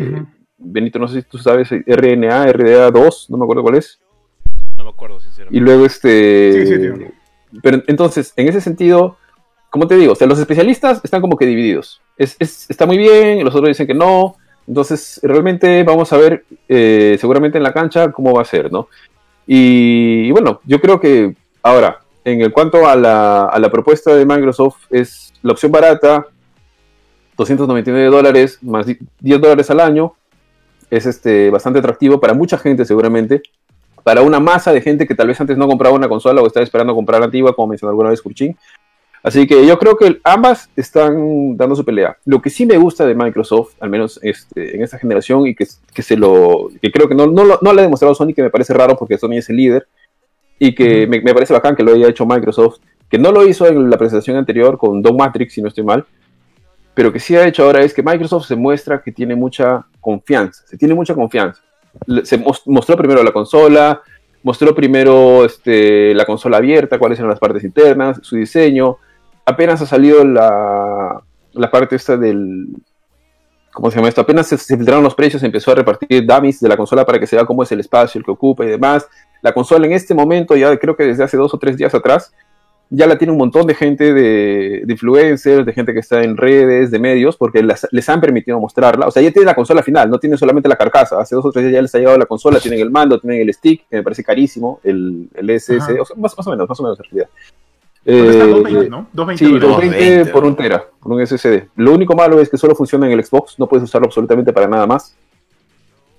[0.59, 3.99] Benito, no sé si tú sabes, RNA, RDA2, no me acuerdo cuál es.
[4.77, 5.57] No me acuerdo, sinceramente.
[5.57, 6.67] Y luego este.
[6.67, 7.09] Sí, sí, tío.
[7.63, 9.17] Pero entonces, en ese sentido,
[9.71, 12.01] como te digo, o sea, los especialistas están como que divididos.
[12.17, 14.37] Es, es- está muy bien, los otros dicen que no.
[14.69, 18.89] Entonces, realmente vamos a ver eh, seguramente en la cancha cómo va a ser, ¿no?
[19.47, 24.15] Y, y bueno, yo creo que ahora, en el cuanto a la, a la propuesta
[24.15, 26.27] de Microsoft, es la opción barata,
[27.37, 30.15] 299 dólares más 10 dólares al año.
[30.91, 33.43] Es este, bastante atractivo para mucha gente, seguramente.
[34.05, 36.65] Para una masa de gente que tal vez antes no compraba una consola o estaba
[36.65, 38.57] esperando comprar la antigua, como mencionó alguna vez Kurchin.
[39.23, 42.17] Así que yo creo que ambas están dando su pelea.
[42.25, 45.67] Lo que sí me gusta de Microsoft, al menos este, en esta generación, y que,
[45.95, 46.69] que se lo.
[46.83, 48.97] que creo que no, no, lo- no le ha demostrado Sony, que me parece raro
[48.97, 49.87] porque Sony es el líder,
[50.59, 52.79] y que me, me parece bacán que lo haya hecho Microsoft,
[53.09, 56.05] que no lo hizo en la presentación anterior con Don Matrix, si no estoy mal,
[56.95, 60.65] pero que sí ha hecho ahora es que Microsoft se muestra que tiene mucha confianza,
[60.67, 61.63] se tiene mucha confianza.
[62.25, 64.01] Se mos- mostró primero la consola,
[64.43, 68.97] mostró primero este, la consola abierta, cuáles eran las partes internas, su diseño.
[69.45, 71.23] Apenas ha salido la,
[71.53, 72.67] la parte esta del...
[73.73, 74.21] ¿Cómo se llama esto?
[74.21, 77.27] Apenas se, se filtraron los precios, empezó a repartir dummies de la consola para que
[77.27, 79.09] se vea cómo es el espacio, el que ocupa y demás.
[79.41, 82.33] La consola en este momento, ya creo que desde hace dos o tres días atrás,
[82.91, 86.37] ya la tiene un montón de gente de, de influencers, de gente que está en
[86.37, 89.07] redes, de medios, porque las- les han permitido mostrarla.
[89.07, 91.19] O sea, ya tiene la consola final, no tiene solamente la carcasa.
[91.19, 93.41] Hace dos o tres días ya les ha llegado la consola, tienen el mando, tienen
[93.41, 96.69] el stick, que me parece carísimo, el, el SS, o sea, más, más o menos,
[96.69, 97.29] más o menos en realidad.
[98.05, 99.07] Pero está Eh, 220, ¿no?
[99.13, 99.91] 220 Sí, dólares.
[99.91, 101.69] 220 220, por un tera, por un SSD.
[101.77, 104.67] Lo único malo es que solo funciona en el Xbox, no puedes usarlo absolutamente para
[104.67, 105.17] nada más.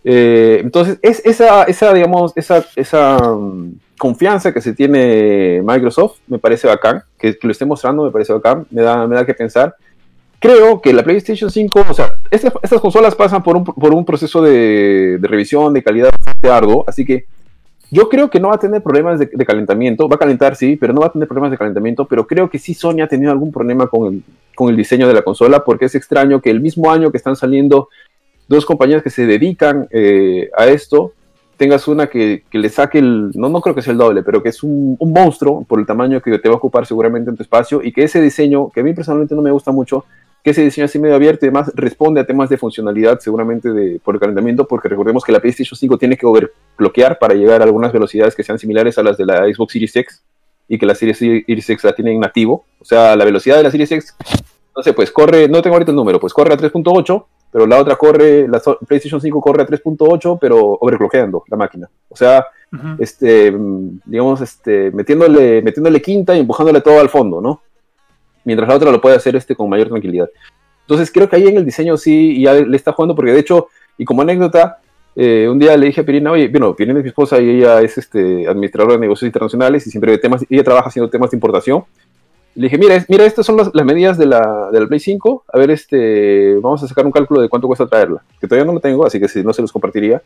[0.05, 6.39] Eh, entonces, es esa, esa digamos, esa, esa mm, confianza que se tiene Microsoft me
[6.39, 9.34] parece bacán, que, que lo esté mostrando me parece bacán, me da, me da que
[9.34, 9.75] pensar.
[10.39, 14.03] Creo que la PlayStation 5, o sea, estas, estas consolas pasan por un, por un
[14.03, 17.25] proceso de, de revisión de calidad bastante arduo, así que
[17.93, 20.93] yo creo que no va a tener problemas de, calentamiento, va a calentar sí, pero
[20.93, 23.51] no va a tener problemas de calentamiento, pero creo que sí Sony ha tenido algún
[23.51, 24.23] problema con el,
[24.55, 27.35] con el diseño de la consola, porque es extraño que el mismo año que están
[27.35, 27.89] saliendo
[28.47, 31.13] dos compañías que se dedican eh, a esto,
[31.55, 34.41] tengas una que, que le saque el, no, no creo que sea el doble, pero
[34.41, 37.43] que es un monstruo por el tamaño que te va a ocupar seguramente en tu
[37.43, 40.03] espacio y que ese diseño, que a mí personalmente no me gusta mucho,
[40.43, 43.99] que ese diseño así medio abierto y además responde a temas de funcionalidad seguramente de,
[44.03, 47.63] por el calentamiento, porque recordemos que la PlayStation 5 tiene que overclockear para llegar a
[47.63, 50.21] algunas velocidades que sean similares a las de la Xbox Series X
[50.67, 52.65] y que la Series X la tienen nativo.
[52.81, 54.15] O sea, la velocidad de la Series X,
[54.75, 57.79] no sé, pues corre, no tengo ahorita el número, pues corre a 3.8, pero la
[57.79, 61.89] otra corre, la PlayStation 5 corre a 3.8, pero overclockeando la máquina.
[62.09, 62.45] O sea,
[62.99, 67.61] este, mm, digamos, este, metiéndole, metiéndole quinta y empujándole todo al fondo, ¿no?
[68.45, 70.29] Mientras la otra lo puede hacer este con mayor tranquilidad.
[70.81, 73.67] Entonces creo que ahí en el diseño sí ya le está jugando, porque de hecho,
[73.97, 74.79] y como anécdota,
[75.15, 77.81] eh, un día le dije a Pirina, oye, bueno, Pirina es mi esposa y ella
[77.81, 81.37] es este, administradora de negocios internacionales y siempre de temas, ella trabaja haciendo temas de
[81.37, 81.83] importación.
[82.55, 85.45] Le dije, mira, mira, estas son las, las medidas de la, de la Play 5.
[85.51, 88.21] A ver, este, vamos a sacar un cálculo de cuánto cuesta traerla.
[88.39, 90.21] Que todavía no lo tengo, así que si no se los compartiría.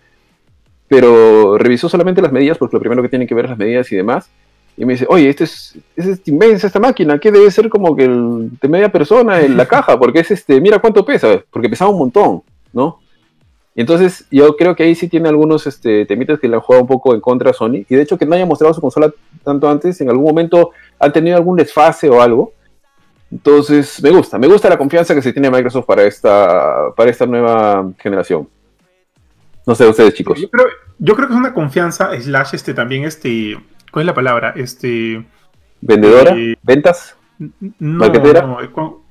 [0.89, 3.91] Pero revisó solamente las medidas, porque lo primero que tienen que ver es las medidas
[3.91, 4.29] y demás.
[4.77, 8.05] Y me dice, oye, este es, es inmensa esta máquina, que debe ser como que
[8.05, 11.89] el, de media persona en la caja, porque es este, mira cuánto pesa, porque pesaba
[11.89, 12.99] un montón, ¿no?
[13.77, 16.81] Y entonces yo creo que ahí sí tiene algunos este, temitas que le han jugado
[16.81, 17.85] un poco en contra a Sony.
[17.87, 19.13] Y de hecho que no haya mostrado su consola
[19.43, 22.53] tanto antes, en algún momento han tenido algún desfase o algo.
[23.31, 27.27] Entonces me gusta, me gusta la confianza que se tiene Microsoft para esta, para esta
[27.27, 28.49] nueva generación.
[29.67, 30.39] No sé, ustedes chicos.
[30.39, 30.65] Yo creo,
[30.97, 33.59] yo creo que es una confianza, slash, este, también, este,
[33.97, 34.53] ¿cuál es la palabra?
[34.55, 35.25] Este,
[35.81, 36.35] ¿Vendedora?
[36.37, 37.17] Eh, ¿Ventas?
[37.39, 39.01] no, no,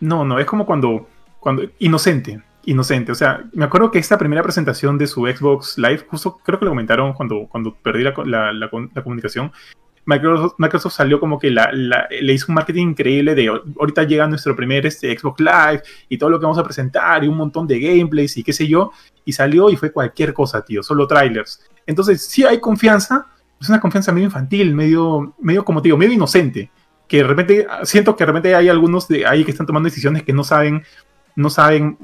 [0.00, 1.08] no, no, es como cuando,
[1.40, 6.04] cuando, inocente, inocente, o sea, me acuerdo que esta primera presentación de su Xbox Live,
[6.10, 9.50] justo creo que lo comentaron cuando, cuando perdí la, la, la con- la comunicación,
[10.04, 14.26] Microsoft, Microsoft salió como que la, la- le hizo un marketing increíble de ahorita llega
[14.26, 17.66] nuestro primer este, Xbox Live y todo lo que vamos a presentar y un montón
[17.66, 18.92] de gameplays y qué sé yo,
[19.24, 21.64] y salió y fue cualquier cosa, tío, solo trailers.
[21.86, 23.26] Entonces, sí hay confianza,
[23.60, 26.70] es una confianza medio infantil, medio, medio como te digo, medio inocente,
[27.08, 30.22] que de repente, siento que de repente hay algunos de ahí que están tomando decisiones
[30.22, 30.82] que no saben,
[31.36, 31.98] no saben,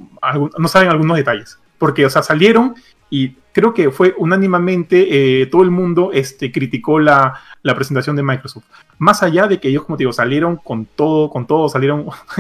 [0.59, 2.75] no saben algunos detalles, porque, o sea, salieron
[3.09, 8.23] y creo que fue unánimemente eh, todo el mundo este, criticó la, la presentación de
[8.23, 8.65] Microsoft.
[8.99, 12.07] Más allá de que ellos, como te digo, salieron con todo, con todo, salieron,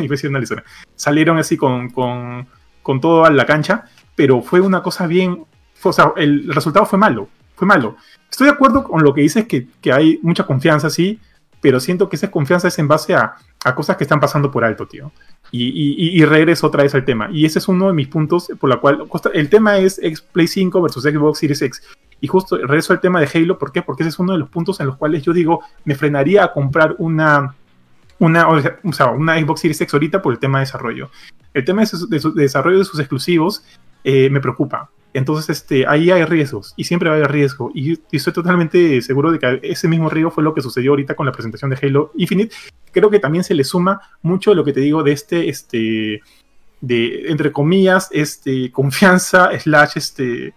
[0.94, 2.46] salieron así con, con,
[2.82, 3.84] con todo a la cancha,
[4.14, 7.28] pero fue una cosa bien, fue- o sea, el resultado fue malo,
[7.60, 7.96] fue malo.
[8.30, 11.20] Estoy de acuerdo con lo que dices, que, que hay mucha confianza, sí,
[11.60, 13.34] pero siento que esa confianza es en base a,
[13.66, 15.12] a cosas que están pasando por alto, tío.
[15.52, 17.28] Y, y, regreso otra vez al tema.
[17.30, 19.04] Y ese es uno de mis puntos por la cual...
[19.34, 20.00] El tema es
[20.32, 21.82] Play 5 versus Xbox Series X.
[22.22, 23.58] Y justo regreso al tema de Halo.
[23.58, 23.82] ¿Por qué?
[23.82, 26.52] Porque ese es uno de los puntos en los cuales yo digo, me frenaría a
[26.54, 27.54] comprar una,
[28.20, 31.10] una, o sea, una Xbox Series X ahorita por el tema de desarrollo.
[31.52, 33.64] El tema de desarrollo de sus exclusivos
[34.02, 34.88] eh, me preocupa.
[35.12, 37.70] Entonces, este, ahí hay riesgos y siempre va a haber riesgo.
[37.74, 41.14] Y, y, estoy totalmente seguro de que ese mismo riesgo fue lo que sucedió ahorita
[41.14, 42.54] con la presentación de Halo Infinite.
[42.92, 46.20] Creo que también se le suma mucho lo que te digo de este, este,
[46.80, 50.54] de, entre comillas, este, confianza, slash, este,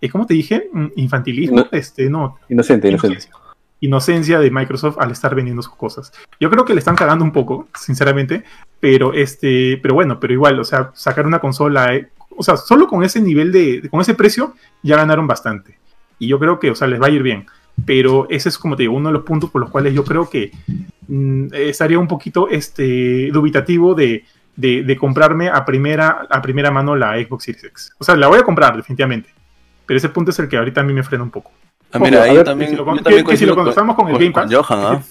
[0.00, 0.68] eh, ¿cómo te dije?
[0.72, 2.38] Mm, infantilismo, no, este, no.
[2.48, 3.32] Inocente, inocencia.
[3.80, 6.12] Inocencia de Microsoft al estar vendiendo sus cosas.
[6.40, 8.44] Yo creo que le están cagando un poco, sinceramente,
[8.80, 12.08] pero este, pero bueno, pero igual, o sea, sacar una consola eh,
[12.38, 15.76] o sea, solo con ese nivel de, con ese precio, ya ganaron bastante.
[16.18, 17.46] Y yo creo que, o sea, les va a ir bien.
[17.84, 20.30] Pero ese es, como te digo, uno de los puntos por los cuales yo creo
[20.30, 20.52] que
[21.08, 24.24] mmm, estaría un poquito este, dubitativo de,
[24.56, 27.92] de, de, comprarme a primera, a primera mano la Xbox Series X.
[27.98, 29.30] O sea, la voy a comprar, definitivamente.
[29.84, 31.50] Pero ese punto es el que ahorita a mí me frena un poco.
[31.92, 34.06] Ah, mira, ahí también, que si lo, yo también que, que si lo contestamos con,
[34.06, 34.52] con, el Game Pass.
[34.52, 35.02] Johan, ¿ah?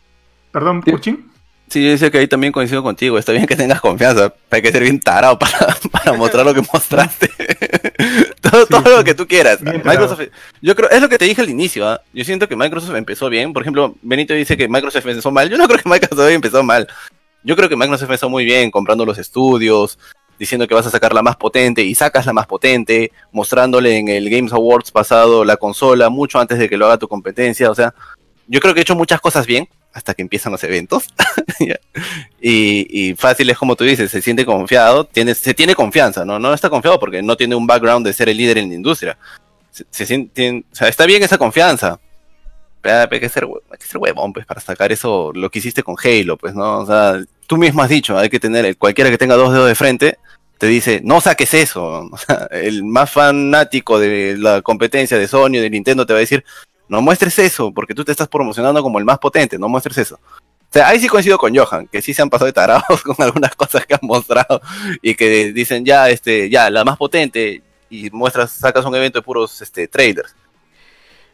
[0.52, 1.35] Perdón, Puchín.
[1.68, 3.18] Sí, yo decía que ahí también coincido contigo.
[3.18, 4.32] Está bien que tengas confianza.
[4.50, 7.28] Hay que ser bien tarado para, para mostrar lo que mostraste.
[8.40, 9.60] todo, sí, todo lo que tú quieras.
[9.62, 10.22] Microsoft,
[10.62, 11.92] yo creo, es lo que te dije al inicio.
[11.92, 11.98] ¿eh?
[12.12, 13.52] Yo siento que Microsoft empezó bien.
[13.52, 15.50] Por ejemplo, Benito dice que Microsoft empezó mal.
[15.50, 16.86] Yo no creo que Microsoft empezó mal.
[17.42, 19.98] Yo creo que Microsoft empezó muy bien, comprando los estudios,
[20.38, 24.08] diciendo que vas a sacar la más potente y sacas la más potente, mostrándole en
[24.08, 27.70] el Games Awards pasado la consola mucho antes de que lo haga tu competencia.
[27.70, 27.94] O sea,
[28.48, 31.06] yo creo que he hecho muchas cosas bien hasta que empiezan los eventos.
[32.40, 36.38] y, y, fácil es como tú dices, se siente confiado, tiene, se tiene confianza, ¿no?
[36.38, 39.16] No está confiado porque no tiene un background de ser el líder en la industria.
[39.70, 41.98] Se, se siente, o sea, está bien esa confianza.
[42.82, 45.82] Pero hay que, ser, hay que ser huevón, pues, para sacar eso, lo que hiciste
[45.82, 46.80] con Halo, pues, ¿no?
[46.80, 49.74] O sea, tú mismo has dicho, hay que tener, cualquiera que tenga dos dedos de
[49.74, 50.18] frente,
[50.58, 52.08] te dice, no saques eso.
[52.12, 56.20] O sea, el más fanático de la competencia de Sony, de Nintendo, te va a
[56.20, 56.44] decir,
[56.88, 60.16] no muestres eso, porque tú te estás promocionando como el más potente, no muestres eso.
[60.16, 63.16] O sea, ahí sí coincido con Johan, que sí se han pasado de tarados con
[63.18, 64.60] algunas cosas que han mostrado
[65.00, 69.22] y que dicen ya, este, ya, la más potente y muestras, sacas un evento de
[69.22, 70.34] puros este, traders.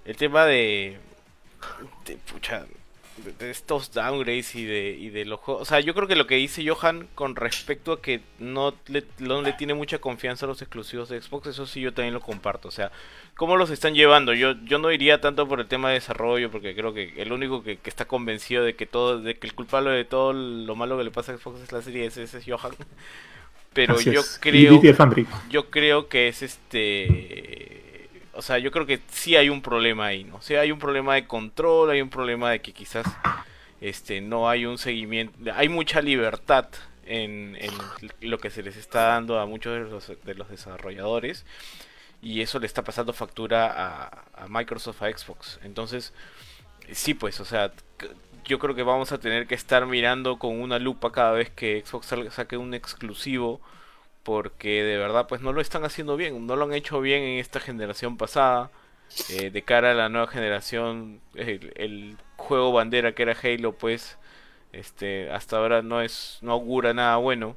[0.05, 0.99] El tema de,
[2.05, 2.65] de pucha,
[3.39, 5.63] de estos downgrades y de, y de los juegos.
[5.63, 9.05] O sea, yo creo que lo que dice Johan con respecto a que no le,
[9.19, 12.21] no le tiene mucha confianza a los exclusivos de Xbox, eso sí yo también lo
[12.21, 12.69] comparto.
[12.69, 12.91] O sea,
[13.35, 14.35] ¿cómo los están llevando?
[14.35, 17.63] Yo, yo no iría tanto por el tema de desarrollo, porque creo que el único
[17.63, 20.99] que, que está convencido de que todo, de que el culpable de todo lo malo
[20.99, 22.73] que le pasa a Xbox es la serie S, ese es Johan.
[23.73, 24.39] Pero Así yo es.
[24.41, 24.83] creo.
[25.49, 27.72] Yo creo que es este
[28.35, 30.37] o sea, yo creo que sí hay un problema ahí, ¿no?
[30.37, 33.07] O sea, hay un problema de control, hay un problema de que quizás
[33.81, 36.69] este no hay un seguimiento, hay mucha libertad
[37.05, 37.59] en,
[38.21, 41.45] lo que se les está dando a muchos de los, de los desarrolladores
[42.23, 45.59] y eso le está pasando factura a, a, Microsoft, a Xbox.
[45.65, 46.15] Entonces,
[46.93, 47.73] sí, pues, o sea,
[48.45, 51.83] yo creo que vamos a tener que estar mirando con una lupa cada vez que
[51.85, 53.61] Xbox saque un exclusivo
[54.23, 57.39] porque de verdad pues no lo están haciendo bien, no lo han hecho bien en
[57.39, 58.71] esta generación pasada.
[59.31, 64.19] Eh, de cara a la nueva generación, el, juego bandera que era Halo, pues
[64.73, 67.57] este hasta ahora no es no augura nada bueno.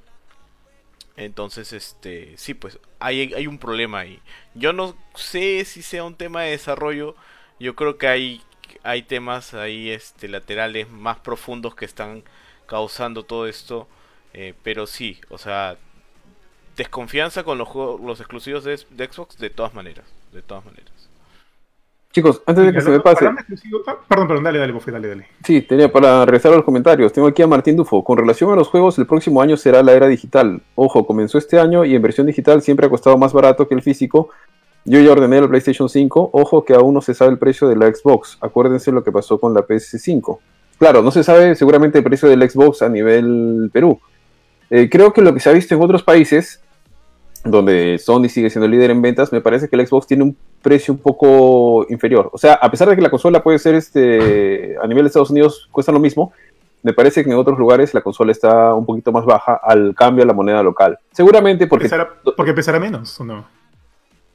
[1.17, 4.21] Entonces, este, sí, pues hay, hay un problema ahí.
[4.53, 7.15] Yo no sé si sea un tema de desarrollo.
[7.59, 8.41] Yo creo que hay,
[8.83, 12.23] hay temas ahí este, laterales más profundos que están
[12.67, 13.87] causando todo esto.
[14.33, 15.77] Eh, pero sí, o sea,
[16.75, 20.91] desconfianza con los juegos, los exclusivos de, de, Xbox de todas maneras, de todas maneras.
[22.15, 23.25] Chicos, antes de que se me pase.
[24.07, 25.27] Perdón, perdón, dale, dale, Bofe, dale, dale.
[25.43, 27.11] Sí, tenía para regresar a los comentarios.
[27.11, 28.05] Tengo aquí a Martín Dufo.
[28.05, 30.61] Con relación a los juegos, el próximo año será la era digital.
[30.75, 33.81] Ojo, comenzó este año y en versión digital siempre ha costado más barato que el
[33.81, 34.29] físico.
[34.85, 36.29] Yo ya ordené el PlayStation 5.
[36.31, 38.37] Ojo que aún no se sabe el precio de la Xbox.
[38.39, 40.39] Acuérdense lo que pasó con la PS5.
[40.79, 43.99] Claro, no se sabe seguramente el precio del Xbox a nivel Perú.
[44.69, 46.61] Eh, creo que lo que se ha visto en otros países
[47.45, 50.93] donde Sony sigue siendo líder en ventas, me parece que el Xbox tiene un precio
[50.93, 52.29] un poco inferior.
[52.33, 55.29] O sea, a pesar de que la consola puede ser este a nivel de Estados
[55.29, 56.33] Unidos cuesta lo mismo,
[56.81, 60.23] me parece que en otros lugares la consola está un poquito más baja al cambio
[60.23, 60.97] a la moneda local.
[61.11, 63.45] Seguramente porque pesará, porque pesará menos o no.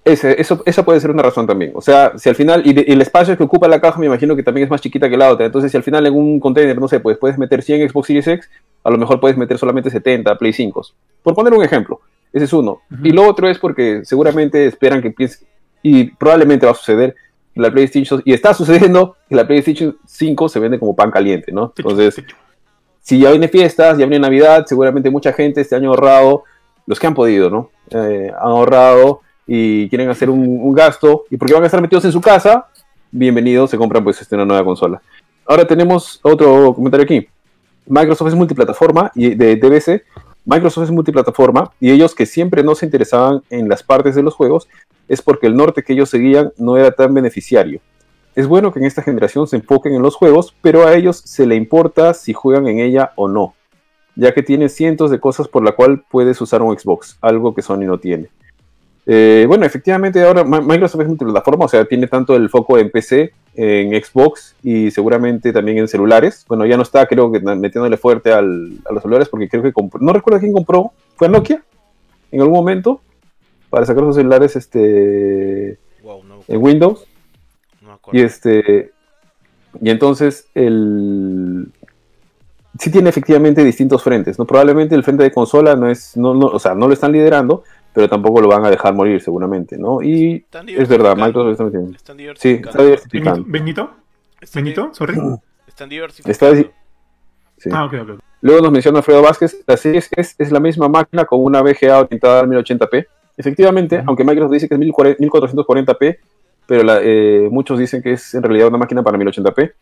[0.05, 1.73] Ese, eso, esa puede ser una razón también.
[1.75, 4.07] O sea, si al final, y, de, y, el espacio que ocupa la caja me
[4.07, 5.47] imagino que también es más chiquita que la otra.
[5.47, 8.27] Entonces, si al final en un container, no sé, pues puedes meter 100 Xbox Series
[8.27, 8.51] X,
[8.83, 10.87] a lo mejor puedes meter solamente 70 Play 5.
[11.23, 12.01] Por poner un ejemplo.
[12.33, 12.81] Ese es uno.
[12.91, 13.09] Uh -huh.
[13.09, 15.47] Y lo otro es porque seguramente esperan que piense,
[15.83, 17.15] y probablemente va a suceder,
[17.55, 21.73] la PlayStation, y está sucediendo que la PlayStation 5 se vende como pan caliente, ¿no?
[21.77, 22.23] Entonces,
[23.03, 26.45] si ya viene fiestas, ya viene Navidad, seguramente mucha gente este año ha ahorrado,
[26.87, 27.71] los que han podido, ¿no?
[27.91, 32.13] Eh, han ahorrado y quieren hacer un, gasto, y porque van a estar metidos en
[32.13, 32.69] su casa,
[33.11, 35.03] bienvenidos, se compran pues este, una nueva consola.
[35.45, 37.27] Ahora tenemos otro comentario aquí.
[37.87, 40.05] Microsoft es multiplataforma y de DBC.
[40.45, 44.35] Microsoft es multiplataforma y ellos que siempre no se interesaban en las partes de los
[44.35, 44.69] juegos
[45.09, 47.81] es porque el norte que ellos seguían no era tan beneficiario.
[48.35, 51.47] Es bueno que en esta generación se enfoquen en los juegos, pero a ellos se
[51.47, 53.55] le importa si juegan en ella o no,
[54.15, 57.63] ya que tiene cientos de cosas por la cual puedes usar un Xbox, algo que
[57.63, 58.29] Sony no tiene.
[59.07, 63.33] Eh, bueno, efectivamente ahora Microsoft es multiplataforma, o sea, tiene tanto el foco en PC,
[63.55, 66.45] en Xbox y seguramente también en celulares.
[66.49, 70.01] Bueno, ya no está, creo que metiéndole fuerte a los celulares porque creo que compró,
[70.01, 71.63] no recuerdo quién compró, fue Nokia
[72.31, 73.01] en algún momento
[73.69, 75.79] para sacar sus celulares este
[76.49, 77.07] en Windows.
[78.13, 78.93] y este
[79.81, 81.69] y entonces el
[82.79, 84.47] sí tiene efectivamente distintos frentes, ¿no?
[84.47, 87.65] Probablemente el frente de consola no es no, no o sea, no lo están liderando,
[87.93, 90.03] pero tampoco lo van a dejar morir seguramente, ¿no?
[90.03, 91.97] Y es verdad, Microsoft está metiendo.
[91.97, 93.45] Están sí, está diversificando.
[93.47, 93.91] ¿Benito?
[94.55, 94.91] ¿Benito?
[94.93, 95.15] Sorry.
[95.67, 96.33] Están diversificando.
[96.33, 96.71] Está
[97.73, 98.21] Ah, ok, ok.
[98.43, 102.01] Luego nos menciona Alfredo Vázquez, la serie es, es la misma máquina con una VGA
[102.01, 103.07] orientada al 1080p.
[103.37, 106.19] Efectivamente, aunque Microsoft dice que es 1440p,
[106.67, 109.73] pero eh, muchos dicen que es en realidad una máquina para 1080p.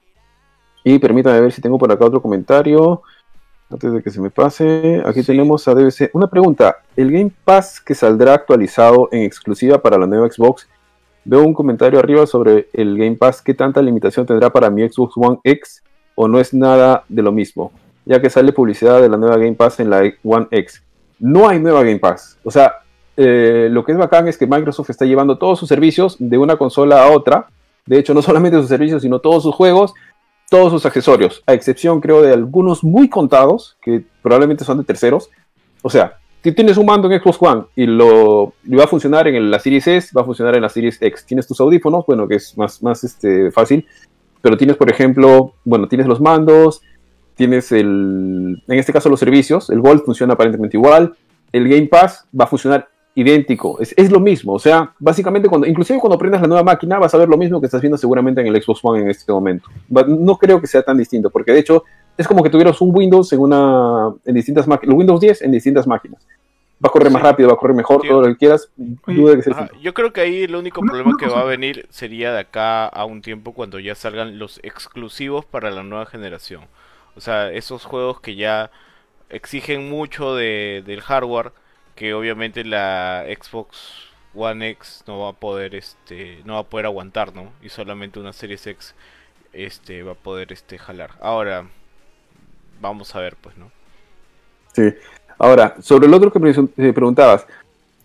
[0.85, 3.03] Y permítame ver si tengo por acá otro comentario.
[3.71, 6.11] Antes de que se me pase, aquí tenemos a DBC.
[6.15, 10.67] Una pregunta, ¿el Game Pass que saldrá actualizado en exclusiva para la nueva Xbox?
[11.27, 13.43] Veo un comentario arriba sobre el Game Pass.
[13.43, 15.83] ¿Qué tanta limitación tendrá para mi Xbox One X
[16.15, 17.71] o no es nada de lo mismo?
[18.07, 20.83] Ya que sale publicidad de la nueva Game Pass en la One X.
[21.19, 22.39] No hay nueva Game Pass.
[22.45, 22.77] O sea,
[23.19, 26.57] eh, lo que es bacán es que Microsoft está llevando todos sus servicios de una
[26.57, 27.49] consola a otra.
[27.85, 29.93] De hecho, no solamente sus servicios, sino todos sus juegos
[30.49, 35.31] todos sus accesorios, a excepción creo de algunos muy contados, que probablemente son de terceros.
[35.83, 39.51] O sea, si tienes un mando en Xbox One y lo va a funcionar en
[39.51, 41.27] la Series S, va a funcionar en la Series X.
[41.27, 43.87] Tienes tus audífonos, bueno, que es más, más este, fácil,
[44.41, 46.81] pero tienes, por ejemplo, bueno, tienes los mandos,
[47.35, 51.15] tienes el, en este caso los servicios, el Gold funciona aparentemente igual,
[51.53, 52.89] el Game Pass va a funcionar
[53.19, 57.01] idéntico, es, es, lo mismo, o sea, básicamente cuando, inclusive cuando prendas la nueva máquina
[57.01, 59.33] vas a ver lo mismo que estás viendo seguramente en el Xbox One en este
[59.33, 59.69] momento.
[59.89, 61.83] No creo que sea tan distinto, porque de hecho
[62.17, 65.87] es como que tuvieras un Windows en una, en distintas máquinas, Windows 10 en distintas
[65.87, 66.25] máquinas.
[66.85, 68.71] Va a correr más rápido, va a correr mejor, todo lo que quieras.
[69.83, 73.05] yo creo que ahí el único problema que va a venir sería de acá a
[73.05, 76.63] un tiempo cuando ya salgan los exclusivos para la nueva generación.
[77.17, 78.71] O sea, esos juegos que ya
[79.29, 81.51] exigen mucho de, del hardware
[81.99, 83.77] que obviamente la Xbox
[84.33, 87.51] One X no va a poder este no va a poder aguantar, ¿no?
[87.61, 88.95] Y solamente una Series X
[89.53, 91.11] este va a poder este jalar.
[91.21, 91.67] Ahora
[92.81, 93.73] vamos a ver, pues, ¿no?
[94.75, 94.95] Sí.
[95.39, 97.47] Ahora, sobre el otro que me eh, preguntabas,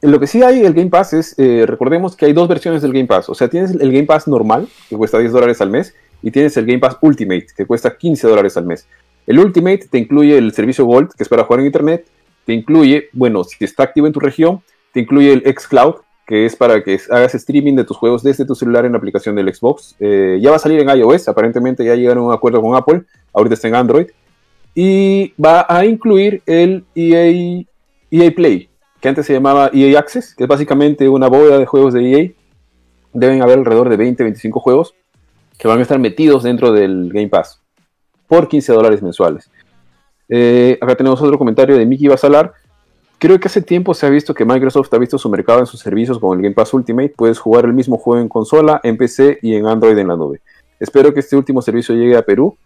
[0.01, 2.93] lo que sí hay el Game Pass es, eh, recordemos que hay dos versiones del
[2.93, 3.29] Game Pass.
[3.29, 5.93] O sea, tienes el Game Pass normal, que cuesta 10 dólares al mes,
[6.23, 8.87] y tienes el Game Pass Ultimate, que cuesta 15 dólares al mes.
[9.27, 12.07] El Ultimate te incluye el servicio Gold, que es para jugar en Internet,
[12.45, 14.61] te incluye, bueno, si está activo en tu región,
[14.91, 15.95] te incluye el xCloud,
[16.25, 19.35] que es para que hagas streaming de tus juegos desde tu celular en la aplicación
[19.35, 19.95] del Xbox.
[19.99, 23.03] Eh, ya va a salir en iOS, aparentemente ya llegaron a un acuerdo con Apple,
[23.33, 24.07] ahorita está en Android.
[24.75, 27.63] Y va a incluir el EA,
[28.09, 31.93] EA Play, que antes se llamaba EA Access, que es básicamente una bóveda de juegos
[31.93, 32.31] de EA.
[33.11, 34.95] Deben haber alrededor de 20, 25 juegos
[35.57, 37.61] que van a estar metidos dentro del Game Pass
[38.27, 39.49] por 15 dólares mensuales.
[40.29, 42.53] Eh, acá tenemos otro comentario de Mickey Basalar.
[43.17, 45.79] Creo que hace tiempo se ha visto que Microsoft ha visto su mercado en sus
[45.79, 47.13] servicios con el Game Pass Ultimate.
[47.15, 50.41] Puedes jugar el mismo juego en consola, en PC y en Android en la nube.
[50.79, 52.57] Espero que este último servicio llegue a Perú.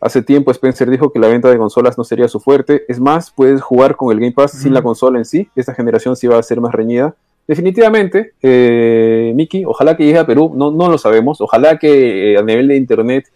[0.00, 2.84] Hace tiempo Spencer dijo que la venta de consolas no sería su fuerte.
[2.86, 5.48] Es más, puedes jugar con el Game Pass sin la consola en sí.
[5.56, 7.14] Esta generación sí va a ser más reñida.
[7.48, 10.52] Definitivamente, eh, Mickey, ojalá que llegue a Perú.
[10.54, 11.40] No, no lo sabemos.
[11.40, 13.26] Ojalá que eh, a nivel de Internet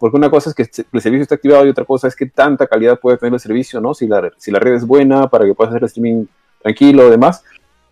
[0.00, 2.66] porque una cosa es que el servicio está activado y otra cosa es que tanta
[2.66, 3.92] calidad puede tener el servicio, ¿no?
[3.92, 6.24] Si la, si la red es buena para que puedas hacer streaming
[6.62, 7.44] tranquilo y demás.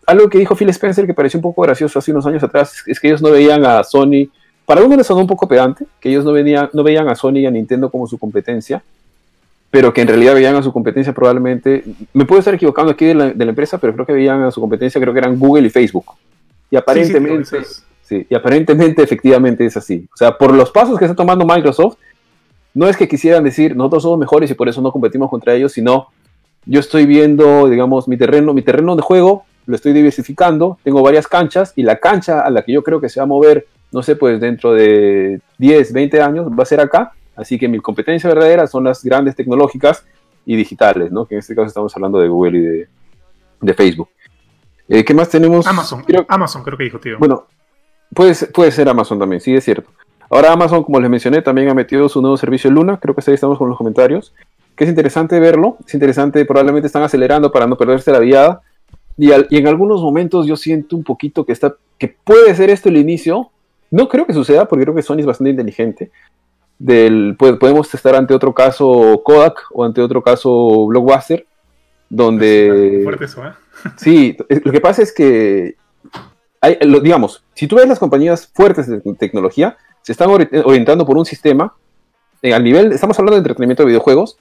[0.06, 2.98] Algo que dijo Phil Spencer que pareció un poco gracioso hace unos años atrás es
[2.98, 4.30] que ellos no veían a Sony,
[4.64, 7.40] para uno les sonó un poco pedante, que ellos no, venían, no veían a Sony
[7.40, 8.82] y a Nintendo como su competencia,
[9.70, 13.14] pero que en realidad veían a su competencia probablemente, me puedo estar equivocando aquí de
[13.14, 15.66] la, de la empresa, pero creo que veían a su competencia, creo que eran Google
[15.66, 16.06] y Facebook.
[16.70, 17.64] Y aparentemente...
[17.64, 20.06] Sí, y aparentemente efectivamente es así.
[20.12, 21.96] O sea, por los pasos que está tomando Microsoft,
[22.74, 25.72] no es que quisieran decir, nosotros somos mejores y por eso no competimos contra ellos,
[25.72, 26.08] sino
[26.66, 31.26] yo estoy viendo, digamos, mi terreno, mi terreno de juego, lo estoy diversificando, tengo varias
[31.26, 34.02] canchas y la cancha a la que yo creo que se va a mover no
[34.02, 37.12] sé, pues dentro de 10, 20 años va a ser acá.
[37.34, 40.04] Así que mi competencia verdadera son las grandes tecnológicas
[40.44, 41.24] y digitales, ¿no?
[41.24, 42.88] Que en este caso estamos hablando de Google y de,
[43.62, 44.10] de Facebook.
[44.90, 45.66] Eh, ¿Qué más tenemos?
[45.66, 47.16] Amazon, Creo- Amazon creo que dijo, tío.
[47.18, 47.46] bueno,
[48.14, 49.90] puede, ser- puede ser Amazon también, sí, es cierto.
[50.30, 53.34] Ahora Amazon, como les mencioné, también ha metido su nuevo servicio Luna, creo que ahí
[53.34, 54.34] estamos con los comentarios,
[54.76, 58.60] que es interesante verlo, es interesante, probablemente están acelerando para no perderse la viada,
[59.16, 62.70] y, al- y en algunos momentos yo siento un poquito que, está, que puede ser
[62.70, 63.50] esto el inicio,
[63.90, 66.10] no creo que suceda, porque creo que Sony es bastante inteligente,
[66.78, 71.46] del, pues, podemos estar ante otro caso Kodak o ante otro caso Blockbuster,
[72.10, 73.00] donde...
[73.02, 73.52] Fuerte eso, ¿eh?
[73.96, 75.74] Sí, lo que pasa es que,
[76.60, 81.04] hay, lo- digamos, si tú ves las compañías fuertes de tecnología, se están ori- orientando
[81.06, 81.74] por un sistema,
[82.42, 84.38] eh, al nivel, estamos hablando de entretenimiento de videojuegos,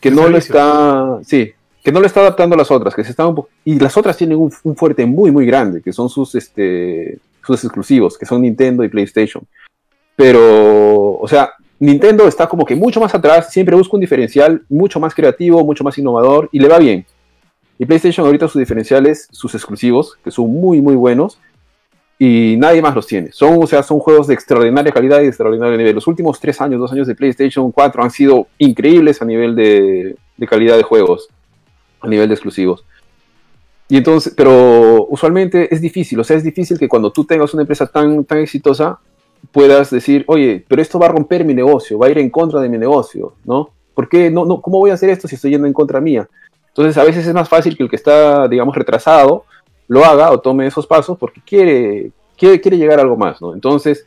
[0.00, 1.52] que no lo está, sí,
[1.82, 3.34] que no lo está adaptando a las otras, que se están
[3.64, 7.64] y las otras tienen un, un fuerte muy, muy grande, que son sus, este, sus
[7.64, 9.44] exclusivos, que son Nintendo y PlayStation.
[10.14, 14.98] Pero, o sea, Nintendo está como que mucho más atrás, siempre busca un diferencial mucho
[14.98, 17.06] más creativo, mucho más innovador, y le va bien.
[17.78, 21.38] Y PlayStation ahorita sus diferenciales, sus exclusivos, que son muy, muy buenos,
[22.18, 23.30] y nadie más los tiene.
[23.32, 25.94] Son, o sea, son juegos de extraordinaria calidad y de extraordinario nivel.
[25.94, 30.16] Los últimos tres años, dos años de PlayStation 4 han sido increíbles a nivel de,
[30.36, 31.28] de calidad de juegos,
[32.00, 32.84] a nivel de exclusivos.
[33.88, 37.62] Y entonces, pero usualmente es difícil, o sea, es difícil que cuando tú tengas una
[37.62, 38.98] empresa tan, tan exitosa,
[39.52, 42.60] puedas decir, oye, pero esto va a romper mi negocio, va a ir en contra
[42.60, 43.70] de mi negocio, ¿no?
[43.94, 44.30] ¿Por qué?
[44.30, 46.28] No, no, ¿Cómo voy a hacer esto si estoy yendo en contra mía?
[46.68, 49.44] Entonces, a veces es más fácil que el que está, digamos, retrasado
[49.88, 53.54] lo haga o tome esos pasos porque quiere, quiere, quiere llegar a algo más, ¿no?
[53.54, 54.04] Entonces,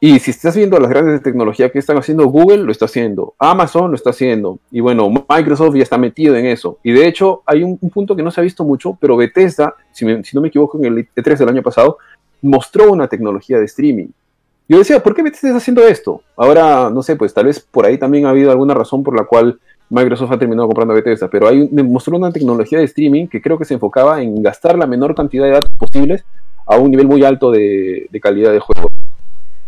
[0.00, 3.34] y si estás viendo las grandes de tecnología que están haciendo, Google lo está haciendo,
[3.38, 6.78] Amazon lo está haciendo, y bueno, Microsoft ya está metido en eso.
[6.82, 9.74] Y de hecho, hay un, un punto que no se ha visto mucho, pero Bethesda,
[9.92, 11.96] si, me- si no me equivoco, en el E3 del año pasado,
[12.42, 14.08] mostró una tecnología de streaming.
[14.68, 16.20] Yo decía, ¿por qué Bethesda está haciendo esto?
[16.36, 19.24] Ahora, no sé, pues tal vez por ahí también ha habido alguna razón por la
[19.24, 19.58] cual
[19.94, 23.56] Microsoft ha terminado comprando Bethesda, pero hay, me mostró una tecnología de streaming que creo
[23.58, 26.24] que se enfocaba en gastar la menor cantidad de datos posibles
[26.66, 28.88] a un nivel muy alto de, de calidad de juego.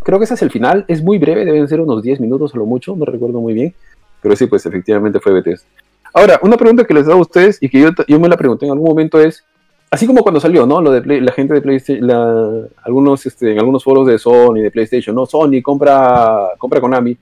[0.02, 2.58] Creo que ese es el final, es muy breve, deben ser unos 10 minutos a
[2.58, 3.74] lo mucho, no recuerdo muy bien,
[4.22, 5.66] pero sí, pues efectivamente fue Bethesda.
[6.14, 8.66] Ahora, una pregunta que les hago a ustedes y que yo, yo me la pregunté
[8.66, 9.44] en algún momento es,
[9.90, 10.80] así como cuando salió, ¿no?
[10.80, 14.60] Lo de Play- la gente de PlayStation, la- algunos, este, en algunos foros de Sony,
[14.62, 15.26] de PlayStation, ¿no?
[15.26, 17.16] Sony compra, compra Konami.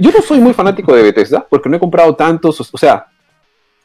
[0.00, 3.06] Yo no soy muy fanático de Bethesda porque no he comprado tantos, o sea,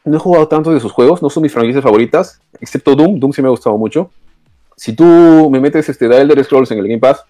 [0.04, 3.32] no he jugado tantos de sus juegos, no son mis franquicias favoritas, excepto Doom, Doom
[3.32, 4.10] sí me ha gustado mucho.
[4.76, 5.04] Si tú
[5.50, 7.24] me metes este, The Elder Scrolls en el Game Pass,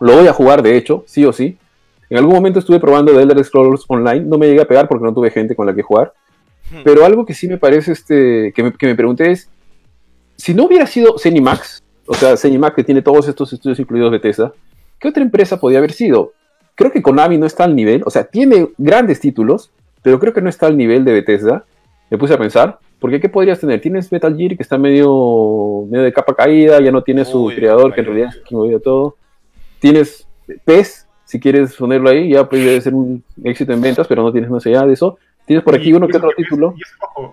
[0.00, 1.56] lo voy a jugar de hecho, sí o sí.
[2.10, 5.04] En algún momento estuve probando The Elder Scrolls Online, no me llegué a pegar porque
[5.04, 6.12] no tuve gente con la que jugar.
[6.84, 9.48] Pero algo que sí me parece, este, que me, que me pregunté es,
[10.36, 14.52] si no hubiera sido Zenimax, o sea, Zenimax que tiene todos estos estudios incluidos Bethesda,
[14.98, 16.32] ¿qué otra empresa podía haber sido?
[16.78, 20.40] Creo que Konami no está al nivel, o sea, tiene grandes títulos, pero creo que
[20.40, 21.64] no está al nivel de Bethesda.
[22.08, 23.80] Me puse a pensar, porque ¿qué podrías tener?
[23.80, 27.56] Tienes Metal Gear que está medio, medio de capa caída, ya no tiene su Uy,
[27.56, 29.16] creador, que en realidad es quien movía todo.
[29.80, 30.26] Tienes
[30.64, 34.48] PES, si quieres ponerlo ahí, ya puede ser un éxito en ventas, pero no tienes
[34.48, 35.18] más allá de eso.
[35.46, 36.74] Tienes por aquí Y- uno y que eso otro PES- título.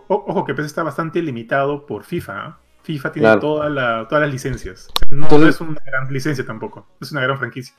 [0.07, 2.33] ojo, que PES está bastante limitado por FIFA.
[2.45, 2.57] ¿ah?
[2.83, 3.39] FIFA tiene Claro.
[3.41, 4.87] toda la- todas las licencias.
[4.89, 4.97] O
[5.27, 6.87] sea, no, es una gran licencia tampoco.
[7.01, 7.75] Es una gran franquicia.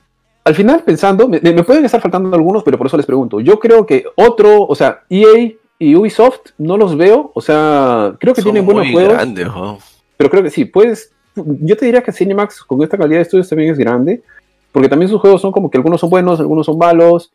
[0.47, 3.41] Al final, pensando, me, me pueden estar faltando algunos, pero por eso les pregunto.
[3.41, 8.33] Yo creo que otro, o sea, EA y Ubisoft no los veo, o sea, creo
[8.33, 9.77] que Son tienen buenos muy juegos, grandes, ¿no?
[10.15, 13.49] pero creo que sí, puedes, yo te diría que Cinemax con esta calidad de estudios
[13.49, 14.23] también es grande,
[14.71, 17.33] porque también sus juegos son como que algunos son buenos, algunos son malos,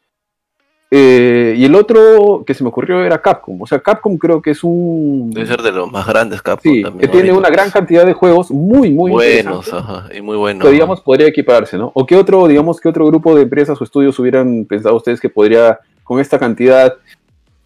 [0.94, 4.50] eh, y el otro que se me ocurrió era Capcom, o sea, Capcom creo que
[4.50, 5.30] es un...
[5.30, 7.00] Debe ser de los más grandes Capcom Sí, también.
[7.00, 7.38] que tiene ahorita.
[7.38, 10.62] una gran cantidad de juegos muy, muy buenos, ajá, y muy buenos.
[10.66, 11.90] que digamos podría equiparse, ¿no?
[11.94, 15.30] O qué otro, digamos, qué otro grupo de empresas o estudios hubieran pensado ustedes que
[15.30, 16.94] podría, con esta cantidad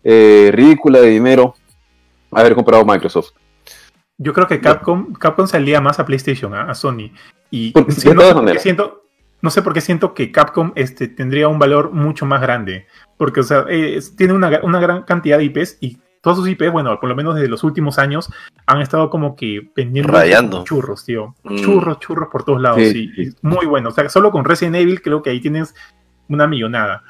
[0.04, 1.54] eh, ridícula de dinero,
[2.30, 3.30] haber comprado Microsoft?
[4.18, 6.62] Yo creo que Capcom, Capcom salía más a PlayStation, ¿ah?
[6.62, 7.10] a, a Sony.
[7.50, 8.62] Y Porque- sí, de todas por maneras.
[9.46, 12.86] No sé por qué siento que Capcom este, tendría un valor mucho más grande.
[13.16, 16.72] Porque, o sea, eh, tiene una, una gran cantidad de IPs y todos sus IPs,
[16.72, 18.28] bueno, por lo menos desde los últimos años,
[18.66, 20.64] han estado como que vendiendo Rayando.
[20.64, 21.36] churros, tío.
[21.44, 21.56] Mm.
[21.62, 22.80] Churros, churros por todos lados.
[22.82, 23.90] Sí, y- y muy bueno.
[23.90, 25.74] O sea, solo con Resident Evil creo que ahí tienes
[26.28, 27.04] una millonada.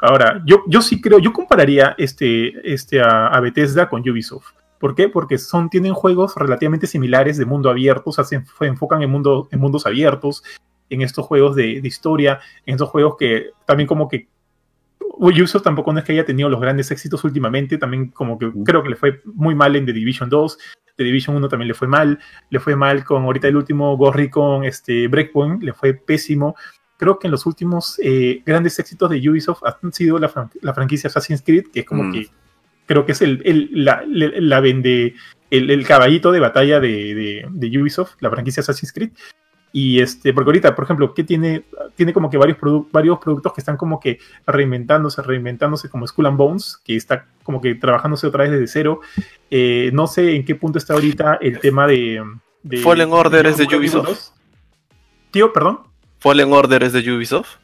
[0.00, 4.48] Ahora, yo, yo sí creo, yo compararía este, este a, a Bethesda con Ubisoft.
[4.78, 5.08] ¿Por qué?
[5.08, 9.10] Porque son, tienen juegos relativamente similares de mundo abierto, o sea, se enf- enfocan en,
[9.10, 10.42] mundo, en mundos abiertos,
[10.94, 14.28] en estos juegos de, de historia, en estos juegos que también como que
[15.18, 18.82] Ubisoft tampoco no es que haya tenido los grandes éxitos últimamente, también como que creo
[18.82, 20.58] que le fue muy mal en The Division 2.
[20.96, 22.18] The Division 1 también le fue mal,
[22.50, 26.56] le fue mal con ahorita el último Ghost con este Breakpoint, le fue pésimo.
[26.96, 31.42] Creo que en los últimos eh, grandes éxitos de Ubisoft han sido la, franquicia Assassin's
[31.42, 32.12] Creed, que es como mm.
[32.12, 32.28] que
[32.86, 35.14] creo que es el, la, la, vende,
[35.50, 39.10] el, caballito de batalla de, de, Ubisoft, la franquicia Assassin's Creed.
[39.72, 42.58] Y este, porque ahorita, por ejemplo, que tiene, tiene como que varios,
[42.92, 47.60] varios productos que están como que reinventándose, reinventándose, como Skull and Bones, que está como
[47.60, 49.00] que trabajándose otra vez desde cero.
[49.50, 52.22] Eh, no sé en qué punto está ahorita el tema de.
[52.82, 54.30] Fallen Order es de Ubisoft.
[55.30, 55.80] Tío, perdón.
[56.18, 57.56] Fallen Order es de Ubisoft.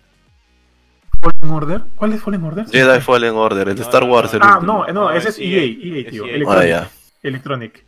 [1.20, 1.82] Fallen Order?
[1.96, 2.66] ¿Cuál es Fallen Order?
[2.66, 4.32] Jedi Fallen Order, el de Star Wars.
[4.40, 6.24] ah, no, no, ese es EA, EA, tío.
[6.24, 6.74] Electronic.
[6.74, 6.88] Ah,
[7.22, 7.84] Electronic.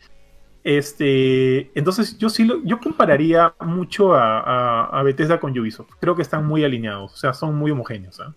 [0.62, 5.90] Este, entonces yo sí lo, yo compararía mucho a, a, Bethesda con Ubisoft.
[6.00, 8.20] Creo que están muy alineados, o sea, son muy homogéneos.
[8.20, 8.34] ¿ah?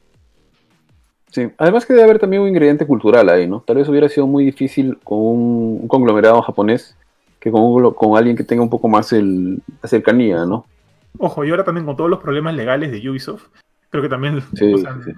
[1.27, 3.61] Sí, además que debe haber también un ingrediente cultural ahí, ¿no?
[3.61, 6.97] Tal vez hubiera sido muy difícil con un, conglomerado japonés
[7.39, 10.65] que con, con, alguien que tenga un poco más el, la cercanía, ¿no?
[11.17, 13.47] Ojo, y ahora también con todos los problemas legales de Ubisoft,
[13.89, 14.41] creo que también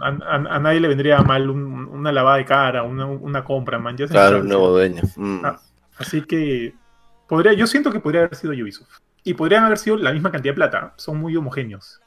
[0.02, 3.96] A, nadie le vendría mal una lavada de cara, una, compra, man.
[3.96, 5.04] claro, un nuevo dueño.
[5.16, 5.46] Mm.
[5.46, 5.60] Ah,
[5.98, 6.74] así que
[7.28, 9.00] podría, yo siento que podría haber sido Ubisoft.
[9.24, 10.94] Y podrían haber sido la misma cantidad de plata.
[10.98, 12.00] Son muy homogéneos.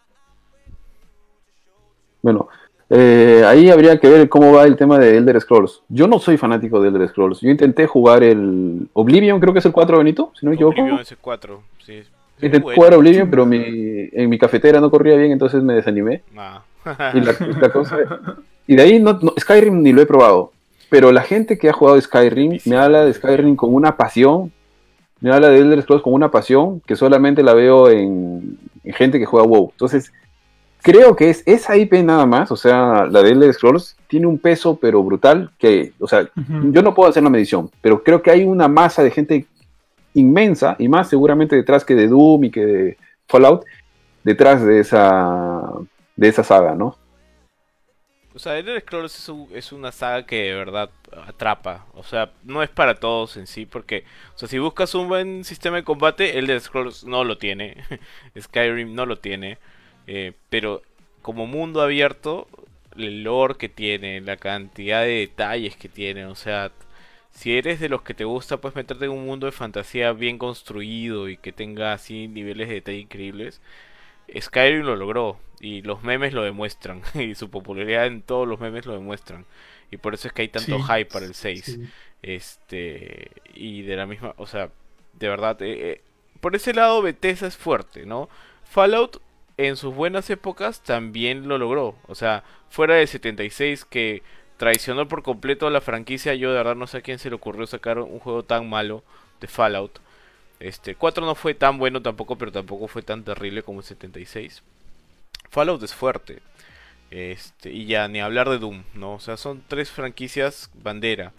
[2.22, 2.48] Bueno,
[2.90, 5.82] eh, ahí habría que ver cómo va el tema de Elder Scrolls.
[5.88, 7.40] Yo no soy fanático de Elder Scrolls.
[7.40, 10.80] Yo intenté jugar el Oblivion, creo que es el 4 Benito, si no me equivoco.
[10.80, 12.02] Oblivion es el 4, sí.
[12.40, 16.22] Intenté jugar Oblivion, pero mi, en mi cafetera no corría bien, entonces me desanimé.
[16.36, 16.62] Ah.
[17.14, 17.34] y, la,
[17.70, 17.98] cosa,
[18.66, 20.52] y de ahí no, Skyrim ni lo he probado.
[20.88, 24.52] Pero la gente que ha jugado Skyrim me habla de Skyrim con una pasión.
[25.20, 29.18] Me habla de Elder Scrolls con una pasión que solamente la veo en, en gente
[29.18, 29.70] que juega WoW.
[29.72, 30.12] Entonces,
[30.82, 34.38] creo que es esa IP nada más, o sea, la de Elder Scrolls tiene un
[34.38, 36.28] peso pero brutal que, o sea,
[36.70, 39.46] yo no puedo hacer la medición, pero creo que hay una masa de gente
[40.14, 42.96] inmensa y más seguramente detrás que de Doom y que de
[43.26, 43.64] Fallout,
[44.24, 45.62] detrás de esa
[46.16, 46.96] de esa saga, ¿no?
[48.38, 50.90] O sea, Elder Scrolls es, una saga que de verdad
[51.26, 51.86] atrapa.
[51.94, 55.42] O sea, no es para todos en sí, porque, o sea, si buscas un buen
[55.42, 57.82] sistema de combate, Elder Scrolls no lo tiene.
[58.40, 59.58] Skyrim no lo tiene.
[60.06, 60.82] Eh, pero
[61.20, 62.46] como mundo abierto,
[62.96, 66.70] el lore que tiene, la cantidad de detalles que tiene, o sea,
[67.32, 70.38] si eres de los que te gusta, pues meterte en un mundo de fantasía bien
[70.38, 73.60] construido y que tenga así niveles de detalle increíbles.
[74.38, 78.86] Skyrim lo logró y los memes lo demuestran y su popularidad en todos los memes
[78.86, 79.44] lo demuestran
[79.90, 81.78] y por eso es que hay tanto hype para el 6
[82.22, 84.70] este y de la misma o sea
[85.14, 86.00] de verdad eh, eh,
[86.40, 88.28] por ese lado Bethesda es fuerte no
[88.64, 89.20] Fallout
[89.58, 91.96] en sus buenas épocas también lo logró.
[92.06, 94.22] O sea, fuera de 76 que
[94.56, 97.36] traicionó por completo a la franquicia, yo de verdad no sé a quién se le
[97.36, 99.02] ocurrió sacar un juego tan malo
[99.40, 99.98] de Fallout.
[100.60, 104.62] Este, 4 no fue tan bueno tampoco, pero tampoco fue tan terrible como el 76.
[105.50, 106.40] Fallout es fuerte.
[107.10, 109.14] Este, y ya ni hablar de Doom, ¿no?
[109.14, 111.32] O sea, son tres franquicias bandera.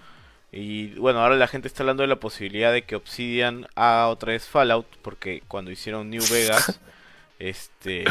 [0.51, 4.31] Y bueno, ahora la gente está hablando de la posibilidad de que Obsidian haga otra
[4.33, 6.79] vez Fallout, porque cuando hicieron New Vegas
[7.39, 8.05] este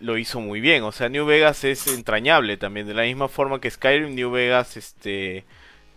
[0.00, 0.82] lo hizo muy bien.
[0.82, 2.86] O sea, New Vegas es entrañable también.
[2.86, 5.44] De la misma forma que Skyrim, New Vegas este,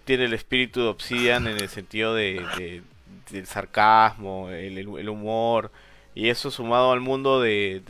[0.05, 2.83] tiene el espíritu de Obsidian en el sentido de,
[3.31, 5.71] del sarcasmo, el, humor.
[6.15, 7.81] Y eso sumado al mundo de,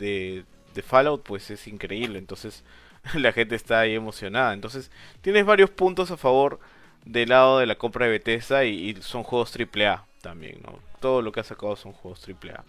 [0.74, 2.18] de, Fallout, pues es increíble.
[2.18, 2.64] Entonces
[3.14, 4.54] la gente está ahí emocionada.
[4.54, 4.90] Entonces
[5.20, 6.58] tienes varios puntos a favor
[7.04, 10.58] del lado de la compra de Bethesda y, y son juegos AAA también.
[10.62, 10.78] ¿no?
[11.00, 12.64] Todo lo que ha sacado son juegos AAA.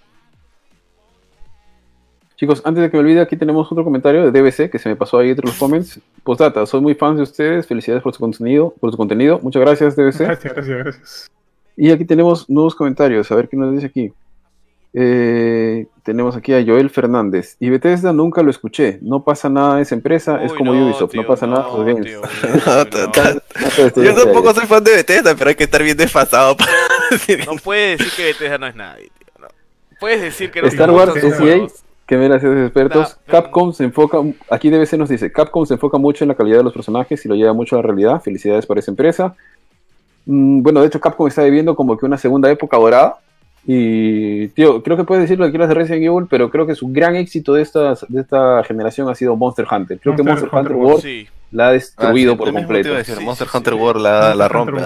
[2.35, 4.97] Chicos, antes de que me olvide, aquí tenemos otro comentario de DBC que se me
[4.97, 6.01] pasó ahí entre los comments.
[6.23, 9.39] Postdata, soy muy fan de ustedes, felicidades por su contenido, por su contenido.
[9.41, 10.19] Muchas gracias, DBC.
[10.19, 11.31] Gracias, gracias, gracias.
[11.77, 14.11] Y aquí tenemos nuevos comentarios, a ver qué nos dice aquí.
[14.97, 17.57] Eh, tenemos aquí a Joel Fernández.
[17.59, 18.97] Y Bethesda nunca lo escuché.
[19.01, 20.41] No pasa nada de esa empresa.
[20.41, 21.13] es como Ubisoft.
[21.15, 21.67] no pasa nada.
[23.95, 26.71] Yo tampoco soy fan de Bethesda, pero hay que estar bien desfasado para
[27.11, 27.45] decir.
[27.45, 29.25] No puedes decir que Bethesda no es nadie, tío.
[29.99, 31.13] Puedes decir que no Star Wars
[32.05, 33.17] que me gracias expertos.
[33.25, 34.19] Capcom se enfoca,
[34.49, 37.29] aquí DBC nos dice, Capcom se enfoca mucho en la calidad de los personajes y
[37.29, 38.21] lo lleva mucho a la realidad.
[38.21, 39.35] Felicidades para esa empresa.
[40.25, 43.17] Mm, bueno, de hecho Capcom está viviendo como que una segunda época dorada.
[43.67, 46.75] Y, tío, creo que puedes decir lo que quieras de Resident Evil, pero creo que
[46.75, 49.99] su gran éxito de esta, de esta generación ha sido Monster Hunter.
[49.99, 52.89] Creo que Monster Hunter, World la ha destruido ah, por completo.
[53.21, 54.81] Monster Hunter World la, la rompe.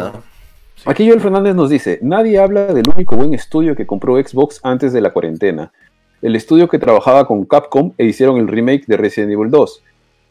[0.85, 4.93] Aquí Joel Fernández nos dice, nadie habla del único buen estudio que compró Xbox antes
[4.93, 5.73] de la cuarentena
[6.21, 9.83] el estudio que trabajaba con Capcom e hicieron el remake de Resident Evil 2.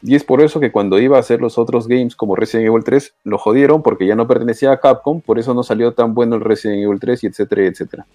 [0.02, 2.84] Y es por eso que cuando iba a hacer los otros games como Resident Evil
[2.84, 6.36] 3, lo jodieron porque ya no pertenecía a Capcom, por eso no salió tan bueno
[6.36, 8.06] el Resident Evil 3 y etcétera, etcétera.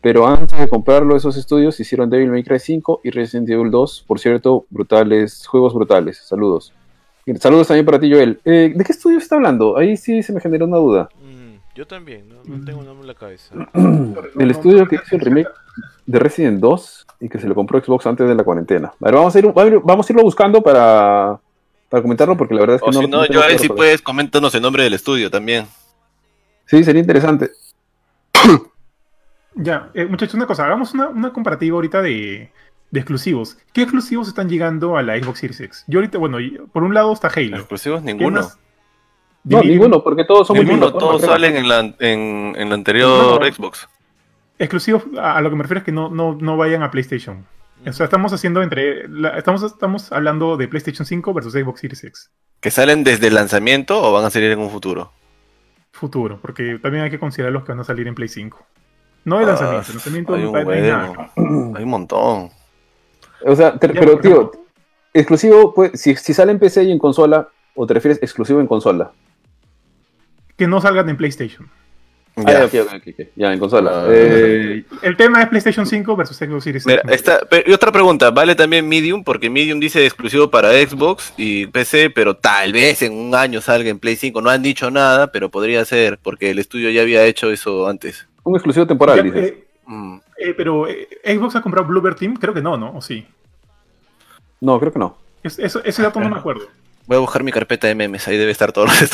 [0.00, 4.04] Pero antes de comprarlo, esos estudios hicieron Devil May Cry 5 y Resident Evil 2,
[4.06, 6.18] por cierto, brutales, juegos brutales.
[6.18, 6.72] Saludos.
[7.38, 8.40] Saludos también para ti, Joel.
[8.44, 9.76] Eh, ¿De qué estudio está hablando?
[9.76, 11.08] Ahí sí se me generó una duda.
[11.20, 13.54] Mm, yo también, no, no tengo nombre en la cabeza.
[14.38, 15.50] el estudio que hizo el remake
[16.06, 18.88] de Resident 2 y que se lo compró Xbox antes de la cuarentena.
[19.00, 21.38] A ver, vamos a, ir, vamos a irlo buscando para,
[21.88, 23.68] para comentarlo porque la verdad es que o no si no, yo a ver si
[23.68, 25.66] puedes, coméntanos el nombre del estudio también.
[26.66, 27.50] Sí, sería interesante.
[29.60, 32.52] Ya, eh, muchachos, una cosa, hagamos una, una comparativa ahorita de,
[32.92, 33.56] de exclusivos.
[33.72, 35.84] ¿Qué exclusivos están llegando a la Xbox Series X?
[35.88, 36.38] Yo ahorita, bueno,
[36.72, 37.56] por un lado está Halo.
[37.56, 38.48] Exclusivos ¿Qué ninguno.
[39.42, 43.40] No, ninguno, porque todos son Ninguno, multiplataforma, todos salen en la, en, en la anterior
[43.40, 43.52] No.
[43.52, 43.88] Xbox.
[44.58, 47.46] Exclusivos, a, lo que me refiero es que no, no, no vayan a PlayStation.
[47.86, 49.08] O sea, estamos haciendo entre.
[49.08, 52.30] la- estamos, estamos hablando de PlayStation 5 versus Xbox Series X.
[52.60, 55.12] ¿Que salen desde el lanzamiento o van a salir en un futuro?
[55.92, 58.66] Futuro, porque también hay que considerar los que van a salir en Play 5.
[59.24, 61.30] No de Ah, lanzamiento, lanzamiento hay no un no hay nada.
[61.36, 61.76] huevo.
[61.76, 62.50] Hay un montón.
[63.44, 64.64] O sea, te- Ya, pero tío, ejemplo.
[65.14, 68.66] exclusivo, pues, si, si sale en PC y en consola, o te refieres exclusivo en
[68.66, 69.12] consola.
[70.56, 71.68] Que no salgan en PlayStation.
[72.46, 72.68] Ah,
[73.36, 73.52] Ya.
[73.52, 73.90] en consola.
[74.04, 74.06] Ah.
[74.10, 78.54] Eh, El tema es PlayStation 5 versus Xbox Series Mira, esta, y otra pregunta, ¿vale
[78.54, 79.24] también Medium?
[79.24, 83.88] Porque Medium dice exclusivo para Xbox y PC, pero tal vez en un año salga
[83.90, 84.40] en Play 5.
[84.40, 88.26] No han dicho nada, pero podría ser, porque el estudio ya había hecho eso antes.
[88.44, 89.44] un exclusivo temporal, Ya, dices.
[89.50, 90.16] eh, Mm.
[90.38, 92.92] eh, pero eh, Xbox ha comprado Bluebird Team, creo que no, ¿no?
[92.96, 93.26] ¿O sí?
[94.60, 95.16] No, creo que no.
[95.42, 96.66] Es- eso- ese dato no me acuerdo.
[97.08, 99.10] Voy a buscar mi carpeta de memes, ahí debe estar todos los.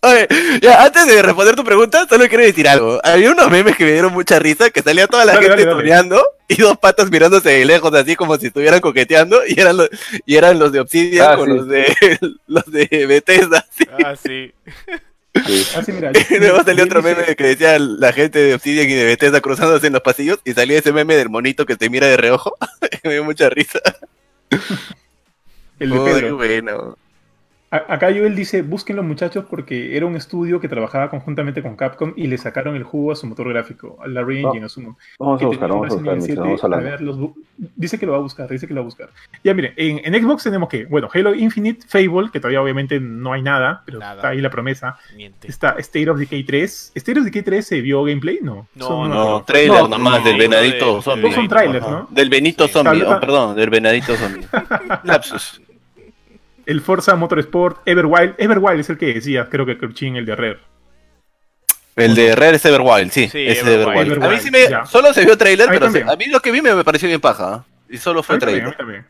[0.00, 0.26] Oye,
[0.62, 2.98] ya, antes de responder tu pregunta, solo quiero decir algo.
[3.04, 6.24] Había unos memes que me dieron mucha risa, que salía toda la Dale, gente tuneando
[6.48, 9.90] y dos patas mirándose de lejos, así como si estuvieran coqueteando, y eran los,
[10.24, 11.54] y eran los de Obsidian Ah, con sí.
[11.56, 11.86] los de
[12.46, 13.66] los de Bethesda.
[13.70, 13.84] así.
[14.02, 14.52] Ah, sí.
[15.46, 15.66] Sí.
[15.76, 16.10] Ah, sí, mira.
[16.30, 19.86] Y luego salió otro meme que decía la gente de Obsidian y de Bethesda cruzándose
[19.88, 22.56] en los pasillos, y salía ese meme del monito que te mira de reojo.
[23.04, 23.78] me dio mucha risa.
[25.78, 26.36] El de Uy, Pedro.
[26.36, 26.96] bueno.
[27.70, 32.14] A- Acá Joel dice, búsquenlo muchachos porque era un estudio que trabajaba conjuntamente con Capcom
[32.16, 34.80] y le sacaron el jugo a su motor gráfico, a la Re-Engine, a su
[35.18, 36.90] Vamos a buscar, vamos a buscar, Resident mientras Evil vamos 7, a hablando.
[36.90, 37.34] ver, los bu-
[37.76, 39.10] dice que lo va a buscar, dice que lo va a buscar.
[39.44, 43.34] Ya miren, en, en Xbox tenemos que, bueno, Halo Infinite, Fable, que todavía obviamente no
[43.34, 44.14] hay nada, pero Nada.
[44.14, 44.96] está ahí la promesa.
[45.14, 45.46] Miente.
[45.46, 46.92] Está State of Decay 3.
[46.94, 48.38] ¿State of Decay 3 se vio gameplay?
[48.40, 48.66] No.
[48.76, 49.42] No, No, acuerdo.
[49.44, 51.32] trailer No, nomás no, del no, venadito de- zombie.
[51.32, 51.86] Son trailers.
[51.86, 52.08] ¿no?
[52.10, 52.72] Del Benito Sí.
[52.72, 54.46] zombie, oh, perdón, del venadito zombie.
[55.04, 55.60] Lapsus.
[56.68, 58.34] El Forza Motorsport, Everwild.
[58.38, 60.58] Everwild es el que decía, creo que Cruchin, el de Rare.
[61.96, 64.12] El de Rare es Everwild, sí, Sí, ese Everwild.
[64.12, 64.24] Everwild.
[64.24, 64.68] A mí sí me.
[64.68, 64.84] ya.
[64.86, 67.08] Solo se vio trailer, A pero se- a mí lo que vi me, me pareció
[67.08, 67.54] bien paja.
[67.54, 67.64] ¿ah?
[67.88, 68.86] Y solo A fue también, a trailer.
[68.86, 69.06] mí también.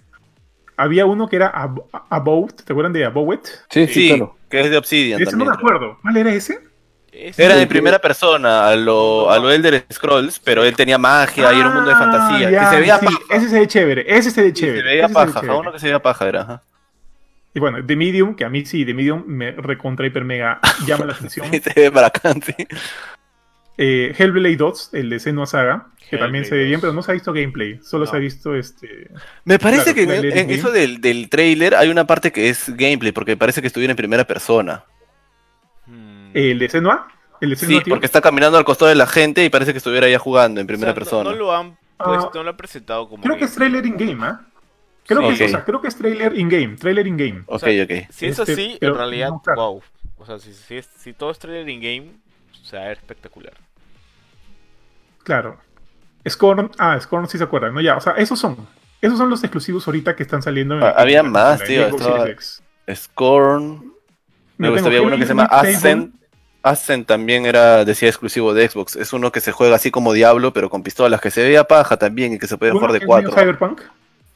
[0.77, 3.45] Había uno que era Ab- About, ¿te acuerdan de Abowet?
[3.69, 4.37] Sí, sí, Sí, claro.
[4.49, 5.99] que es de Obsidian Ese no me acuerdo.
[6.01, 6.61] ¿Cuál era ese?
[7.37, 11.59] Era en primera persona, a lo, a lo Elder Scrolls, pero él tenía magia y
[11.59, 12.51] era un mundo de Ah, fantasía.
[12.51, 13.19] ya, que se veía sí, paja.
[13.31, 14.79] Ese se ve chévere, ese se ve Sí, chévere.
[14.83, 16.63] se veía ese se ve paja, uno que se veía paja era.
[17.55, 21.07] Y bueno, The Medium, que a mí sí, The Medium me recontra hiper mega llama
[21.07, 21.47] la atención.
[21.53, 22.55] Y se ve bacán, sí.
[23.81, 26.81] Eh, Hellblade 2, el de Senua Saga, que también se ve bien, 2.
[26.81, 28.11] pero no se ha visto gameplay, solo No.
[28.11, 29.09] se ha visto este...
[29.45, 33.13] Me parece Claro, que en, eso del, del trailer hay una parte que es gameplay,
[33.13, 34.85] porque parece que estuviera en primera persona.
[35.87, 36.31] Hmm.
[36.35, 37.07] El de Senua,
[37.41, 37.93] el de Senua Sí, tío.
[37.95, 40.65] porque está caminando al costado de la gente y parece que estuviera ya jugando en
[40.65, 41.31] O primera sea, persona.
[41.31, 43.23] No, lo han Ah, no lo han presentado como.
[43.25, 44.41] Creo que es trailer in-game, ¿ah?
[45.09, 45.29] Creo, Sí.
[45.29, 45.51] que es, o Ok.
[45.51, 47.43] sea, creo que es trailer in-game, trailer in-game.
[47.47, 47.91] Ok, sea, ok.
[48.11, 49.61] Si es Este, así, en realidad, no, claro.
[49.61, 49.83] wow.
[50.19, 52.13] O sea, si, si, es- si todo es trailer in-game,
[52.63, 53.55] se va a ver espectacular.
[55.25, 55.59] Claro.
[56.29, 57.81] Scorn, ah, Scorn sí se acuerdan, ¿no?
[57.81, 58.57] Ya, o sea, esos son.
[59.01, 62.27] Esos son los exclusivos ahorita que están saliendo en Ah, había en más, tío, estaba-.
[62.95, 63.93] Scorn.
[64.59, 66.15] Tengo había uno que se llama Ascent.
[66.63, 68.97] Ascent también era, decía exclusivo de Xbox.
[68.97, 71.97] Es uno que se juega así como Diablo, pero con pistolas, que se veía paja
[71.97, 73.31] también y que se puede jugar de cuatro.
[73.33, 73.83] Cyberpunk.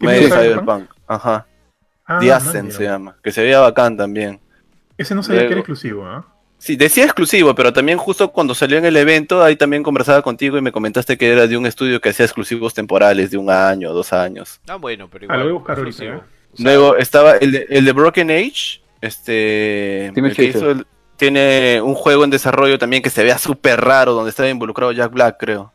[0.03, 0.91] ¿Qué Medio Cyberpunk.
[1.07, 1.47] Ajá.
[2.05, 3.17] Ah, The Ascent se llama.
[3.23, 4.39] Que se veía bacán también.
[4.99, 6.27] Ese no sabía que era exclusivo, ¿ah?
[6.59, 10.57] Sí, decía exclusivo, pero también justo cuando salió en el evento, ahí también conversaba contigo
[10.59, 13.93] y me comentaste que era de un estudio que hacía exclusivos temporales de un año,
[13.93, 14.61] dos años.
[14.69, 15.39] Ah, bueno, pero Ah, igual.
[15.39, 16.05] lo voy a buscar ahorita.
[16.05, 16.15] ¿eh?
[16.15, 20.87] O sea, Luego estaba el de, el de Broken Age, este, el que hizo el-
[21.17, 25.13] tiene un juego en desarrollo también que se vea súper raro, donde estaba involucrado Jack
[25.13, 25.73] Black, creo.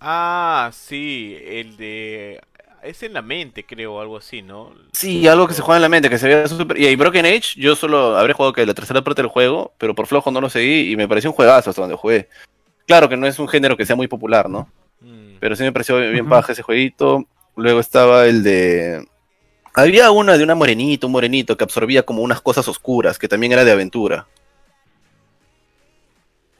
[0.00, 2.40] Ah, sí, el de.
[2.86, 4.72] Es en la mente, creo, algo así, ¿no?
[4.92, 6.78] Sí, algo que se juega en la mente, que se vea súper...
[6.78, 10.06] Y Broken Age, yo solo habré jugado que la tercera parte del juego, pero por
[10.06, 12.28] flojo no lo seguí y me pareció un juegazo hasta donde jugué.
[12.86, 14.70] Claro que no es un género que sea muy popular, ¿no?
[15.00, 15.38] Mm.
[15.40, 16.30] Pero sí me pareció bien Ujú.
[16.30, 17.24] paja ese jueguito.
[17.56, 19.04] Luego estaba el de
[19.74, 23.52] Había una de una morenito, un morenito que absorbía como unas cosas oscuras, que también
[23.52, 24.28] era de aventura.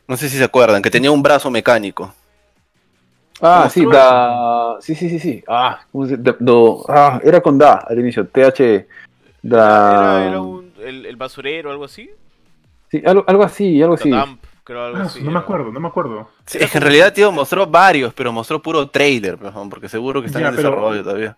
[0.09, 2.13] No sé si se acuerdan, que tenía un brazo mecánico.
[3.41, 4.77] Ah, ¿Cómo sí, estuvo da.
[4.81, 5.45] Sí, sí, sí, sí.
[5.47, 8.27] Ah, ¿cómo se- da- do- ah, era con Da al inicio.
[8.27, 8.87] TH.
[9.43, 10.21] Da.
[10.23, 12.11] Era, era un, el, el basurero o algo así.
[12.91, 14.11] Sí, algo, algo así, algo así.
[14.11, 15.23] Dump, creo algo Ah, así.
[15.23, 16.31] no me acuerdo, no me acuerdo.
[16.47, 20.21] Sí, es que en realidad, tío, mostró varios, pero mostró puro trailer, pues, porque seguro
[20.21, 21.37] que están Ya, en pero- desarrollo todavía.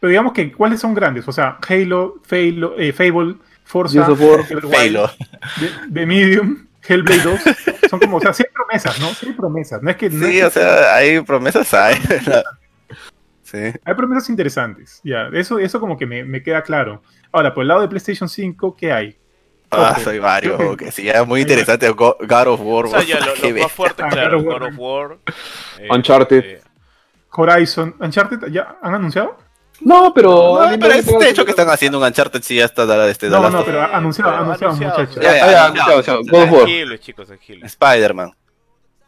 [0.00, 1.26] Pero digamos que, ¿cuáles son grandes?
[1.26, 3.34] O sea, Halo, Falo, eh, Fable,
[3.64, 4.06] Forza.
[4.06, 7.40] The, The Medium, Hellblade 2.
[7.90, 9.08] Son como, o sea, sí hay promesas, ¿no?
[9.14, 9.82] Sí hay promesas.
[9.82, 11.96] No es que, no es Sí, que- o sea, hay promesas, hay.
[13.42, 13.58] sí.
[13.84, 15.00] hay promesas interesantes.
[15.04, 17.02] Ya, eso, eso como que me, me queda claro.
[17.32, 19.18] Ahora, por el lado de PlayStation 5, ¿qué hay?
[19.70, 20.00] Ah, Ojo.
[20.04, 21.88] soy varios, que sí, es muy interesante.
[21.90, 24.60] Go- God of War, O sea, ya lo, los más fuertes, Ah, claro, God of
[24.60, 25.18] God of War.
[25.78, 26.44] eh, Uncharted.
[26.44, 26.60] eh,
[27.30, 29.36] Horizon, Uncharted, ¿ya han anunciado?
[29.80, 30.58] No, pero.
[30.60, 33.48] No, pero es de hecho que están haciendo un Uncharted, sí, hasta de este No,
[33.48, 35.22] no, pero anunciado, anunciado, anunciado, muchachos.
[35.22, 36.22] Ya, ya, ya, anunciado, anunciado, anunciado.
[36.22, 36.62] God of War.
[36.64, 37.64] Tranquilos, chicos, tranquilos.
[37.64, 38.32] Spider-Man.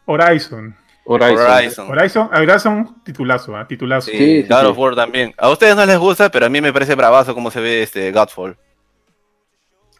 [0.05, 0.75] Horizon.
[1.03, 1.89] Horizon.
[1.89, 2.29] Horizon.
[2.33, 3.67] Horizon, titulazo, ¿ah?
[3.67, 4.09] Titulazo.
[4.11, 4.65] Sí, Sí, sí, God sí.
[4.67, 5.33] of War también.
[5.37, 8.11] A ustedes no les gusta, pero a mí me parece bravazo cómo se ve este
[8.11, 8.57] Godfall.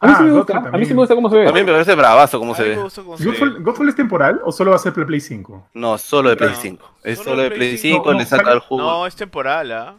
[0.00, 0.56] A mí sí Ah, me gusta.
[0.58, 1.48] A mí sí me gusta cómo se ve.
[1.48, 2.74] A mí me parece bravazo cómo se ve.
[2.76, 5.68] ¿Godfall, es temporal o solo va a ser Play 5?
[5.74, 6.56] No, solo de Play No.
[6.56, 6.90] 5.
[7.04, 7.96] Es Solo solo de Play Play 5.
[7.98, 8.82] 5, No, le saca el jugo.
[8.82, 9.94] No, es temporal, ¿ah?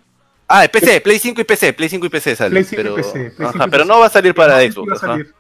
[0.48, 2.50] Ah, PC, Play 5 y PC, Play 5 y PC sale.
[2.52, 4.56] Play 5 y pero, PC, Play 5 ajá, y pero no va a salir para
[4.64, 4.92] No Xbox.
[4.92, 5.34] va a salir.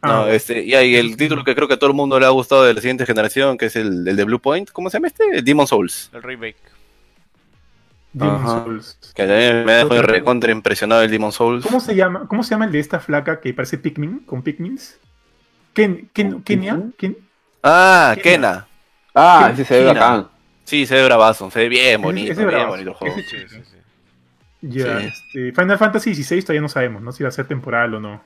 [0.00, 2.26] Ah, No, este, y hay el título que creo que a todo el mundo le
[2.26, 4.70] ha gustado de la siguiente generación, que es el, el de Blue Point.
[4.70, 5.42] ¿Cómo se llama este?
[5.42, 6.10] Demon Souls.
[6.12, 6.56] El remake.
[8.12, 8.62] Demon's Ajá.
[8.64, 8.98] Souls.
[9.14, 11.64] Que a mí me dejó recontra impresionado el Demon Souls.
[11.64, 12.26] ¿Cómo se llama?
[12.28, 14.20] ¿Cómo se llama el de esta flaca que parece Pikmin?
[14.20, 14.98] ¿Con Pikmins?
[15.72, 16.80] Ken, Ken, ¿Con Kenia?
[16.96, 17.16] Ken-
[17.62, 18.22] Ah, Kena.
[18.22, 18.66] Kena.
[19.14, 20.28] Ah, ese se ve bacán.
[20.64, 22.70] Sí, se ve bravazo, se ve bien Ese- bonito, ese bien bravazo.
[22.70, 23.16] bonito el juego.
[23.16, 23.73] Ese- Sí, sí, sí.
[24.66, 25.06] Ya, Sí.
[25.06, 27.12] este, Final Fantasy XVI todavía no sabemos, ¿no?
[27.12, 28.22] Si va a ser temporal o no.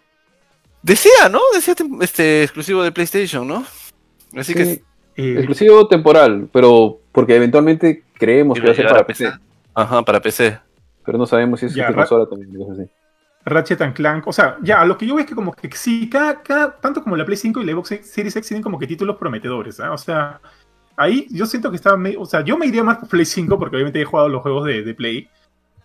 [0.82, 1.40] Decía, ¿no?
[1.54, 3.64] Decía este exclusivo de PlayStation, ¿no?
[4.36, 4.82] Así que Sí,
[5.16, 9.32] Eh, exclusivo temporal, pero porque eventualmente creemos que va a ser para PC.
[9.74, 10.60] Ajá, para PC.
[11.04, 12.54] Pero no sabemos si es Ya, consola también.
[12.56, 12.90] cosas así.
[13.44, 16.08] Ratchet and Clank, o sea, ya, lo que yo veo es que como que sí,
[16.08, 18.86] cada, cada- tanto como la Play 5 y la Xbox Series X tienen como que
[18.86, 19.90] títulos prometedores, ¿ah?
[19.92, 20.40] O sea,
[20.96, 23.58] ahí yo siento que está, me- o sea, yo me iría más por Play 5
[23.58, 25.28] porque obviamente he jugado los juegos de, de Play,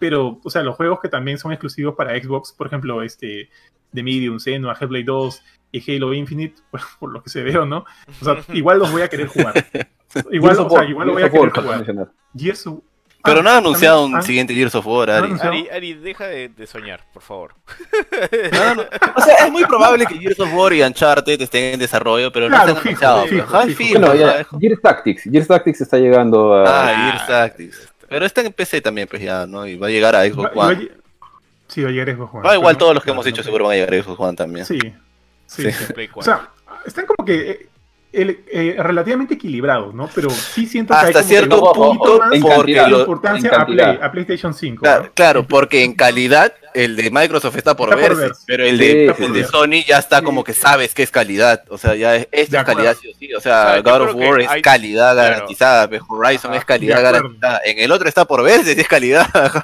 [0.04, 3.50] pero, o sea, los juegos que también son exclusivos para Xbox, por ejemplo, este,
[3.94, 7.86] The Medium, Senua, Hellblade 2 y Halo Infinite, bueno, por lo que se veo, ¿no?
[8.22, 9.54] O sea, igual los voy a querer jugar.
[10.32, 11.78] Igual, o sea, igual lo voy a querer jugar.
[11.78, 12.08] mencionar.
[12.38, 12.82] Gears of-
[13.24, 15.34] Pero Ah, no ha anunciado un ah, siguiente Gears of War, ¿No Ari.
[15.42, 17.56] Ari, Ari, deja de, de soñar, por favor.
[18.52, 18.82] No, no.
[19.16, 22.48] O sea, es muy probable que Gears of War y Uncharted estén en desarrollo, pero
[22.50, 23.30] no Claro, están fijo, anunciados.
[23.30, 23.78] fijo, Ajá, fijo.
[23.78, 24.38] fijo, Bueno, ajá.
[24.52, 25.24] ya, Gears Tactics.
[25.24, 26.64] Gears Tactics está llegando a.
[26.68, 27.93] Ah, Gears Tactics.
[28.14, 29.66] Pero está en PC también, pues ya, ¿no?
[29.66, 30.82] Y va a llegar a Xbox Va- va a One.
[30.84, 30.92] lle-
[31.68, 32.48] Sí, va a llegar Xbox One.
[32.48, 34.20] Ah, igual pero todos los que hemos dicho no- seguro van a llegar a Xbox
[34.20, 34.66] One también.
[34.68, 34.94] Sí, sí.
[35.48, 35.72] Sí.
[35.72, 35.84] sí.
[35.94, 36.22] O 4.
[36.24, 36.50] sea,
[36.86, 37.68] están como que eh,
[38.14, 40.10] el- eh, relativamente equilibrados, ¿no?
[40.14, 42.40] Pero sí siento que hay Hasta como cierto que punto, más de
[42.90, 44.82] lo- importancia a, Play- a PlayStation 5.
[44.84, 45.12] Claro, ¿no?
[45.14, 48.84] claro, porque en calidad el de Microsoft está por Está por verse, pero el Sí,
[48.88, 49.50] de, sí, el de sí.
[49.52, 50.26] Sony ya está Sí.
[50.26, 51.64] como que sabes que es calidad.
[51.70, 53.34] O sea, ya es, esto calidad sí o sí.
[53.34, 55.30] O O sea, God of War es hay- calidad claro.
[55.34, 56.60] garantizada, pues, Horizon Ajá.
[56.60, 57.62] es calidad garantizada.
[57.66, 59.28] En el otro está por verse si es calidad.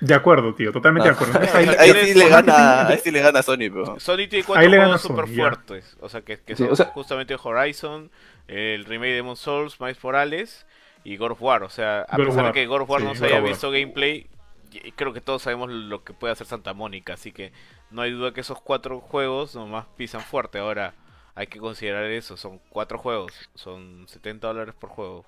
[0.00, 1.34] De acuerdo, tío, totalmente de acuerdo.
[1.40, 3.98] Entonces, ahí- sí le gana, ahí sí le gana a Sony, pero.
[3.98, 5.36] Sony tiene Ahí cuatro le gana juegos ya.
[5.36, 5.96] fuertes.
[6.00, 8.10] O sea, que, que Sí, son o sea- justamente Horizon,
[8.46, 10.66] el remake de Demon Souls, Miles Morales
[11.04, 11.62] y God of War.
[11.64, 13.70] O sea, a God pesar de que God of War Sí, no se haya visto
[13.70, 14.26] gameplay,
[14.96, 17.14] creo que todos sabemos lo que puede hacer Santa Mónica.
[17.14, 17.52] Así que
[17.90, 20.58] no hay duda que esos cuatro juegos nomás pisan fuerte.
[20.58, 20.94] Ahora,
[21.34, 22.36] hay que considerar eso.
[22.36, 23.32] Son cuatro juegos.
[23.54, 25.24] Son 70 dólares por juego.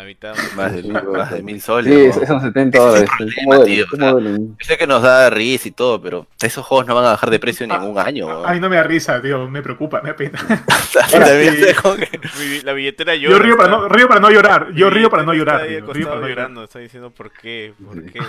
[0.00, 0.34] La mitad.
[0.56, 0.82] Más de,
[1.12, 2.14] más de mil soles.
[2.14, 3.10] Sí, son 70 dólares.
[3.18, 3.76] problema, ¿Cómo duelen?
[3.76, 4.56] tío, ¿Cómo o sea, duelen?
[4.58, 7.28] Yo sé que nos da risa y todo, pero esos juegos no van a bajar
[7.28, 8.26] de precio en Ah, ningún año.
[8.26, 8.48] weón.
[8.48, 10.38] A mí no me da risa, tío, me preocupa, me pena.
[11.10, 11.54] También
[12.34, 12.62] sí.
[12.64, 13.36] La billetera llora.
[13.36, 15.66] Yo río para, no, río para no llorar, yo río para no llorar.
[15.66, 16.28] Tío, río para no llorar.
[16.28, 16.64] llorando.
[16.64, 18.20] Está diciendo por qué, por qué,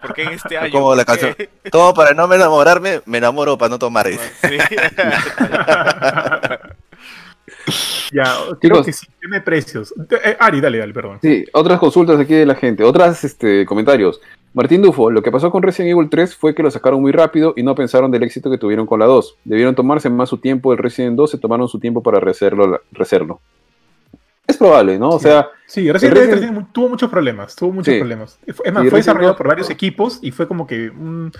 [0.00, 0.70] por qué en este año.
[0.72, 1.36] Como la canción.
[1.70, 4.06] Todo para no me enamorarme, me enamoro para no tomar.
[4.08, 4.18] Sí.
[8.12, 8.24] Ya,
[8.60, 8.86] creo Chicos.
[8.86, 9.94] que sí, tiene precios.
[10.24, 11.18] Eh, Ari, dale, dale, perdón.
[11.22, 14.20] Sí, otras consultas aquí de la gente, otras este, comentarios.
[14.52, 17.54] Martín Dufo, lo que pasó con Resident Evil 3 fue que lo sacaron muy rápido
[17.56, 19.36] y no pensaron del éxito que tuvieron con la 2.
[19.44, 22.80] Debieron tomarse más su tiempo, el Resident 2 se tomaron su tiempo para rehacerlo.
[22.90, 23.40] rehacerlo.
[24.44, 25.10] Es probable, ¿no?
[25.10, 25.24] O Sí.
[25.28, 28.00] sea, Sí, Resident Evil Resident- 3 tuvo muchos problemas, tuvo muchos Sí.
[28.00, 28.40] problemas.
[28.44, 31.30] Es más, Sí, fue desarrollado por varios equipos y fue como que un-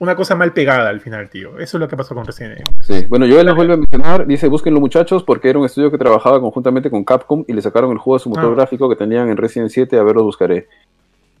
[0.00, 1.58] una cosa mal pegada al final, tío.
[1.58, 2.74] Eso es lo que pasó con Resident Evil.
[2.82, 3.06] sí.
[3.08, 6.40] Bueno, Joel nos vuelve a mencionar, dice, búsquenlo muchachos, porque era un estudio que trabajaba
[6.40, 8.54] conjuntamente con Capcom y le sacaron el juego a su motor Ah.
[8.54, 10.68] gráfico que tenían en Resident 7, a ver, los buscaré.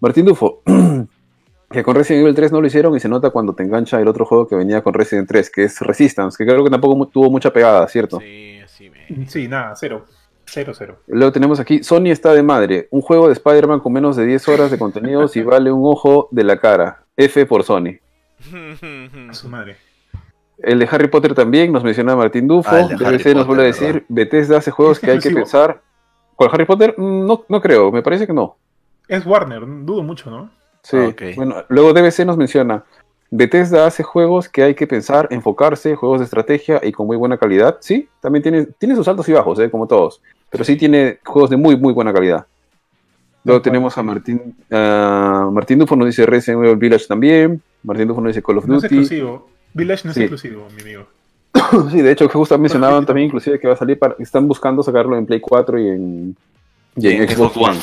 [0.00, 0.62] Martín Dufo,
[1.70, 4.08] que con Resident Evil 3 no lo hicieron y se nota cuando te engancha el
[4.08, 7.30] otro juego que venía con Resident 3, que es Resistance, que creo que tampoco tuvo
[7.30, 8.18] mucha pegada, ¿cierto?
[8.20, 9.26] Sí, así me.
[9.28, 10.04] Sí, nada, cero.
[10.50, 10.96] Cero, cero.
[11.08, 14.48] Luego tenemos aquí, Sony está de madre, un juego de Spider-Man con menos de 10
[14.48, 17.02] horas de contenidos y vale un ojo de la cara.
[17.18, 17.98] F por Sony.
[19.30, 19.76] A su madre.
[20.58, 22.70] El de Harry Potter también, nos menciona Martín Dufo.
[22.70, 25.80] Ah, BBC nos vuelve a Potter, decir, Bethesda hace juegos ¿Es que hay que pensar.
[26.34, 26.94] ¿Con Harry Potter?
[26.96, 28.56] Mm, No, no creo, me parece que no.
[29.06, 30.50] Es Warner, dudo mucho, ¿no?
[30.82, 32.84] Sí, Ah, bueno, luego DBC nos menciona,
[33.30, 37.36] Bethesda hace juegos que hay que pensar, enfocarse, juegos de estrategia y con muy buena
[37.36, 37.76] calidad.
[37.80, 39.70] Sí, también tiene, tiene sus altos y bajos, ¿eh?
[39.70, 42.46] como todos, pero sí tiene juegos de muy, muy buena calidad.
[43.44, 44.02] Luego tenemos a.
[44.02, 48.58] Martín, a Martín Dufo nos dice Resident Evil Village también, Martín Dufo nos dice Call
[48.58, 48.94] of No es Duty.
[48.98, 49.48] exclusivo.
[49.74, 50.22] Village no es Sí.
[50.22, 51.06] exclusivo, mi amigo.
[51.90, 55.16] Sí, de hecho, justo mencionaban también inclusive que va a salir para, están buscando sacarlo
[55.16, 56.36] en Play 4 y en,
[56.96, 57.78] y en En Xbox One.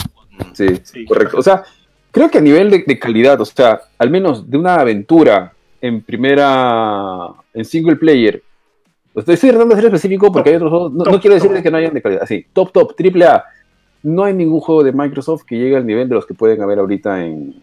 [0.53, 1.38] Sí, Sí, correcto.
[1.38, 1.63] O sea,
[2.11, 6.01] creo que a nivel de, de calidad, o sea, al menos de una aventura en
[6.01, 8.41] primera, en single player,
[9.15, 11.34] estoy, estoy tratando de ser específico porque Top, hay otros juegos, no, top, no quiero
[11.35, 11.57] decir top.
[11.57, 13.43] de que no hayan de calidad, sí, top, top, triple A.
[14.03, 16.80] No hay ningún juego de Microsoft que llegue al nivel de los que pueden haber
[16.80, 17.55] ahorita en,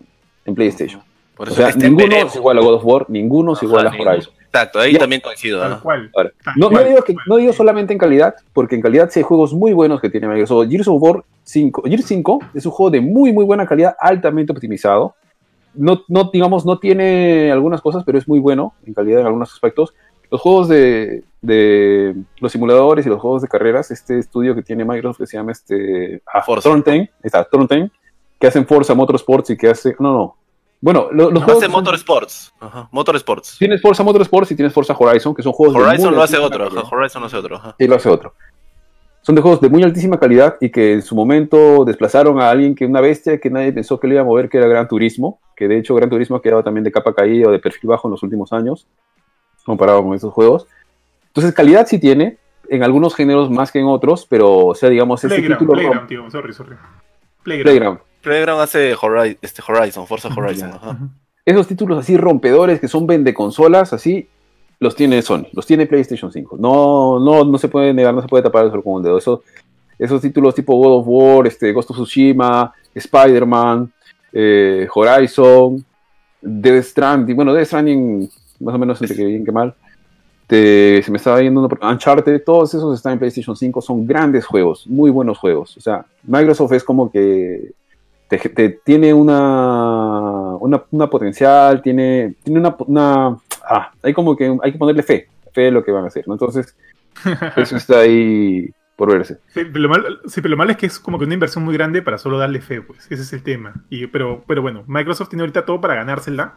[0.45, 1.03] en PlayStation.
[1.43, 3.91] Por O sea, este ninguno es igual a God of War, ninguno es igual a.
[3.91, 4.33] Horizon.
[4.47, 5.01] Exacto, ahí Ya.
[5.01, 5.59] también coincido.
[5.59, 5.83] Tal ¿no?
[5.83, 6.09] cual.
[6.55, 9.73] No, digo, que, no digo solamente en calidad, porque en calidad sí hay juegos muy
[9.73, 10.69] buenos que tiene Microsoft.
[10.71, 14.53] Gears of War 5, Gears 5 es un juego de muy, muy buena calidad, altamente
[14.53, 15.17] optimizado.
[15.75, 19.53] No, no, digamos, no tiene algunas cosas, pero es muy bueno en calidad en algunos
[19.53, 19.95] aspectos.
[20.31, 24.85] Los juegos de, de los simuladores y los juegos de carreras, este estudio que tiene
[24.85, 26.71] Microsoft que se llama este, ah, Forza.
[27.21, 27.91] Está, Thornton,
[28.39, 30.37] que hacen Forza Motorsports y que hace, no, no.
[30.83, 32.53] Bueno, lo- los juegos Hace son- Motorsports.
[32.61, 32.89] Ajá.
[32.91, 33.57] Motorsports.
[33.59, 36.67] tienes Forza Motorsports y tienes Forza Horizon, que son juegos de Horizon lo hace otro.
[36.67, 37.57] ajá, Horizon lo hace otro.
[37.57, 37.75] ajá.
[37.79, 38.35] y lo hace otro.
[39.23, 42.75] Son de juegos de muy altísima calidad y que en su momento desplazaron a alguien
[42.75, 45.39] que una bestia que nadie pensó que le iba a mover, que era Gran Turismo,
[45.55, 48.09] que de hecho Gran Turismo ha quedado también de capa caída o de perfil bajo
[48.09, 48.85] en los últimos años,
[49.65, 50.67] comparado con esos juegos.
[51.29, 52.39] Entonces, calidad sí tiene,
[52.69, 55.79] en algunos géneros más que en otros, pero, o sea, digamos, este Playground, título...
[55.79, 56.29] Playground, tío.
[56.31, 56.75] Sorry, sorry.
[57.45, 57.63] Playground.
[57.79, 57.99] Playground.
[58.23, 60.71] Playground hace Hori- este Horizon, Forza Horizon.
[60.73, 60.99] Ajá.
[61.45, 64.29] Esos títulos así rompedores que son vende consolas, así,
[64.79, 66.57] los tiene Sony, los tiene PlayStation 5.
[66.59, 69.19] No, no, no se puede negar, no se puede tapar el sol con un dedo.
[69.19, 69.41] Esos,
[69.99, 73.93] esos títulos tipo God of War, este, Ghost of Tsushima, Spider-Man,
[74.33, 75.85] eh, Horizon,
[76.41, 78.29] Death Stranding, bueno, Death Stranding
[78.61, 79.75] más o menos entre que bien que mal.
[80.47, 84.87] Te- se me estaba yendo Uncharted, todos esos están en PlayStation 5, son grandes juegos,
[84.87, 85.77] muy buenos juegos.
[85.77, 87.73] O sea, Microsoft es como que
[88.39, 93.37] te, te- tiene una, una, una potencial, tiene, tiene una, una-
[93.69, 96.27] ah, hay como que hay que ponerle fe, fe en lo que van a hacer,
[96.27, 96.35] ¿no?
[96.35, 96.77] Entonces,
[97.57, 99.35] eso está ahí por verse.
[99.49, 101.65] Sí, pero lo malo, sí, pero lo malo es que es como que una inversión
[101.65, 103.07] muy grande para solo darle fe, pues.
[103.11, 103.75] Ese es el tema.
[103.91, 106.55] Y, pero, pero bueno, Microsoft tiene ahorita todo para ganársela.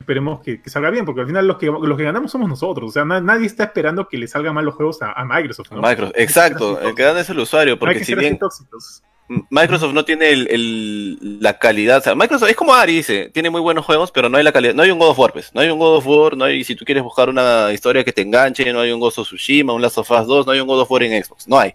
[0.00, 2.90] Esperemos que, que salga bien, porque al final los que, los que ganamos somos nosotros.
[2.90, 5.70] O sea, na- nadie está esperando que le salgan mal los juegos a, a Microsoft.
[5.72, 5.80] ¿no?
[5.80, 9.02] Microsoft, exacto, el que gana es el usuario, No hay porque que si bien tóxicos.
[9.48, 13.48] Microsoft no tiene el, el- la calidad, o sea, Microsoft es como Ari dice, tiene
[13.48, 15.50] muy buenos juegos, pero no hay la calidad, no hay un God of War, pues,
[15.54, 18.12] no hay un God of War, no hay, si tú quieres buscar una historia que
[18.12, 20.60] te enganche, no hay un Ghost of Tsushima, un Last of Us 2, no hay
[20.60, 21.72] un God of War en Xbox, no hay.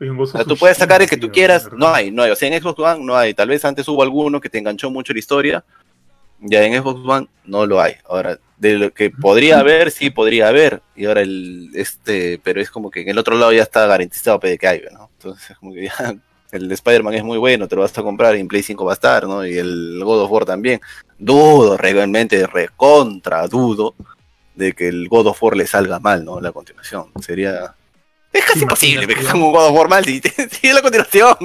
[0.00, 2.22] Hay un gozo O sea, tú puedes sacar el que tú quieras, no hay, no
[2.24, 4.58] hay, o sea, en Xbox One no hay, tal vez antes hubo alguno que te
[4.58, 5.64] enganchó mucho la historia,
[6.40, 7.94] ya en Xbox One no lo hay.
[8.08, 12.70] Ahora, de lo que podría haber, sí podría haber, y ahora el, este, pero es
[12.70, 15.08] como que en el otro lado ya está garantizado de que hay, ¿no?
[15.14, 16.14] Entonces, como que ya,
[16.52, 18.84] el de Spider-Man es muy bueno, te lo vas a comprar y en Play 5
[18.84, 19.44] va a estar, ¿no?
[19.46, 20.80] Y el God of War también.
[21.18, 23.94] Dudo, realmente, recontra dudo
[24.54, 26.40] de que el God of War le salga mal, ¿no?
[26.40, 27.06] La continuación.
[27.20, 27.74] Sería...
[28.32, 30.20] Es casi imposible que salga un God of War mal si,
[30.50, 31.36] si es la continuación.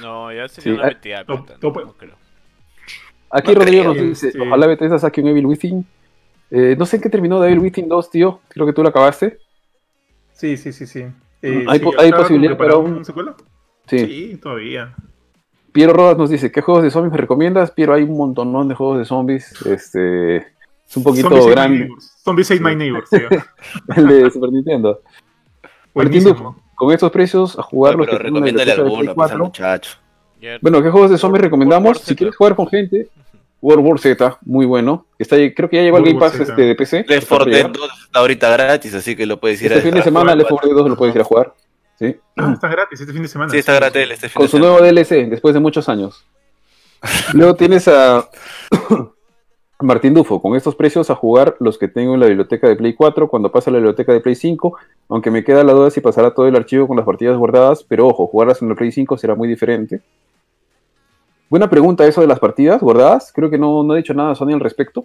[0.00, 2.16] No, ya sería Sí, una ah, metida de no, no creo.
[3.30, 4.38] Aquí No Rodrigo creo, nos dice, sí.
[4.38, 5.86] ojalá Bethesda saque un Evil Within.
[6.50, 8.40] Eh, no sé en qué terminó de Evil Within 2, tío.
[8.48, 9.38] Creo que tú lo acabaste.
[10.34, 11.06] Sí, sí, sí, sí.
[11.40, 13.34] Eh, ¿Hay sí, po- hay ¿estaba posibilidad preparado para un- un secuela?
[13.86, 13.98] Sí.
[13.98, 14.94] Sí, todavía.
[15.72, 17.70] Piero Rodas nos dice, ¿qué juegos de zombies me recomiendas?
[17.70, 19.52] Piero, hay un montón de juegos de zombies.
[19.66, 21.88] Este, es un poquito Zombies grande.
[22.24, 23.08] Zombies Ate My Neighbors.
[23.96, 25.00] El de Super Nintendo.
[25.94, 26.56] Buenísimo.
[26.74, 29.14] Con estos precios, a jugar los pero que tienen una recomiéndale biblioteca de Play alguno,
[29.14, 29.44] pues al 4.
[29.46, 29.98] muchacho.
[30.40, 31.98] Ya- Bueno, ¿qué juegos de zombies World- recomendamos?
[32.00, 33.08] Si quieres jugar con gente,
[33.60, 35.06] World War Z, muy bueno.
[35.18, 37.04] Está, creo que ya llegó al Game Pass este, de PC.
[37.08, 40.00] Left 4 Dead 2 está ahorita gratis, así que lo puedes ir Este fin de
[40.00, 40.34] a semana.
[40.34, 41.54] Left 4 Dead 2 lo puedes ir a jugar.
[42.02, 42.16] ¿Sí?
[42.36, 43.50] Ah, está gratis este fin de semana.
[43.50, 44.78] Sí, está gratis este fin Con de su semana.
[44.80, 46.24] nuevo DLC, después de muchos años.
[47.34, 48.28] Luego tienes a
[49.80, 52.94] Martín Dufo, con estos precios a jugar los que tengo en la biblioteca de Play
[52.94, 54.76] 4, cuando pasa a la biblioteca de Play 5,
[55.08, 58.06] aunque me queda la duda si pasará todo el archivo con las partidas guardadas, pero
[58.06, 60.00] ojo, jugarlas en la Play 5 será muy diferente.
[61.50, 63.32] buena pregunta eso de las partidas guardadas.
[63.34, 65.04] Creo que no, no he dicho nada Sony al respecto.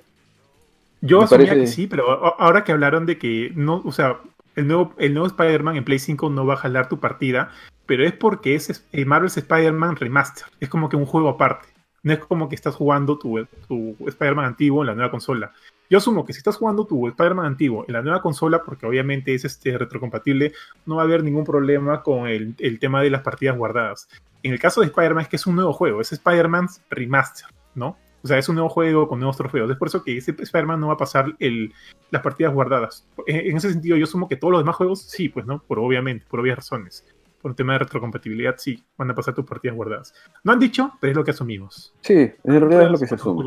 [1.01, 2.09] Yo Me asumía parece- que sí, pero
[2.39, 4.17] ahora que hablaron de que no, o sea,
[4.57, 7.51] el nuevo, el nuevo Spider-Man en Play 5 no va a jalar tu partida,
[7.85, 10.47] pero es porque es Marvel's Spider-Man Remaster.
[10.59, 11.69] Es como que un juego aparte.
[12.01, 15.53] No es como que estás jugando tu, tu Spider-Man antiguo en la nueva consola.
[15.89, 19.35] Yo asumo que si estás jugando tu Spider-Man antiguo en la nueva consola, porque obviamente
[19.35, 20.53] es este retrocompatible,
[20.87, 24.09] no va a haber ningún problema con el, el tema de las partidas guardadas.
[24.41, 27.95] En el caso de Spider-Man es que es un nuevo juego, es Spider-Man's Remaster, ¿no?
[28.27, 29.69] O sea, es un nuevo juego con nuevos trofeos.
[29.71, 31.73] Es por eso que ese Spider-Man no va a pasar el,
[32.11, 33.07] las partidas guardadas.
[33.25, 35.59] En, en ese sentido, yo asumo que todos los demás juegos, sí, pues, ¿no?
[35.67, 37.05] Por obviamente, por obvias razones.
[37.41, 40.13] Por un tema de retrocompatibilidad, sí, van a pasar tus partidas guardadas.
[40.43, 41.93] No han dicho, pero es lo que asumimos.
[42.01, 43.43] Sí, en realidad es lo que se asume.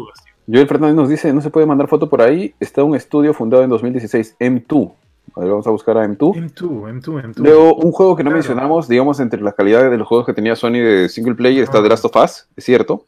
[0.51, 2.55] Joel Fernández nos dice, no se puede mandar foto por ahí.
[2.61, 4.93] Está un estudio fundado en 2016, M2.
[5.36, 6.35] A ver, vamos a buscar a M2.
[6.35, 7.36] M2, M2, M2.
[7.39, 8.36] Luego, un juego que no Claro.
[8.39, 11.78] mencionamos, digamos, entre la calidad de los juegos que tenía Sony de single player, está
[11.78, 11.82] Ah.
[11.82, 13.07] The Last of Us, es cierto.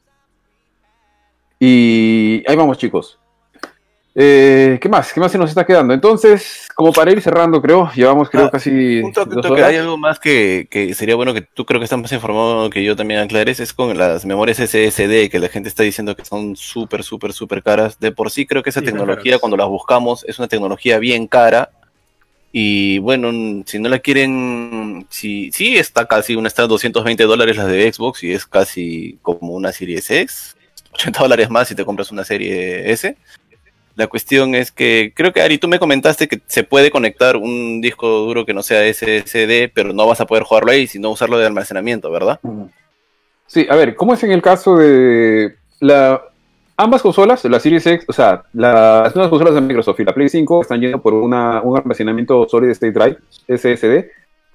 [1.65, 3.21] Y ahí vamos, chicos.
[4.17, 5.13] Eh, ¿Qué más?
[5.13, 5.95] ¿Qué más se nos está quedando?
[5.95, 9.61] Entonces, como para ir cerrando, creo, llevamos creo Ah, casi Un toque, un dos toque.
[9.61, 9.71] horas.
[9.71, 12.83] Hay algo más que, que sería bueno que tú creo que estás más informado que
[12.83, 16.57] yo también aclares, es con las memorias SSD que la gente está diciendo que son
[16.57, 18.01] súper, súper, súper caras.
[18.01, 21.29] De por sí creo que esa Sí, tecnología cuando las buscamos es una tecnología bien
[21.29, 21.71] cara
[22.51, 23.31] y bueno,
[23.67, 27.93] si no la quieren, si, sí está casi, una está a 220 dólares las de
[27.93, 30.57] Xbox y es casi como una serie X,
[30.93, 33.17] 80 dólares más si te compras una serie S.
[33.95, 37.81] La cuestión es que creo que Ari, tú me comentaste que se puede conectar un
[37.81, 41.39] disco duro que no sea SSD, pero no vas a poder jugarlo ahí, sino usarlo
[41.39, 42.41] de almacenamiento, ¿verdad?
[43.47, 46.23] Sí, a ver, ¿cómo es en el caso de la
[46.77, 50.29] ambas consolas, la Series X, o sea, las nuevas consolas de Microsoft y la Play
[50.29, 54.11] 5 están yendo por una, un almacenamiento Solid State Drive, SSD,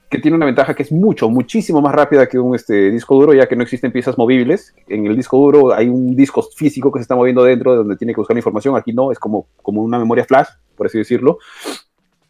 [0.10, 3.34] que tiene una ventaja que es mucho, muchísimo más rápida que un este, disco duro,
[3.34, 4.74] ya que no existen piezas movibles.
[4.88, 7.98] En el disco duro hay un disco físico que se está moviendo dentro, de donde
[7.98, 8.76] tiene que buscar la información.
[8.78, 11.40] Aquí no, es como, como una memoria flash, por así decirlo.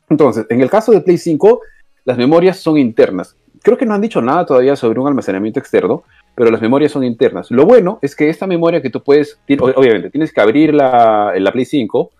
[0.10, 1.62] Entonces, en el caso de Play 5,
[2.06, 3.36] las memorias son internas.
[3.62, 6.04] Creo que no han dicho nada todavía sobre un almacenamiento externo,
[6.36, 7.52] pero las memorias son internas.
[7.52, 11.52] Lo bueno es que esta memoria que tú puedes, obviamente, tienes que abrir la, la
[11.52, 12.12] Play 5,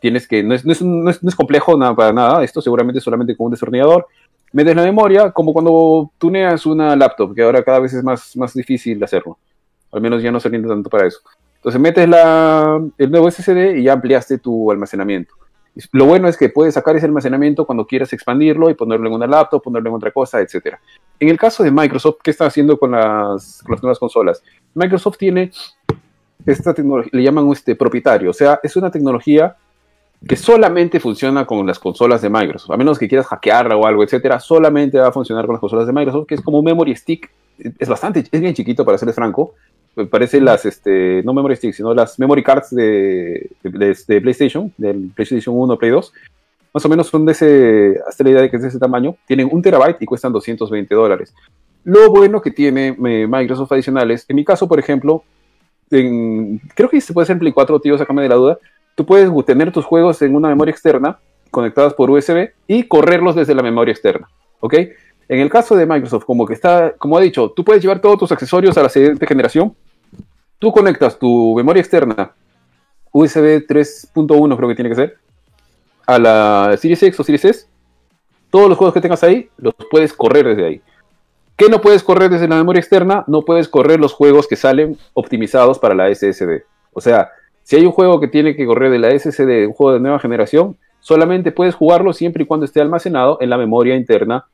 [0.00, 2.60] tienes que, no es, no es, no es- no es complejo nada, para nada, esto
[2.60, 4.06] seguramente solamente con un destornillador,
[4.52, 8.54] metes la memoria como cuando tuneas una laptop, que ahora cada vez es más, más
[8.54, 9.38] difícil hacerlo,
[9.92, 11.20] al menos ya no se orienta tanto para eso.
[11.56, 15.34] Entonces metes la, el nuevo SSD y ya ampliaste tu almacenamiento.
[15.92, 19.26] Lo bueno es que puedes sacar ese almacenamiento cuando quieras expandirlo y ponerlo en una
[19.26, 20.76] laptop, ponerlo en otra cosa, etc.
[21.18, 24.42] En el caso de Microsoft, ¿qué está haciendo con las, con las nuevas consolas?
[24.74, 25.52] Microsoft tiene
[26.44, 29.56] esta tecnología, le llaman este propietario, o sea, es una tecnología
[30.26, 34.02] que solamente funciona con las consolas de Microsoft, a menos que quieras hackearla o algo,
[34.04, 36.94] etcétera, solamente va a funcionar con las consolas de Microsoft, que es como un memory
[36.94, 37.30] stick,
[37.78, 39.54] es bastante, es bien chiquito para serles franco,
[40.10, 45.10] parece las, este, no memory stick, sino las memory cards de, de, de PlayStation, del
[45.14, 46.12] PlayStation 1, Play 2,
[46.74, 49.16] más o menos son de ese, hasta la idea de que es de ese tamaño,
[49.26, 51.34] tienen un terabyte y cuestan 220 dólares.
[51.82, 55.24] Lo bueno que tiene eh, Microsoft adicionales, en mi caso, por ejemplo,
[55.90, 58.58] en- creo que se puede hacer en Play 4, tío, sácame de la duda,
[58.94, 61.18] tú puedes tener tus juegos en una memoria externa,
[61.50, 64.28] conectadas por USB, y correrlos desde la memoria externa,
[64.60, 64.74] ¿ok?
[65.28, 68.18] En el caso de Microsoft, como que está, como ha dicho, tú puedes llevar todos
[68.18, 69.74] tus accesorios a la siguiente generación,
[70.58, 72.32] tú conectas tu memoria externa,
[73.12, 75.18] USB 3.1 creo que tiene que ser,
[76.06, 77.66] a la Series X o Series S,
[78.50, 80.82] todos los juegos que tengas ahí los puedes correr desde ahí.
[81.56, 83.22] ¿Qué no puedes correr desde la memoria externa?
[83.26, 86.64] No puedes correr los juegos que salen optimizados para la SSD.
[86.92, 87.30] O sea,
[87.62, 90.18] si hay un juego que tiene que correr de la SSD, un juego de nueva
[90.18, 94.46] generación, solamente puedes jugarlo siempre y cuando esté almacenado en la memoria interna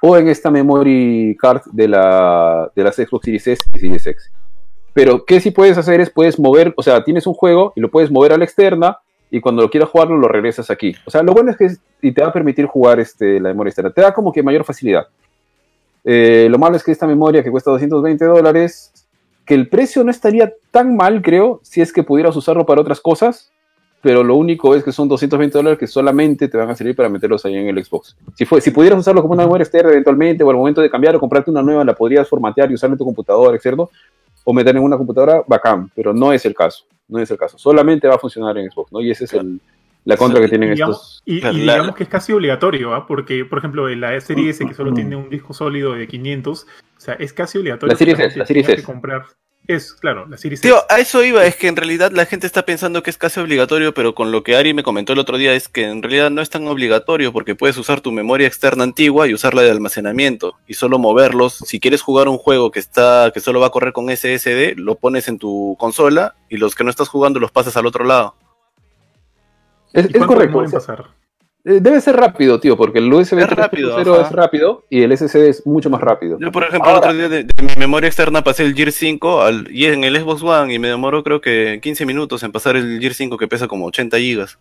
[0.00, 4.30] o en esta memory card de, la, de las Xbox Series S y Series X.
[4.92, 6.00] Pero, ¿qué sí puedes hacer?
[6.00, 8.98] Es puedes mover, o sea, tienes un juego y lo puedes mover a la externa
[9.30, 10.94] y cuando lo quieras jugarlo lo regresas aquí.
[11.04, 11.68] O sea, lo bueno es que
[12.00, 13.90] y te va a permitir jugar este, la memoria externa.
[13.90, 15.06] Te da como que mayor facilidad.
[16.04, 19.03] Eh, lo malo es que esta memoria que cuesta 220 dólares,
[19.44, 23.00] que el precio no estaría tan mal, creo, si es que pudieras usarlo para otras
[23.00, 23.50] cosas,
[24.00, 27.08] pero lo único es que son 220 dólares que solamente te van a servir para
[27.08, 28.16] meterlos ahí en el Xbox.
[28.36, 31.16] Si, fue, si pudieras usarlo como una memoria externa eventualmente, o al momento de cambiar
[31.16, 33.88] o comprarte una nueva, la podrías formatear y usar en tu computadora, externo,
[34.44, 36.84] o meter en una computadora, bacán, pero no es el caso.
[37.08, 37.56] No es el caso.
[37.58, 39.00] Solamente va a funcionar en Xbox, ¿no?
[39.00, 39.60] Y esa es el-
[40.04, 41.22] la contra que tienen Y digamos, estos.
[41.24, 43.06] y, y Claro, la- digamos que es casi obligatorio, ¿ah?
[43.06, 46.66] porque, por ejemplo, en la Series S, que solo tiene un disco sólido de 500,
[46.96, 47.92] o sea, es casi obligatorio.
[47.92, 48.44] La Series que S, la
[48.74, 48.82] S.
[48.82, 49.24] comprar.
[49.66, 52.66] Es, claro, la Series Tío, a eso iba, es que en realidad la gente está
[52.66, 55.54] pensando que es casi obligatorio, pero con lo que Ari me comentó el otro día
[55.54, 59.26] es que en realidad no es tan obligatorio porque puedes usar tu memoria externa antigua
[59.26, 61.54] y usarla de almacenamiento y solo moverlos.
[61.54, 64.96] Si quieres jugar un juego que está que solo va a correr con SSD, lo
[64.96, 68.34] pones en tu consola y los que no estás jugando los pasas al otro lado.
[69.94, 70.46] Es, ¿Y es cuánto correcto.
[70.60, 71.06] demoran o sea, pasar?
[71.64, 74.22] eh, debe ser rápido, tío, porque el USB Es rápido, 3.0 ajá.
[74.26, 76.36] es rápido y el SSD es mucho más rápido.
[76.38, 78.92] Yo, por ejemplo, Ahora- el otro día de, de mi memoria externa pasé el Gear
[78.92, 82.52] 5 al, y en el Xbox One y me demoró creo que 15 minutos en
[82.52, 84.58] pasar el Gear 5 que pesa como 80 gigas.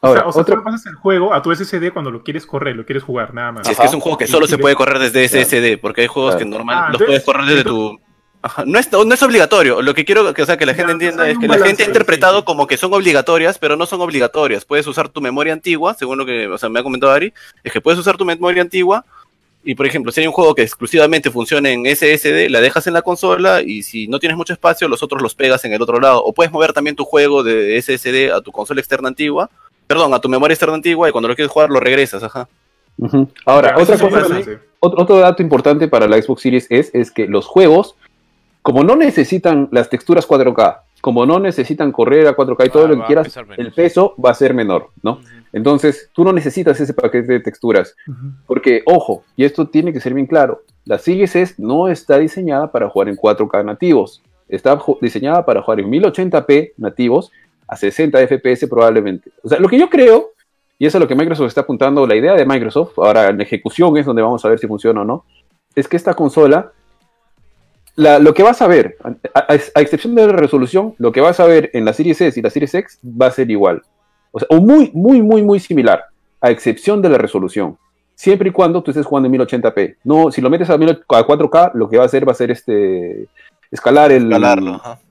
[0.00, 2.46] O Ahora, sea, o sea, solo pasas el juego a tu SSD cuando lo quieres
[2.46, 3.66] correr, lo quieres jugar, nada más.
[3.66, 6.06] Si es que es un juego que solo se puede correr desde SSD, porque hay
[6.06, 6.44] juegos Claro.
[6.44, 7.98] que normal Ah, los entonces- puedes correr desde tu...
[8.40, 10.88] Ajá, No es, no es obligatorio, lo que quiero que, o sea, que la gente
[10.88, 12.44] Ya, entienda es que la gente ha interpretado sí.
[12.44, 14.64] como que son obligatorias, pero no son obligatorias.
[14.64, 17.32] Puedes usar tu memoria antigua, según lo que o sea, me ha comentado Ari,
[17.64, 19.04] es que puedes usar tu memoria antigua
[19.64, 22.94] y, por ejemplo, si hay un juego que exclusivamente funciona en SSD, la dejas en
[22.94, 26.00] la consola y si no tienes mucho espacio, los otros los pegas en el otro
[26.00, 26.24] lado.
[26.24, 29.50] O puedes mover también tu juego de SSD a tu consola externa antigua,
[29.86, 32.48] perdón, a tu memoria externa antigua y cuando lo quieres jugar lo regresas, ajá.
[33.44, 34.40] Ahora, Ya, otra cosa
[34.80, 37.96] otro, otro dato importante para la Xbox Series S es que los juegos,
[38.68, 42.88] como no necesitan las texturas 4K, como no necesitan correr a 4K y todo Ah,
[42.88, 45.20] lo que quieras, el peso va a ser menor, ¿no?
[45.54, 47.96] Entonces, tú no necesitas ese paquete de texturas.
[48.46, 52.70] Porque, ojo, y esto tiene que ser bien claro, la Series S no está diseñada
[52.70, 54.22] para jugar en 4K nativos.
[54.50, 57.32] Está diseñada para jugar en 1080p nativos
[57.66, 59.30] a 60 FPS probablemente.
[59.42, 60.32] O sea, lo que yo creo,
[60.78, 63.96] y eso es lo que Microsoft está apuntando, la idea de Microsoft, ahora en ejecución
[63.96, 65.24] es donde vamos a ver si funciona o no,
[65.74, 66.72] es que esta consola,
[67.98, 71.20] la- lo que vas a ver, a, a- a excepción de la resolución, lo que
[71.20, 73.82] vas a ver en la Series S y la Series X va a ser igual.
[74.30, 76.04] O sea, o muy, muy, muy, muy similar,
[76.40, 77.76] a excepción de la resolución
[78.14, 79.96] siempre y cuando tú estés jugando en 1080p.
[80.02, 82.34] No, si lo metes a, 1000 a 4K, lo que va a hacer va a
[82.34, 83.28] ser este
[83.70, 84.28] escalar, el,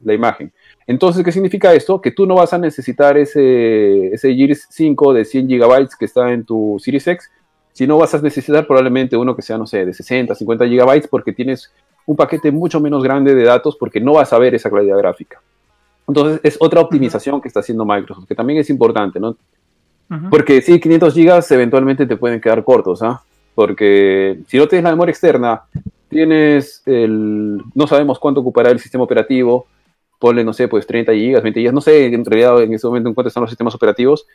[0.04, 0.52] la imagen.
[0.86, 2.02] Entonces, ¿qué significa esto?
[2.02, 6.32] Que tú no vas a necesitar ese, ese Gears 5 de 100 GB que está
[6.34, 7.30] en tu Series X,
[7.78, 11.32] sino vas a necesitar probablemente uno que sea, no sé, de 60, 50 GB porque
[11.32, 11.72] tienes
[12.08, 15.40] un paquete mucho menos grande de datos porque no vas a ver esa claridad gráfica.
[16.08, 19.38] Entonces, es otra optimización que está haciendo Microsoft, que también es importante, ¿no?
[20.10, 20.30] Ujú.
[20.32, 23.22] Porque sí, 500 gigas eventualmente te pueden quedar cortos, ¿ah?
[23.54, 25.62] Porque si no tienes la memoria externa,
[26.10, 27.62] tienes el...
[27.76, 29.68] No sabemos cuánto ocupará el sistema operativo,
[30.18, 33.10] ponle, no sé, pues 30 gigas, 20 gigas, no sé en realidad en ese momento
[33.10, 34.26] en cuánto están los sistemas operativos,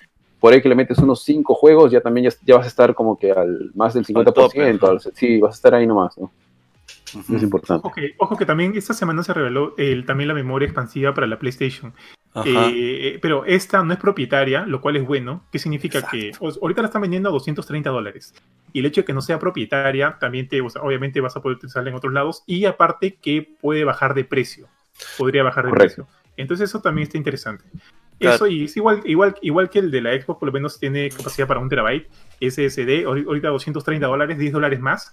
[0.43, 2.94] por ahí que le metes unos 5 juegos, ya también ya, ya vas a estar
[2.94, 4.86] como que al más del 50%, tope, ajá.
[4.90, 6.31] al- sí, vas a estar ahí nomás, ¿no?
[7.14, 7.36] Ujú.
[7.36, 7.86] Es importante.
[7.86, 11.27] Ojo que, ojo que también esta semana se reveló el- también la memoria expansiva para
[11.27, 11.93] la PlayStation.
[12.47, 15.44] Eh, pero esta no es propietaria, lo cual es bueno.
[15.52, 16.16] ¿Qué significa Exacto.
[16.19, 18.35] que o- ahorita la están vendiendo a 230 dólares?
[18.73, 21.43] Y el hecho de que no sea propietaria, también te, o sea, obviamente vas a
[21.43, 22.43] poder utilizarla en otros lados.
[22.47, 24.66] Y aparte que puede bajar de precio.
[25.19, 26.06] Podría bajar de Correcto.
[26.06, 26.23] precio.
[26.39, 27.64] Entonces eso también está interesante.
[28.23, 28.36] Claro.
[28.36, 31.11] Eso y es igual, igual, igual que el de la Xbox, por lo menos tiene
[31.11, 32.09] capacidad para un terabyte.
[32.40, 35.12] SSD, ahori- ahorita 230 dólares, 10 dólares más.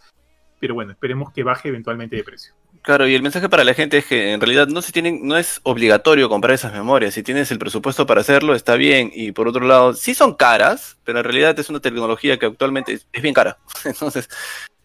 [0.59, 2.53] Pero bueno, esperemos que baje eventualmente de precio.
[2.81, 5.37] Claro, y el mensaje para la gente es que en realidad no se tienen, no
[5.37, 7.13] es obligatorio comprar esas memorias.
[7.13, 9.09] Si tienes el presupuesto para hacerlo, está bien.
[9.13, 12.93] Y por otro lado, sí son caras, pero en realidad es una tecnología que actualmente
[12.93, 13.57] es, es bien cara.
[13.85, 14.29] Entonces,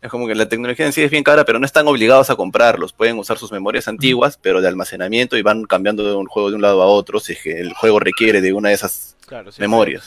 [0.04, 2.36] es como que la tecnología en sí es bien cara, pero no están obligados a
[2.36, 2.92] comprarlos.
[2.92, 6.56] Pueden usar sus memorias antiguas, pero de almacenamiento y van cambiando de un juego de
[6.56, 9.16] un lado a otro si es que el juego requiere de una de esas.
[9.26, 10.06] Claro, sí, Memorias.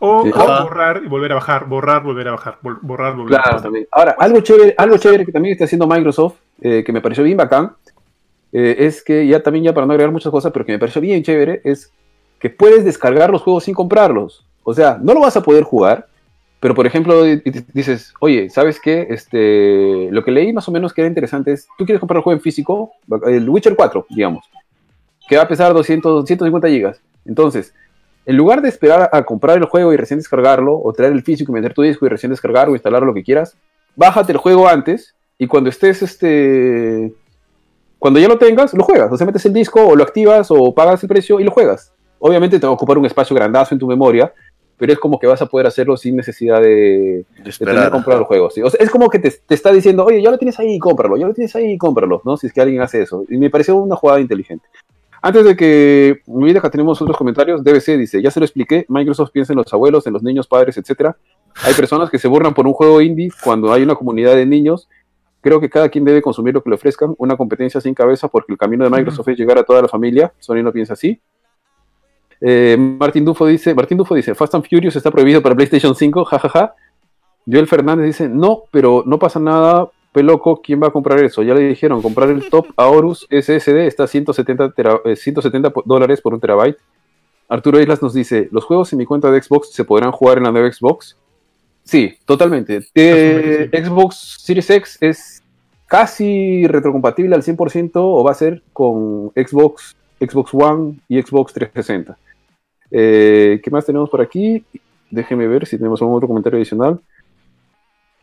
[0.00, 0.30] O, Sí.
[0.30, 0.62] o Ajá.
[0.62, 3.62] borrar y volver a bajar, borrar, volver a bajar, borrar, volver a Claro, bajar.
[3.62, 3.88] también.
[3.90, 7.38] Ahora, algo chévere, algo chévere que también está haciendo Microsoft, eh, que me pareció bien
[7.38, 7.72] bacán,
[8.52, 11.00] eh, es que ya también, ya para no agregar muchas cosas, pero que me pareció
[11.00, 11.90] bien chévere, es
[12.38, 14.44] que puedes descargar los juegos sin comprarlos.
[14.64, 16.06] O sea, no lo vas a poder jugar,
[16.60, 19.06] pero por ejemplo, di- di- dices, oye, ¿sabes qué?
[19.10, 22.22] Este, lo que leí más o menos que era interesante es, tú quieres comprar el
[22.24, 22.92] juego en físico,
[23.26, 24.44] el Witcher 4, digamos,
[25.28, 27.00] que va a pesar 200, 150 gigas.
[27.24, 27.74] Entonces,
[28.26, 31.52] en lugar de esperar a comprar el juego y recién descargarlo, o traer el físico
[31.52, 33.56] y meter tu disco y recién descargarlo instalar lo que quieras,
[33.96, 37.12] bájate el juego antes y cuando estés, este,
[37.98, 39.10] cuando ya lo tengas, lo juegas.
[39.12, 41.92] O sea, metes el disco o lo activas o pagas el precio y lo juegas.
[42.18, 44.32] Obviamente te va a ocupar un espacio grandazo en tu memoria,
[44.78, 47.84] pero es como que vas a poder hacerlo sin necesidad de, De de tener esperar.
[47.86, 48.48] que comprar el juego.
[48.50, 48.62] ¿sí?
[48.62, 51.16] O sea, es como que te, te está diciendo, oye, ya lo tienes ahí, cómpralo,
[51.16, 52.36] ya lo tienes ahí, cómpralo, ¿no?
[52.36, 53.24] Si es que alguien hace eso.
[53.28, 54.66] Y me pareció una jugada inteligente.
[55.20, 57.64] Antes de que olvide, acá tenemos otros comentarios.
[57.64, 60.76] DBC dice, ya se lo expliqué, Microsoft piensa en los abuelos, en los niños, padres,
[60.78, 61.16] etcétera.
[61.64, 64.88] Hay personas que se burlan por un juego indie cuando hay una comunidad de niños.
[65.40, 68.52] Creo que cada quien debe consumir lo que le ofrezcan, una competencia sin cabeza, porque
[68.52, 70.32] el camino de Microsoft es llegar a toda la familia.
[70.38, 71.20] Sony no piensa así.
[72.40, 76.24] Eh, Martín Dufo dice, Martín Dufo dice, Fast and Furious está prohibido para PlayStation 5,
[76.24, 76.74] jajaja.
[77.50, 81.42] Joel Fernández dice, no, pero no pasa nada, loco, ¿quién va a comprar eso?
[81.44, 85.82] Ya le dijeron, comprar el top Aorus SSD está a 170, tera- eh, 170 po-
[85.86, 86.76] dólares por un terabyte.
[87.48, 90.44] Arturo Islas nos dice, ¿los juegos en mi cuenta de Xbox se podrán jugar en
[90.44, 91.16] la nueva Xbox?
[91.84, 92.80] Sí, totalmente.
[92.94, 95.42] Eh, Xbox Series X es
[95.86, 102.18] casi retrocompatible al 100% o va a ser con Xbox, Xbox One y Xbox 360.
[102.90, 104.64] Eh, ¿Qué más tenemos por aquí?
[105.10, 107.00] Déjeme ver si tenemos algún otro comentario adicional.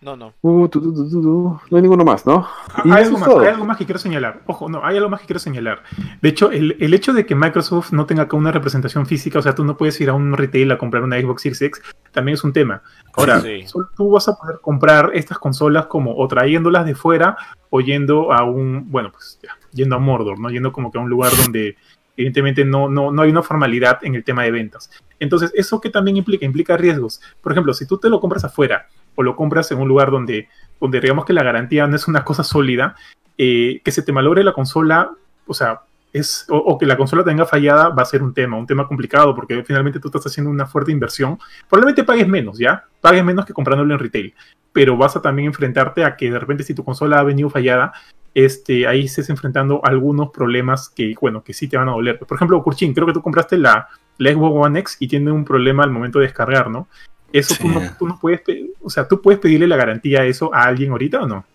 [0.01, 0.33] No, no.
[0.41, 1.59] Uh, tu, tu, tu, tu, tu.
[1.71, 2.47] No hay ninguno más, ¿no?
[2.83, 4.41] Y Hay algo, más, hay algo más que quiero señalar.
[4.45, 5.81] Ojo, no, hay algo más que quiero señalar.
[6.21, 9.41] De hecho, el, el hecho de que Microsoft no tenga acá una representación física, o
[9.41, 11.81] sea, tú no puedes ir a un retail a comprar una Xbox Series X,
[12.11, 12.83] también es un tema.
[13.13, 13.63] Ahora, Sí.
[13.65, 17.35] solo tú vas a poder comprar estas consolas como o trayéndolas de fuera
[17.71, 20.51] o yendo a un, bueno, pues ya, yendo a Mordor, ¿no?
[20.51, 21.77] Yendo como que a un lugar donde
[22.17, 24.89] evidentemente no, no, no hay una formalidad en el tema de ventas.
[25.19, 26.45] Entonces, ¿eso qué también implica?
[26.45, 27.21] Implica riesgos.
[27.41, 30.49] Por ejemplo, si tú te lo compras afuera o lo compras en un lugar donde,
[30.79, 32.95] donde digamos que la garantía no es una cosa sólida,
[33.37, 35.11] eh, que se te malogre la consola,
[35.45, 35.81] o sea,
[36.17, 38.87] es, o, o que la consola tenga fallada va a ser un tema, un tema
[38.87, 41.37] complicado, porque finalmente tú estás haciendo una fuerte inversión.
[41.69, 42.85] Probablemente pagues menos, ¿ya?
[43.01, 44.33] Pagues menos que comprándolo en retail,
[44.71, 47.91] pero vas a también enfrentarte a que de repente si tu consola ha venido fallada,
[48.33, 52.17] este, ahí estés enfrentando algunos problemas que, bueno, que sí te van a doler.
[52.17, 55.43] Por ejemplo, Kurchin, creo que tú compraste la, la Xbox One X y tiene un
[55.43, 56.87] problema al momento de descargar, ¿no?
[57.33, 58.41] Eso tú, no, tú no puedes,
[58.81, 61.45] o sea, tú puedes pedirle la garantía a eso a alguien ahorita o no?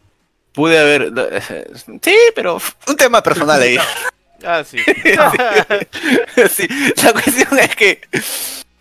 [0.52, 1.12] Pude haber.
[2.02, 2.58] Sí, pero
[2.88, 3.78] un tema personal ahí.
[4.44, 4.78] Ah, sí.
[6.50, 6.68] sí,
[7.02, 8.00] la cuestión es que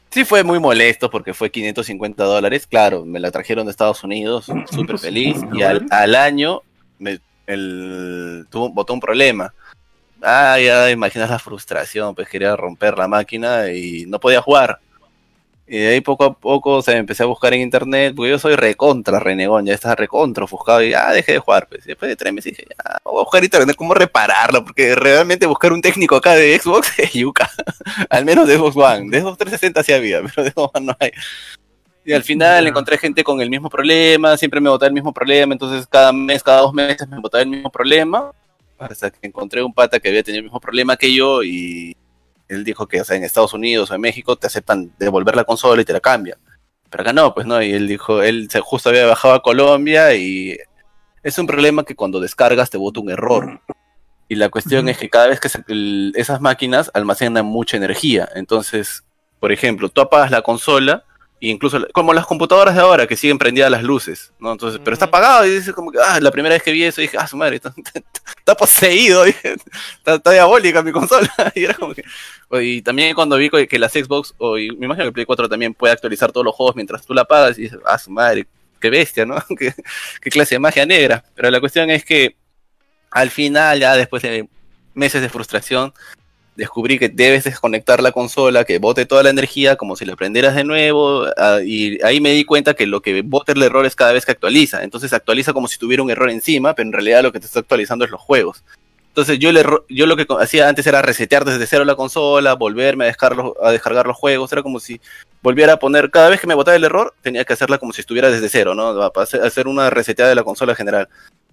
[0.10, 2.68] sí fue muy molesto porque fue 550 dólares.
[2.68, 5.38] Claro, me la trajeron de Estados Unidos, súper feliz.
[5.53, 6.61] Y al, al año
[6.98, 9.53] me, el, tuvo, botó un problema.
[10.22, 14.80] Ah, ya imaginas la frustración, pues quería romper la máquina y no podía jugar.
[15.71, 18.39] Y de ahí poco a poco o sea, empecé a buscar en internet, porque yo
[18.39, 21.67] soy recontra renegón, ya estaba recontra ofuscado y ya dejé de jugar.
[21.67, 21.85] Pues.
[21.85, 25.45] Y después de tres meses dije, ya, voy a buscar internet cómo repararlo, porque realmente
[25.45, 27.51] buscar un técnico acá de Xbox es yuca.
[28.09, 29.09] Al menos de Xbox One.
[29.11, 31.11] De Xbox 360 sí había, pero de Xbox One no hay.
[32.03, 32.69] Y al final Ya.
[32.69, 36.41] encontré gente con el mismo problema, siempre me botaba el mismo problema, entonces cada mes,
[36.41, 38.31] cada dos meses me botaba el mismo problema,
[38.79, 41.95] hasta que encontré un pata que había tenido el mismo problema que yo y
[42.49, 45.43] él dijo que, o sea, en Estados Unidos o en México te aceptan devolver la
[45.45, 46.38] consola y te la cambian.
[46.89, 50.13] Pero acá no, pues no, y él dijo, él se justo había bajado a Colombia
[50.15, 50.57] y
[51.23, 53.61] es un problema que cuando descargas te bota un error.
[54.27, 58.27] Y la cuestión es que cada vez que se- el- esas máquinas almacenan mucha energía.
[58.35, 59.03] Entonces,
[59.39, 61.03] por ejemplo, tú apagas la consola,
[61.39, 64.51] incluso como las computadoras de ahora que siguen prendidas las luces, ¿no?
[64.51, 67.01] Entonces, pero está apagado y dices como que, ah, la primera vez que vi eso
[67.01, 67.73] dije, ah, su madre, está,
[68.37, 71.31] está poseído, está, está diabólica mi consola.
[71.55, 72.03] Y era como que,
[72.61, 75.25] y también cuando vi que que las Xbox, o y me imagino que el Play
[75.25, 78.11] 4 también puede actualizar todos los juegos mientras tú la apagas y dices, ah, su
[78.11, 78.47] madre,
[78.79, 79.43] qué bestia, ¿no?
[79.57, 79.73] qué,
[80.21, 81.23] qué clase de magia negra.
[81.35, 82.35] Pero la cuestión es que
[83.11, 84.47] al final, ya después de
[84.93, 85.93] meses de frustración,
[86.60, 90.56] descubrí que debes desconectar la consola, que bote toda la energía como si la prendieras
[90.56, 93.95] de nuevo, ah, y ahí me di cuenta que lo que bota el error es
[93.95, 94.84] cada vez que actualiza.
[94.84, 97.61] Entonces actualiza como si tuviera un error encima, pero en realidad lo que te está
[97.61, 98.64] actualizando es los juegos.
[99.07, 99.49] Entonces yo,
[99.90, 103.15] yo lo que hacía antes era resetear desde cero la consola, volverme a,
[103.64, 105.02] a descargar los juegos, era como si
[105.41, 108.02] volviera a poner, cada vez que me botaba el error, tenía que hacerla como si
[108.02, 109.11] estuviera desde cero, ¿no?
[109.44, 111.10] Hacer una reseteada de la consola general.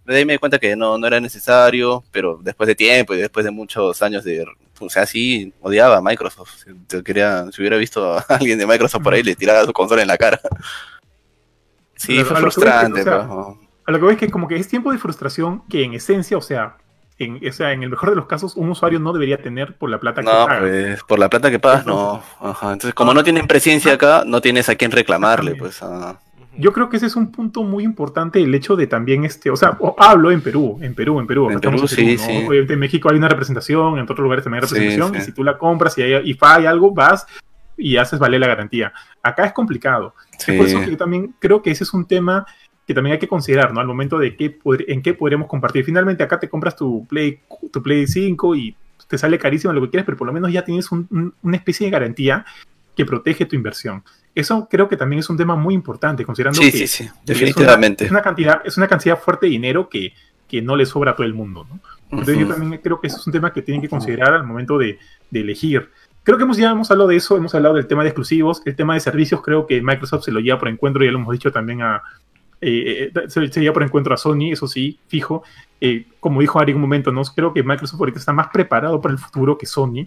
[0.06, 3.18] De ahí me di cuenta que no, no era necesario, pero después de tiempo y
[3.18, 4.44] después de muchos años de...
[4.78, 6.50] O sea, sí, odiaba a Microsoft.
[6.64, 9.72] Si, te quería, si hubiera visto a alguien de Microsoft por ahí, le tiraba su
[9.72, 10.40] consola en la cara.
[11.96, 13.00] Sí, Pero fue lo que frustrante.
[13.00, 13.58] o sea, pero-.
[13.86, 16.36] A lo que voy es que como que es tiempo de frustración que en esencia,
[16.36, 16.76] o sea,
[17.18, 19.88] en, o sea, en el mejor de los casos, un usuario no debería tener por
[19.90, 20.60] la plata que No, paga.
[20.60, 22.22] pues por la plata que pagas, no.
[22.40, 22.72] Ajá.
[22.72, 25.82] Entonces, como no tienen presencia acá, no tienes a quién reclamarle, pues.
[25.82, 26.18] ah.
[26.58, 29.56] Yo creo que ese es un punto muy importante, el hecho de también, este, o
[29.56, 31.50] sea, hablo en Perú, en Perú, en Perú.
[31.50, 32.44] En Perú, sí, sí.
[32.48, 35.18] Obviamente en México hay una representación, en otros lugares también hay representación, sí.
[35.20, 37.26] y si tú la compras y, hay, y falla algo, vas
[37.76, 38.92] y haces valer la garantía.
[39.22, 40.14] Acá es complicado.
[40.38, 42.46] Es por eso que yo también creo que ese es un tema
[42.86, 43.80] que también hay que considerar, ¿no?
[43.80, 45.84] Al momento de qué en qué podremos compartir.
[45.84, 47.40] Finalmente acá te compras tu Play,
[47.72, 48.76] tu Play 5 y
[49.08, 51.56] te sale carísimo lo que quieres, pero por lo menos ya tienes un- un- una
[51.56, 52.44] especie de garantía
[52.96, 54.02] que protege tu inversión.
[54.34, 57.10] Eso creo que también es un tema muy importante, considerando Sí, que sí, sí, es
[57.10, 58.04] una- definitivamente.
[58.06, 60.12] Es una, cantidad, es una cantidad fuerte de dinero que,
[60.48, 61.80] que no le sobra a todo el mundo, ¿no?
[62.10, 64.78] Entonces yo también creo que eso es un tema que tienen que considerar al momento
[64.78, 64.98] de,
[65.30, 65.90] de elegir.
[66.22, 68.74] Creo que hemos, ya hemos hablado de eso, hemos hablado del tema de exclusivos, el
[68.76, 71.50] tema de servicios, creo que Microsoft se lo lleva por encuentro, ya lo hemos dicho
[71.52, 72.02] también a...
[72.60, 75.42] eh, eh, se, se lleva por encuentro a Sony, eso sí, fijo.
[75.80, 77.22] Eh, como dijo Ari en un momento, ¿no?
[77.24, 80.06] creo que Microsoft ahorita está más preparado para el futuro que Sony,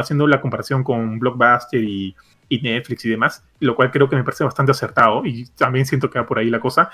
[0.00, 2.14] haciendo la comparación con Blockbuster y,
[2.48, 6.10] y Netflix y demás, lo cual creo que me parece bastante acertado y también siento
[6.10, 6.90] que va por ahí la cosa.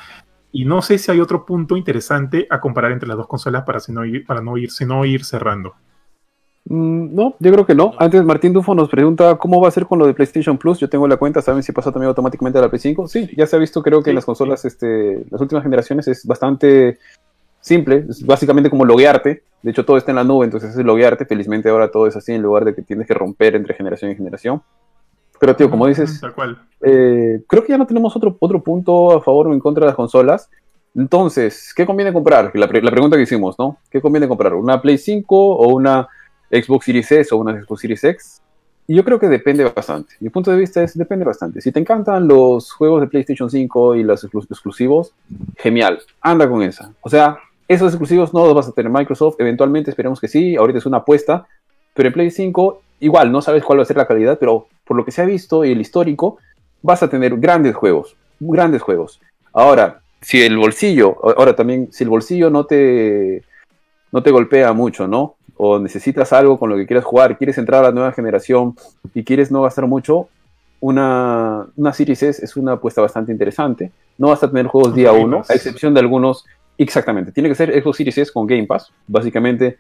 [0.53, 3.81] Y no sé si hay otro punto interesante a comparar entre las dos consolas para,
[3.81, 5.75] si no ir, para no, ir, no ir cerrando.
[6.69, 7.93] Mm, no, yo creo que no.
[7.99, 10.79] Antes Martín Dufo nos pregunta cómo va a ser con lo de PlayStation Plus.
[10.79, 13.09] Yo tengo la cuenta, ¿saben si pasa también automáticamente a la Play 5?
[13.09, 16.27] Sí, ya se ha visto, creo que en las consolas, este, las últimas generaciones es
[16.27, 16.99] bastante
[17.67, 19.43] simple, es básicamente como loguearte.
[19.61, 21.27] De hecho, todo está en la nube, entonces es loguearte.
[21.27, 24.15] Felizmente ahora todo es así en lugar de que tienes que romper entre generación y
[24.15, 24.63] generación.
[25.41, 26.21] Pero, tío, como dices,
[26.83, 29.87] eh, creo que ya no tenemos otro, otro punto a favor o en contra de
[29.89, 30.49] las consolas.
[30.95, 32.53] Entonces, ¿qué conviene comprar?
[32.55, 33.79] La, la pregunta que hicimos, ¿no?
[33.91, 34.55] ¿Qué conviene comprar?
[34.55, 36.09] ¿Una Play 5 o una
[36.51, 38.43] Xbox Series S o una Xbox Series X.
[38.87, 40.15] Y yo creo que depende bastante.
[40.21, 41.61] Mi punto de vista es, depende bastante.
[41.61, 45.13] Si te encantan los juegos de PlayStation 5 y los exclusivos,
[45.57, 46.93] genial, anda con esa.
[47.01, 47.37] O sea,
[47.69, 50.99] esos exclusivos no los vas a tener Microsoft, eventualmente esperemos que sí, ahorita es una
[50.99, 51.47] apuesta,
[51.95, 54.97] pero en Play 5 igual no sabes cuál va a ser la calidad, pero por
[54.97, 56.39] lo que se ha visto y el histórico,
[56.83, 59.21] vas a tener grandes juegos, grandes juegos.
[59.53, 63.43] Ahora, si el bolsillo, ahora también, si el bolsillo no te,
[64.13, 65.37] no te golpea mucho, ¿no?
[65.57, 68.77] o necesitas algo con lo que quieras jugar, quieres entrar a la nueva generación
[69.15, 70.29] y quieres no gastar mucho,
[70.81, 73.91] una, una Series S es una apuesta bastante interesante.
[74.19, 76.45] No vas a tener juegos día uno, a excepción de algunos.
[76.79, 78.93] Exactamente, tiene que ser Xbox Series S con Game Pass.
[79.07, 79.79] Básicamente,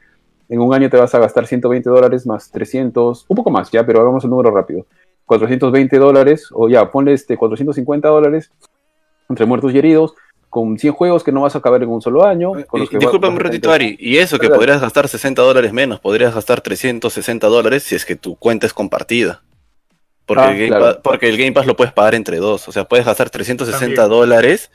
[0.48, 3.84] en un año te vas a gastar 120 dólares más 300, un poco más ya,
[3.84, 4.86] pero hagamos el número rápido.
[5.26, 8.50] 420 dólares, o ya, ponle este 450 dólares
[9.28, 10.14] entre muertos y heridos
[10.48, 12.52] con 100 juegos que no vas a acabar en un solo año.
[12.92, 13.96] Disculpa un ratito, Ari.
[13.98, 18.16] Y eso que podrías gastar 60 dólares menos, podrías gastar 360 dólares si es que
[18.16, 19.42] tu cuenta es compartida.
[20.24, 22.68] Porque, ah, el Game Pass, porque el Game Pass lo puedes pagar entre dos.
[22.68, 24.70] O sea, puedes gastar 360 dólares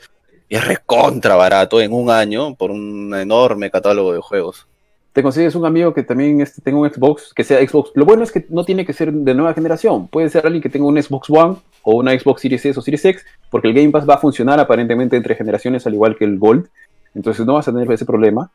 [0.58, 4.68] es recontra barato en un año por un enorme catálogo de juegos
[5.14, 7.92] te consigues un amigo que también este, tenga un Xbox, que sea Xbox.
[7.96, 10.08] Lo bueno es que no tiene que ser de nueva generación.
[10.08, 13.04] Puede ser alguien que tenga un Xbox One o una Xbox Series S o Series
[13.04, 16.40] X, porque el Game Pass va a funcionar aparentemente entre generaciones al igual que el
[16.40, 16.70] Gold.
[17.14, 18.50] Entonces no vas a tener ese problema.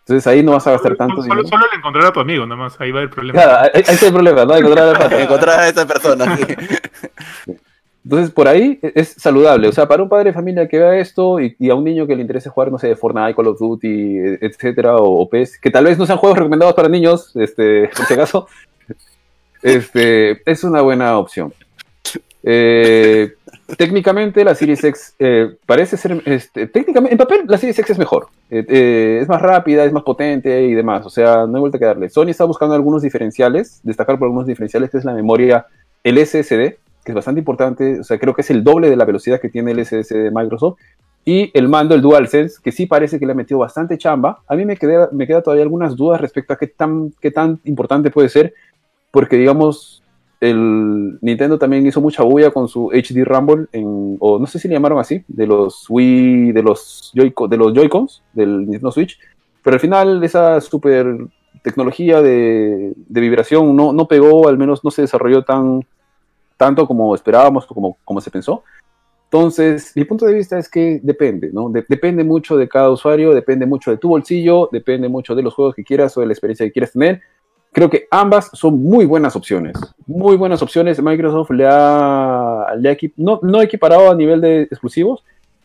[0.00, 2.78] Entonces ahí no vas a gastar tanto solo, Solo le encontrar a tu amigo, nomás.
[2.78, 3.40] Ahí va el problema.
[3.40, 4.56] Claro, ahí, está el problema, ¿no?
[4.56, 6.38] Encontrar a, encontrar a esa persona.
[8.04, 9.68] Entonces, por ahí es saludable.
[9.68, 12.16] O sea, para un padre de familia que vea esto y, a un niño que
[12.16, 15.98] le interese jugar, no sé, Fortnite, Call of Duty, etcétera, o, PES, que tal vez
[15.98, 18.48] no sean juegos recomendados para niños, este, por si acaso,
[19.62, 21.54] este, es una buena opción.
[22.42, 23.34] Eh,
[23.76, 26.20] técnicamente, la Series X eh, parece ser.
[26.26, 28.26] Este, técnicamente, en papel, la Series X es mejor.
[28.50, 31.06] Eh, es más rápida, es más potente y demás.
[31.06, 32.10] O sea, no hay vuelta que darle.
[32.10, 35.66] Sony está buscando algunos diferenciales, destacar por algunos diferenciales, que es la memoria,
[36.02, 39.04] el SSD que es bastante importante, o sea, creo que es el doble de la
[39.04, 40.78] velocidad que tiene el SSD de Microsoft,
[41.24, 44.42] y el mando, el DualSense, que sí parece que le ha metido bastante chamba.
[44.48, 47.60] A mí me, queda, me queda todavía algunas dudas respecto a qué tan, qué tan
[47.64, 48.54] importante puede ser,
[49.12, 50.02] porque digamos,
[50.40, 53.66] el Nintendo también hizo mucha bulla con su HD Rumble,
[54.18, 57.72] o no sé si le llamaron así, de los Wii, de los Joy, de los
[57.72, 59.18] Joy-Cons, del Nintendo Switch,
[59.62, 61.06] pero al final esa super
[61.62, 65.84] tecnología de, de vibración no, no pegó, al menos no se desarrolló tan,
[66.62, 68.62] tanto como esperábamos, como, como se pensó.
[69.24, 71.68] Entonces, mi punto de vista es que depende, ¿no?
[71.70, 75.74] depende mucho de cada usuario, depende mucho de tu bolsillo, depende mucho de los juegos
[75.74, 77.20] que quieras o de la experiencia que quieras tener.
[77.72, 79.74] Creo que ambas son muy buenas opciones,
[80.06, 81.02] muy buenas opciones.
[81.02, 85.24] Microsoft le ha, le no, no equiparado a nivel de exclusivos,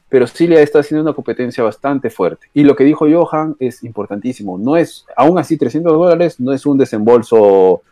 [0.10, 2.48] pero sí le está haciendo una competencia bastante fuerte.
[2.56, 4.58] Y lo que dijo Johan es importantísimo.
[4.58, 7.84] No es, aún así, 300 dólares no es un desembolso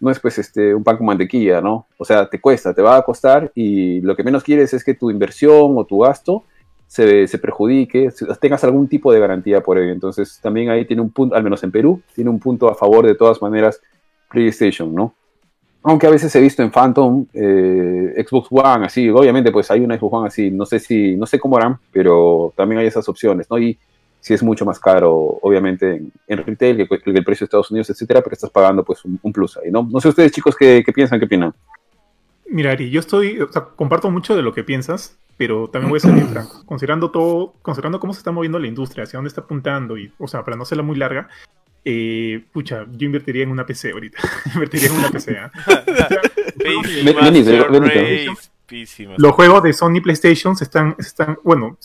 [0.00, 1.86] no es pues este, un pan con mantequilla, ¿no?
[1.98, 4.94] O sea, te cuesta, te va a costar y lo que menos quieres es que
[4.94, 6.44] tu inversión o tu gasto
[6.86, 8.10] se, se perjudique,
[8.40, 9.92] tengas algún tipo de garantía por ello.
[9.92, 13.06] Entonces, también ahí tiene un punto, al menos en Perú, tiene un punto a favor
[13.06, 13.80] de todas maneras
[14.30, 15.14] PlayStation, ¿no?
[15.82, 19.96] Aunque a veces he visto en Phantom, eh, Xbox One, así, obviamente pues hay una
[19.96, 23.48] Xbox One así, no sé si, no sé cómo harán, pero también hay esas opciones,
[23.48, 23.56] ¿no?
[23.56, 23.78] Y
[24.20, 25.12] si es mucho más caro,
[25.42, 29.32] obviamente, en, retail que, el precio de Estados Unidos, etcétera, pero estás pagando pues un,
[29.32, 29.88] plus ahí, ¿no?
[29.90, 31.54] No sé ustedes, chicos, ¿qué, piensan, qué opinan?
[32.48, 35.98] Mira, Ari, yo estoy, o sea, comparto mucho de lo que piensas, pero también voy
[35.98, 36.62] a ser franco.
[36.66, 40.28] Considerando todo, considerando cómo se está moviendo la industria, hacia dónde está apuntando, y, o
[40.28, 41.28] sea, para no hacerla muy larga,
[41.84, 44.18] eh, pucha, yo invertiría en una PC ahorita.
[44.54, 45.32] invertiría en una PC.
[45.32, 45.50] ¿eh?
[49.18, 51.78] Los juegos de Sony PlayStation están, están, bueno,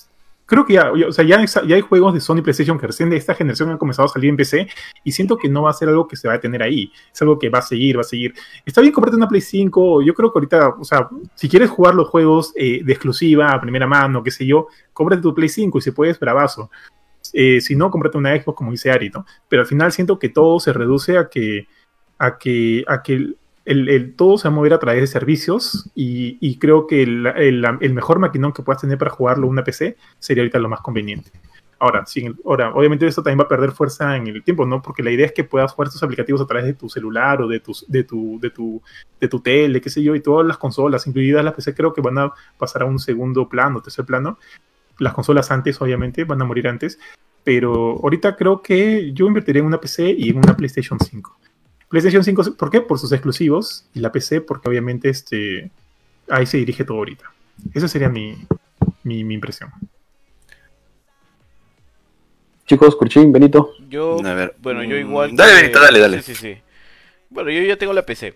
[0.52, 3.16] creo que ya, o sea, ya, ya, hay juegos de Sony PlayStation que recién de
[3.16, 4.68] esta generación han comenzado a salir en PC
[5.02, 6.92] y siento que no va a ser algo que se va a tener ahí.
[7.14, 8.34] Es algo que va a seguir, va a seguir.
[8.66, 10.02] Está bien comprarte una Play 5.
[10.02, 13.62] Yo creo que ahorita, o sea, si quieres jugar los juegos eh, de exclusiva, a
[13.62, 16.70] primera mano, qué sé yo, cómprate tu Play 5 y si puedes, bravazo.
[17.32, 19.26] Eh, si no, cómprate una Xbox como dice Ari, ¿no?
[19.48, 21.70] Pero al final siento que todo se reduce a que,
[22.18, 23.36] a que, a que
[24.16, 28.54] todo se va a mover a través de servicios y, creo que el, mejor maquinón
[28.54, 31.32] que puedas tener para jugarlo una PC sería ahorita lo más conveniente.
[31.80, 34.84] Ahora, sin, ahora, obviamente esto también va a perder fuerza en el tiempo, ¿no?
[34.84, 37.48] Porque la idea es que puedas jugar estos aplicativos a través de tu celular o
[37.48, 38.82] de tu, de tu, de tu,
[39.20, 42.02] de tu tele, qué sé yo, y todas las consolas, incluidas las PC, creo que
[42.02, 44.38] van a pasar a un segundo plano, tercer plano.
[45.00, 47.00] Las consolas antes, obviamente, van a morir antes,
[47.44, 51.36] pero ahorita creo que yo invertiría en una PC y en una PlayStation 5.
[51.92, 52.82] PlayStation 5, ¿por qué?
[52.82, 55.70] Por sus exclusivos, y la PC porque obviamente este,
[56.30, 57.26] ahí se dirige todo ahorita.
[57.74, 58.36] Esa sería mi,
[59.04, 59.70] mi, mi impresión.
[62.66, 63.74] Chicos, Curchín, Benito.
[63.90, 64.56] Yo, A ver.
[64.60, 65.36] bueno, yo igual.
[65.36, 66.22] Dale, que- Benito, dale, dale.
[66.22, 66.62] Sí, sí, sí.
[67.30, 68.36] Bueno, yo ya tengo la PC.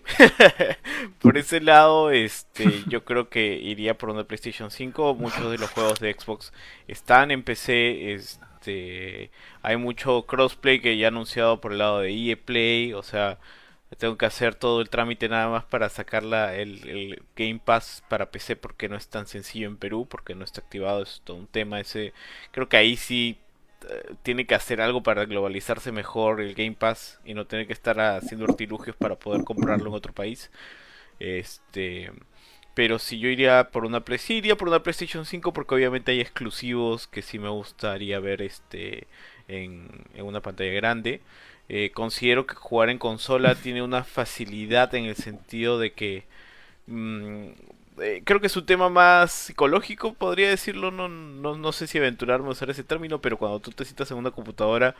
[1.20, 5.14] por ese lado, este, yo creo que iría por una PlayStation 5.
[5.14, 6.52] Muchos de los juegos de Xbox
[6.88, 8.18] están en PC.
[8.66, 9.30] Este,
[9.62, 12.92] hay mucho crossplay que ya anunciado por el lado de EA Play.
[12.94, 13.38] O sea,
[13.98, 18.02] tengo que hacer todo el trámite nada más para sacar la- el, el Game Pass
[18.08, 21.02] para PC porque no es tan sencillo en Perú, porque no está activado.
[21.02, 22.12] Es todo un tema ese.
[22.52, 23.38] Creo que ahí sí
[23.88, 27.72] eh, tiene que hacer algo para globalizarse mejor el Game Pass y no tener que
[27.72, 30.50] estar haciendo artilugios para poder comprarlo en otro país.
[31.18, 32.12] Este,
[32.76, 36.12] pero si yo iría por una Play, sí iría por una PlayStation 5 porque obviamente
[36.12, 39.06] hay exclusivos que sí me gustaría ver este
[39.48, 41.22] en, en una pantalla grande.
[41.70, 46.24] Eh, considero que jugar en consola tiene una facilidad en el sentido de que
[46.86, 47.46] mm,
[48.00, 50.90] eh, creo que es un tema más psicológico, podría decirlo.
[50.90, 54.10] No, no, no sé si aventurarme a usar ese término, pero cuando tú te sientas
[54.10, 54.94] en una computadora,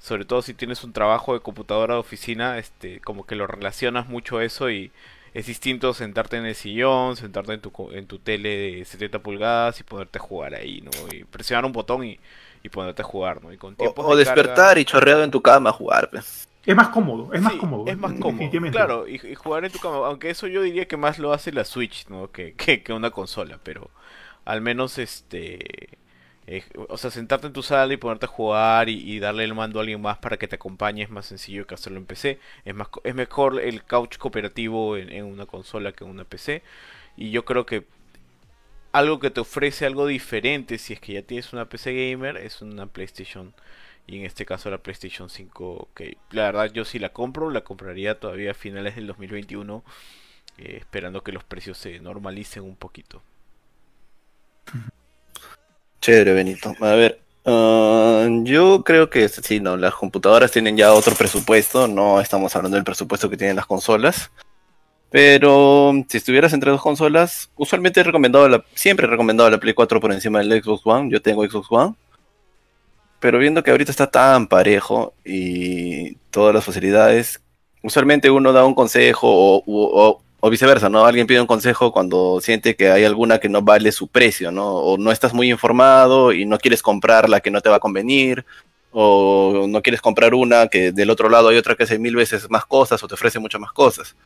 [0.00, 4.08] sobre todo si tienes un trabajo de computadora de oficina, este, como que lo relacionas
[4.08, 4.90] mucho a eso y
[5.34, 9.20] es distinto sentarte en el sillón, sentarte en tu, co- en tu tele de 70
[9.20, 10.90] pulgadas y ponerte a jugar ahí, ¿no?
[11.12, 12.18] Y presionar un botón y,
[12.62, 13.52] y ponerte a jugar, ¿no?
[13.52, 16.10] Y con O, o de carga- despertar y chorreado en tu cama a jugar.
[16.10, 16.48] pues.
[16.66, 17.86] Es más cómodo, es más cómodo.
[17.86, 20.96] Es más cómodo, claro, y, y jugar en tu cama, aunque eso yo diría que
[20.98, 22.30] más lo hace la Switch, ¿no?
[22.30, 23.90] Que, que, que una consola, pero
[24.44, 25.98] al menos este...
[26.50, 29.78] eh, o sea, sentarte en tu sala y ponerte a jugar y, darle el mando
[29.78, 32.40] a alguien más para que te acompañe es más sencillo que hacerlo en PC.
[32.64, 36.62] Es, más, es mejor el couch cooperativo en, en una consola que en una PC.
[37.16, 37.86] Y yo creo que
[38.92, 42.62] algo que te ofrece algo diferente si es que ya tienes una PC gamer es
[42.62, 43.54] una PlayStation
[44.06, 47.62] y en este caso la PlayStation 5 que la verdad yo si la compro la
[47.62, 49.84] compraría todavía a finales del 2021
[50.58, 53.22] eh, esperando que los precios se normalicen un poquito
[56.00, 56.74] Chévere, Benito.
[56.80, 62.20] A ver, ah, yo creo que sí, no, las computadoras tienen ya otro presupuesto, no
[62.20, 64.30] estamos hablando del presupuesto que tienen las consolas.
[65.10, 69.74] Pero si estuvieras entre dos consolas, usualmente he recomendado la, siempre he recomendado la Play
[69.74, 71.10] 4 por encima del Xbox One.
[71.10, 71.94] Yo tengo Xbox One.
[73.18, 77.42] Pero viendo que ahorita está tan parejo y todas las facilidades,
[77.82, 79.28] usualmente uno da un consejo
[79.66, 81.04] o viceversa, ¿no?
[81.04, 84.66] Alguien pide un consejo cuando siente que hay alguna que no vale su precio, ¿no?
[84.66, 87.80] O no estás muy informado y no quieres comprar la que no te va a
[87.80, 88.46] convenir,
[88.92, 92.48] o no quieres comprar una que del otro lado hay otra que hace mil veces
[92.50, 94.16] más cosas o te ofrece muchas más cosas.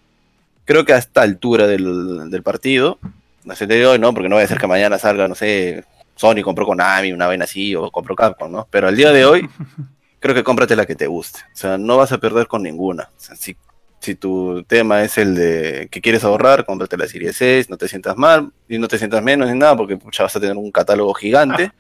[0.64, 2.98] Creo que a esta altura del, del partido,
[3.44, 5.84] no sé, te digo, no, porque no voy a ser que mañana salga, no sé,
[6.16, 8.66] Sony compró Konami, una vaina así, o compró Capcom, ¿no?
[8.70, 9.48] Pero al día de hoy,
[10.20, 11.40] creo que cómprate la que te guste.
[11.52, 13.10] O sea, no vas a perder con ninguna.
[13.16, 13.56] O sea, si,
[14.04, 17.88] si tu tema es el de que quieres ahorrar, cómprate la Serie 6, no te
[17.88, 20.70] sientas mal y no te sientas menos ni nada, porque ya vas a tener un
[20.70, 21.72] catálogo gigante.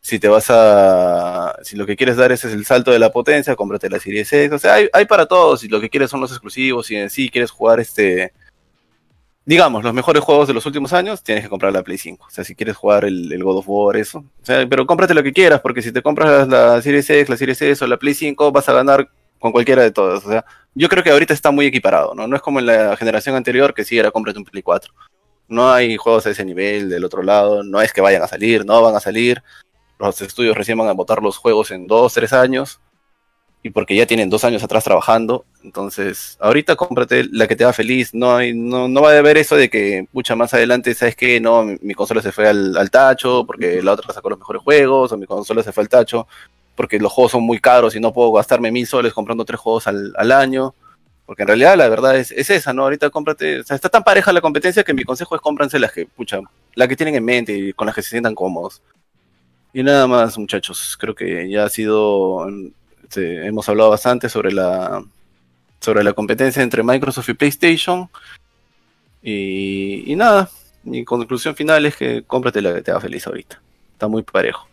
[0.00, 1.56] Si te vas a.
[1.62, 4.26] Si lo que quieres dar ese es el salto de la potencia, cómprate la Serie
[4.26, 4.52] 6.
[4.52, 5.60] O sea, hay, hay para todos.
[5.60, 8.34] Si lo que quieres son los exclusivos, si en sí quieres jugar este.
[9.46, 12.26] Digamos, los mejores juegos de los últimos años, tienes que comprar la Play 5.
[12.26, 14.18] O sea, si quieres jugar el, el God of War, eso.
[14.18, 17.28] O sea, pero cómprate lo que quieras, porque si te compras la, la Series X,
[17.30, 19.08] la Series S o la Play 5, vas a ganar
[19.44, 20.24] con cualquiera de todas.
[20.24, 20.42] O sea,
[20.74, 22.26] yo creo que ahorita está muy equiparado, ¿no?
[22.26, 24.90] No es como en la generación anterior que sí era cómprate un Play 4.
[25.48, 28.64] No hay juegos a ese nivel del otro lado, no es que vayan a salir,
[28.64, 29.42] no van a salir.
[29.98, 32.80] Los estudios recién van a botar los juegos en dos, tres años.
[33.62, 35.44] Y porque ya tienen dos años atrás trabajando.
[35.62, 38.14] Entonces, ahorita cómprate la que te va feliz.
[38.14, 41.38] No, hay, no, no va a haber eso de que, pucha, más adelante, ¿sabes qué?
[41.38, 44.62] No, mi, mi consola se fue al, al tacho porque la otra sacó los mejores
[44.62, 45.12] juegos.
[45.12, 46.26] O mi consola se fue al tacho
[46.74, 49.86] porque los juegos son muy caros y no puedo gastarme mil soles comprando tres juegos
[49.86, 50.74] al, año.
[51.26, 52.82] Porque en realidad la verdad es, es esa, ¿no?
[52.82, 55.92] Ahorita cómprate, o sea, está tan pareja la competencia que mi consejo es cómpranse las
[55.92, 56.40] que, pucha,
[56.74, 58.82] la que tienen en mente y con las que se sientan cómodos.
[59.72, 62.46] Y nada más, muchachos, creo que ya ha sido,
[63.02, 65.02] este, hemos hablado bastante sobre la,
[65.80, 68.08] sobre la competencia entre Microsoft y PlayStation.
[69.22, 70.50] Y, y nada,
[70.84, 73.60] mi conclusión final es que cómprate la que te haga feliz ahorita.
[73.92, 74.68] Está muy parejo.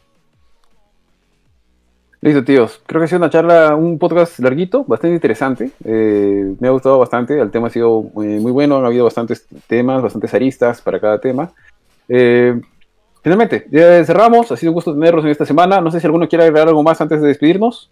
[2.24, 2.80] Listo, tíos.
[2.86, 5.72] Creo que ha sido una charla, un podcast larguito, bastante interesante.
[5.84, 7.40] Eh, me ha gustado bastante.
[7.40, 8.78] El tema ha sido muy, muy bueno.
[8.78, 11.52] Han habido bastantes temas, bastantes aristas para cada tema.
[12.08, 12.62] Eh,
[13.24, 14.52] finalmente, ya cerramos.
[14.52, 15.82] Ha sido un gusto tenerlos en esta semana.
[15.82, 17.90] No sé si alguno quiere agregar algo más antes de despedirnos.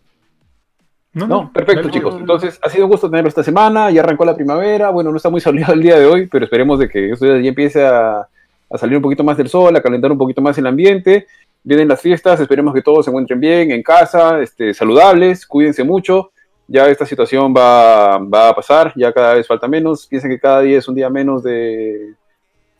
[1.12, 2.16] No, No, perfecto, chicos.
[2.20, 3.90] Entonces, ha sido un gusto tenerlo esta semana.
[3.90, 4.92] Ya arrancó la primavera.
[4.92, 7.50] Bueno, no está muy soleado el día de hoy, pero esperemos de que esto ya
[7.50, 8.28] empiece a,
[8.70, 11.26] a salir un poquito más del sol, a calentar un poquito más el ambiente.
[11.64, 16.32] Vienen las fiestas, esperemos que todos se encuentren bien en casa, este, saludables, cuídense mucho.
[16.68, 20.06] Ya esta situación va, va a pasar, ya cada vez falta menos.
[20.06, 22.14] Piensen que cada día es un día menos de,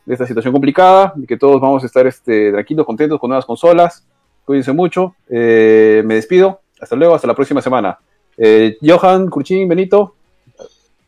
[0.06, 3.46] de esta situación complicada y que todos vamos a estar este, tranquilos, contentos con nuevas
[3.46, 4.06] consolas.
[4.46, 5.16] Cuídense mucho.
[5.30, 6.62] Eh, me despido.
[6.80, 7.98] Hasta luego, hasta la próxima semana.
[8.38, 10.16] Eh, Johan, Curchín, Benito.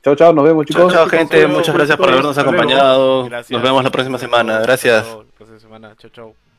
[0.04, 0.92] Chao, chao, nos vemos, chicos.
[0.92, 1.48] chao, gente.
[1.48, 3.30] Muchas gracias por habernos acompañado.
[3.30, 4.60] Nos vemos la próxima semana.
[4.60, 5.06] Gracias.
[5.06, 5.96] La próxima semana.
[5.98, 6.51] Chao, chao.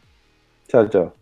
[0.72, 1.21] Chao, chao.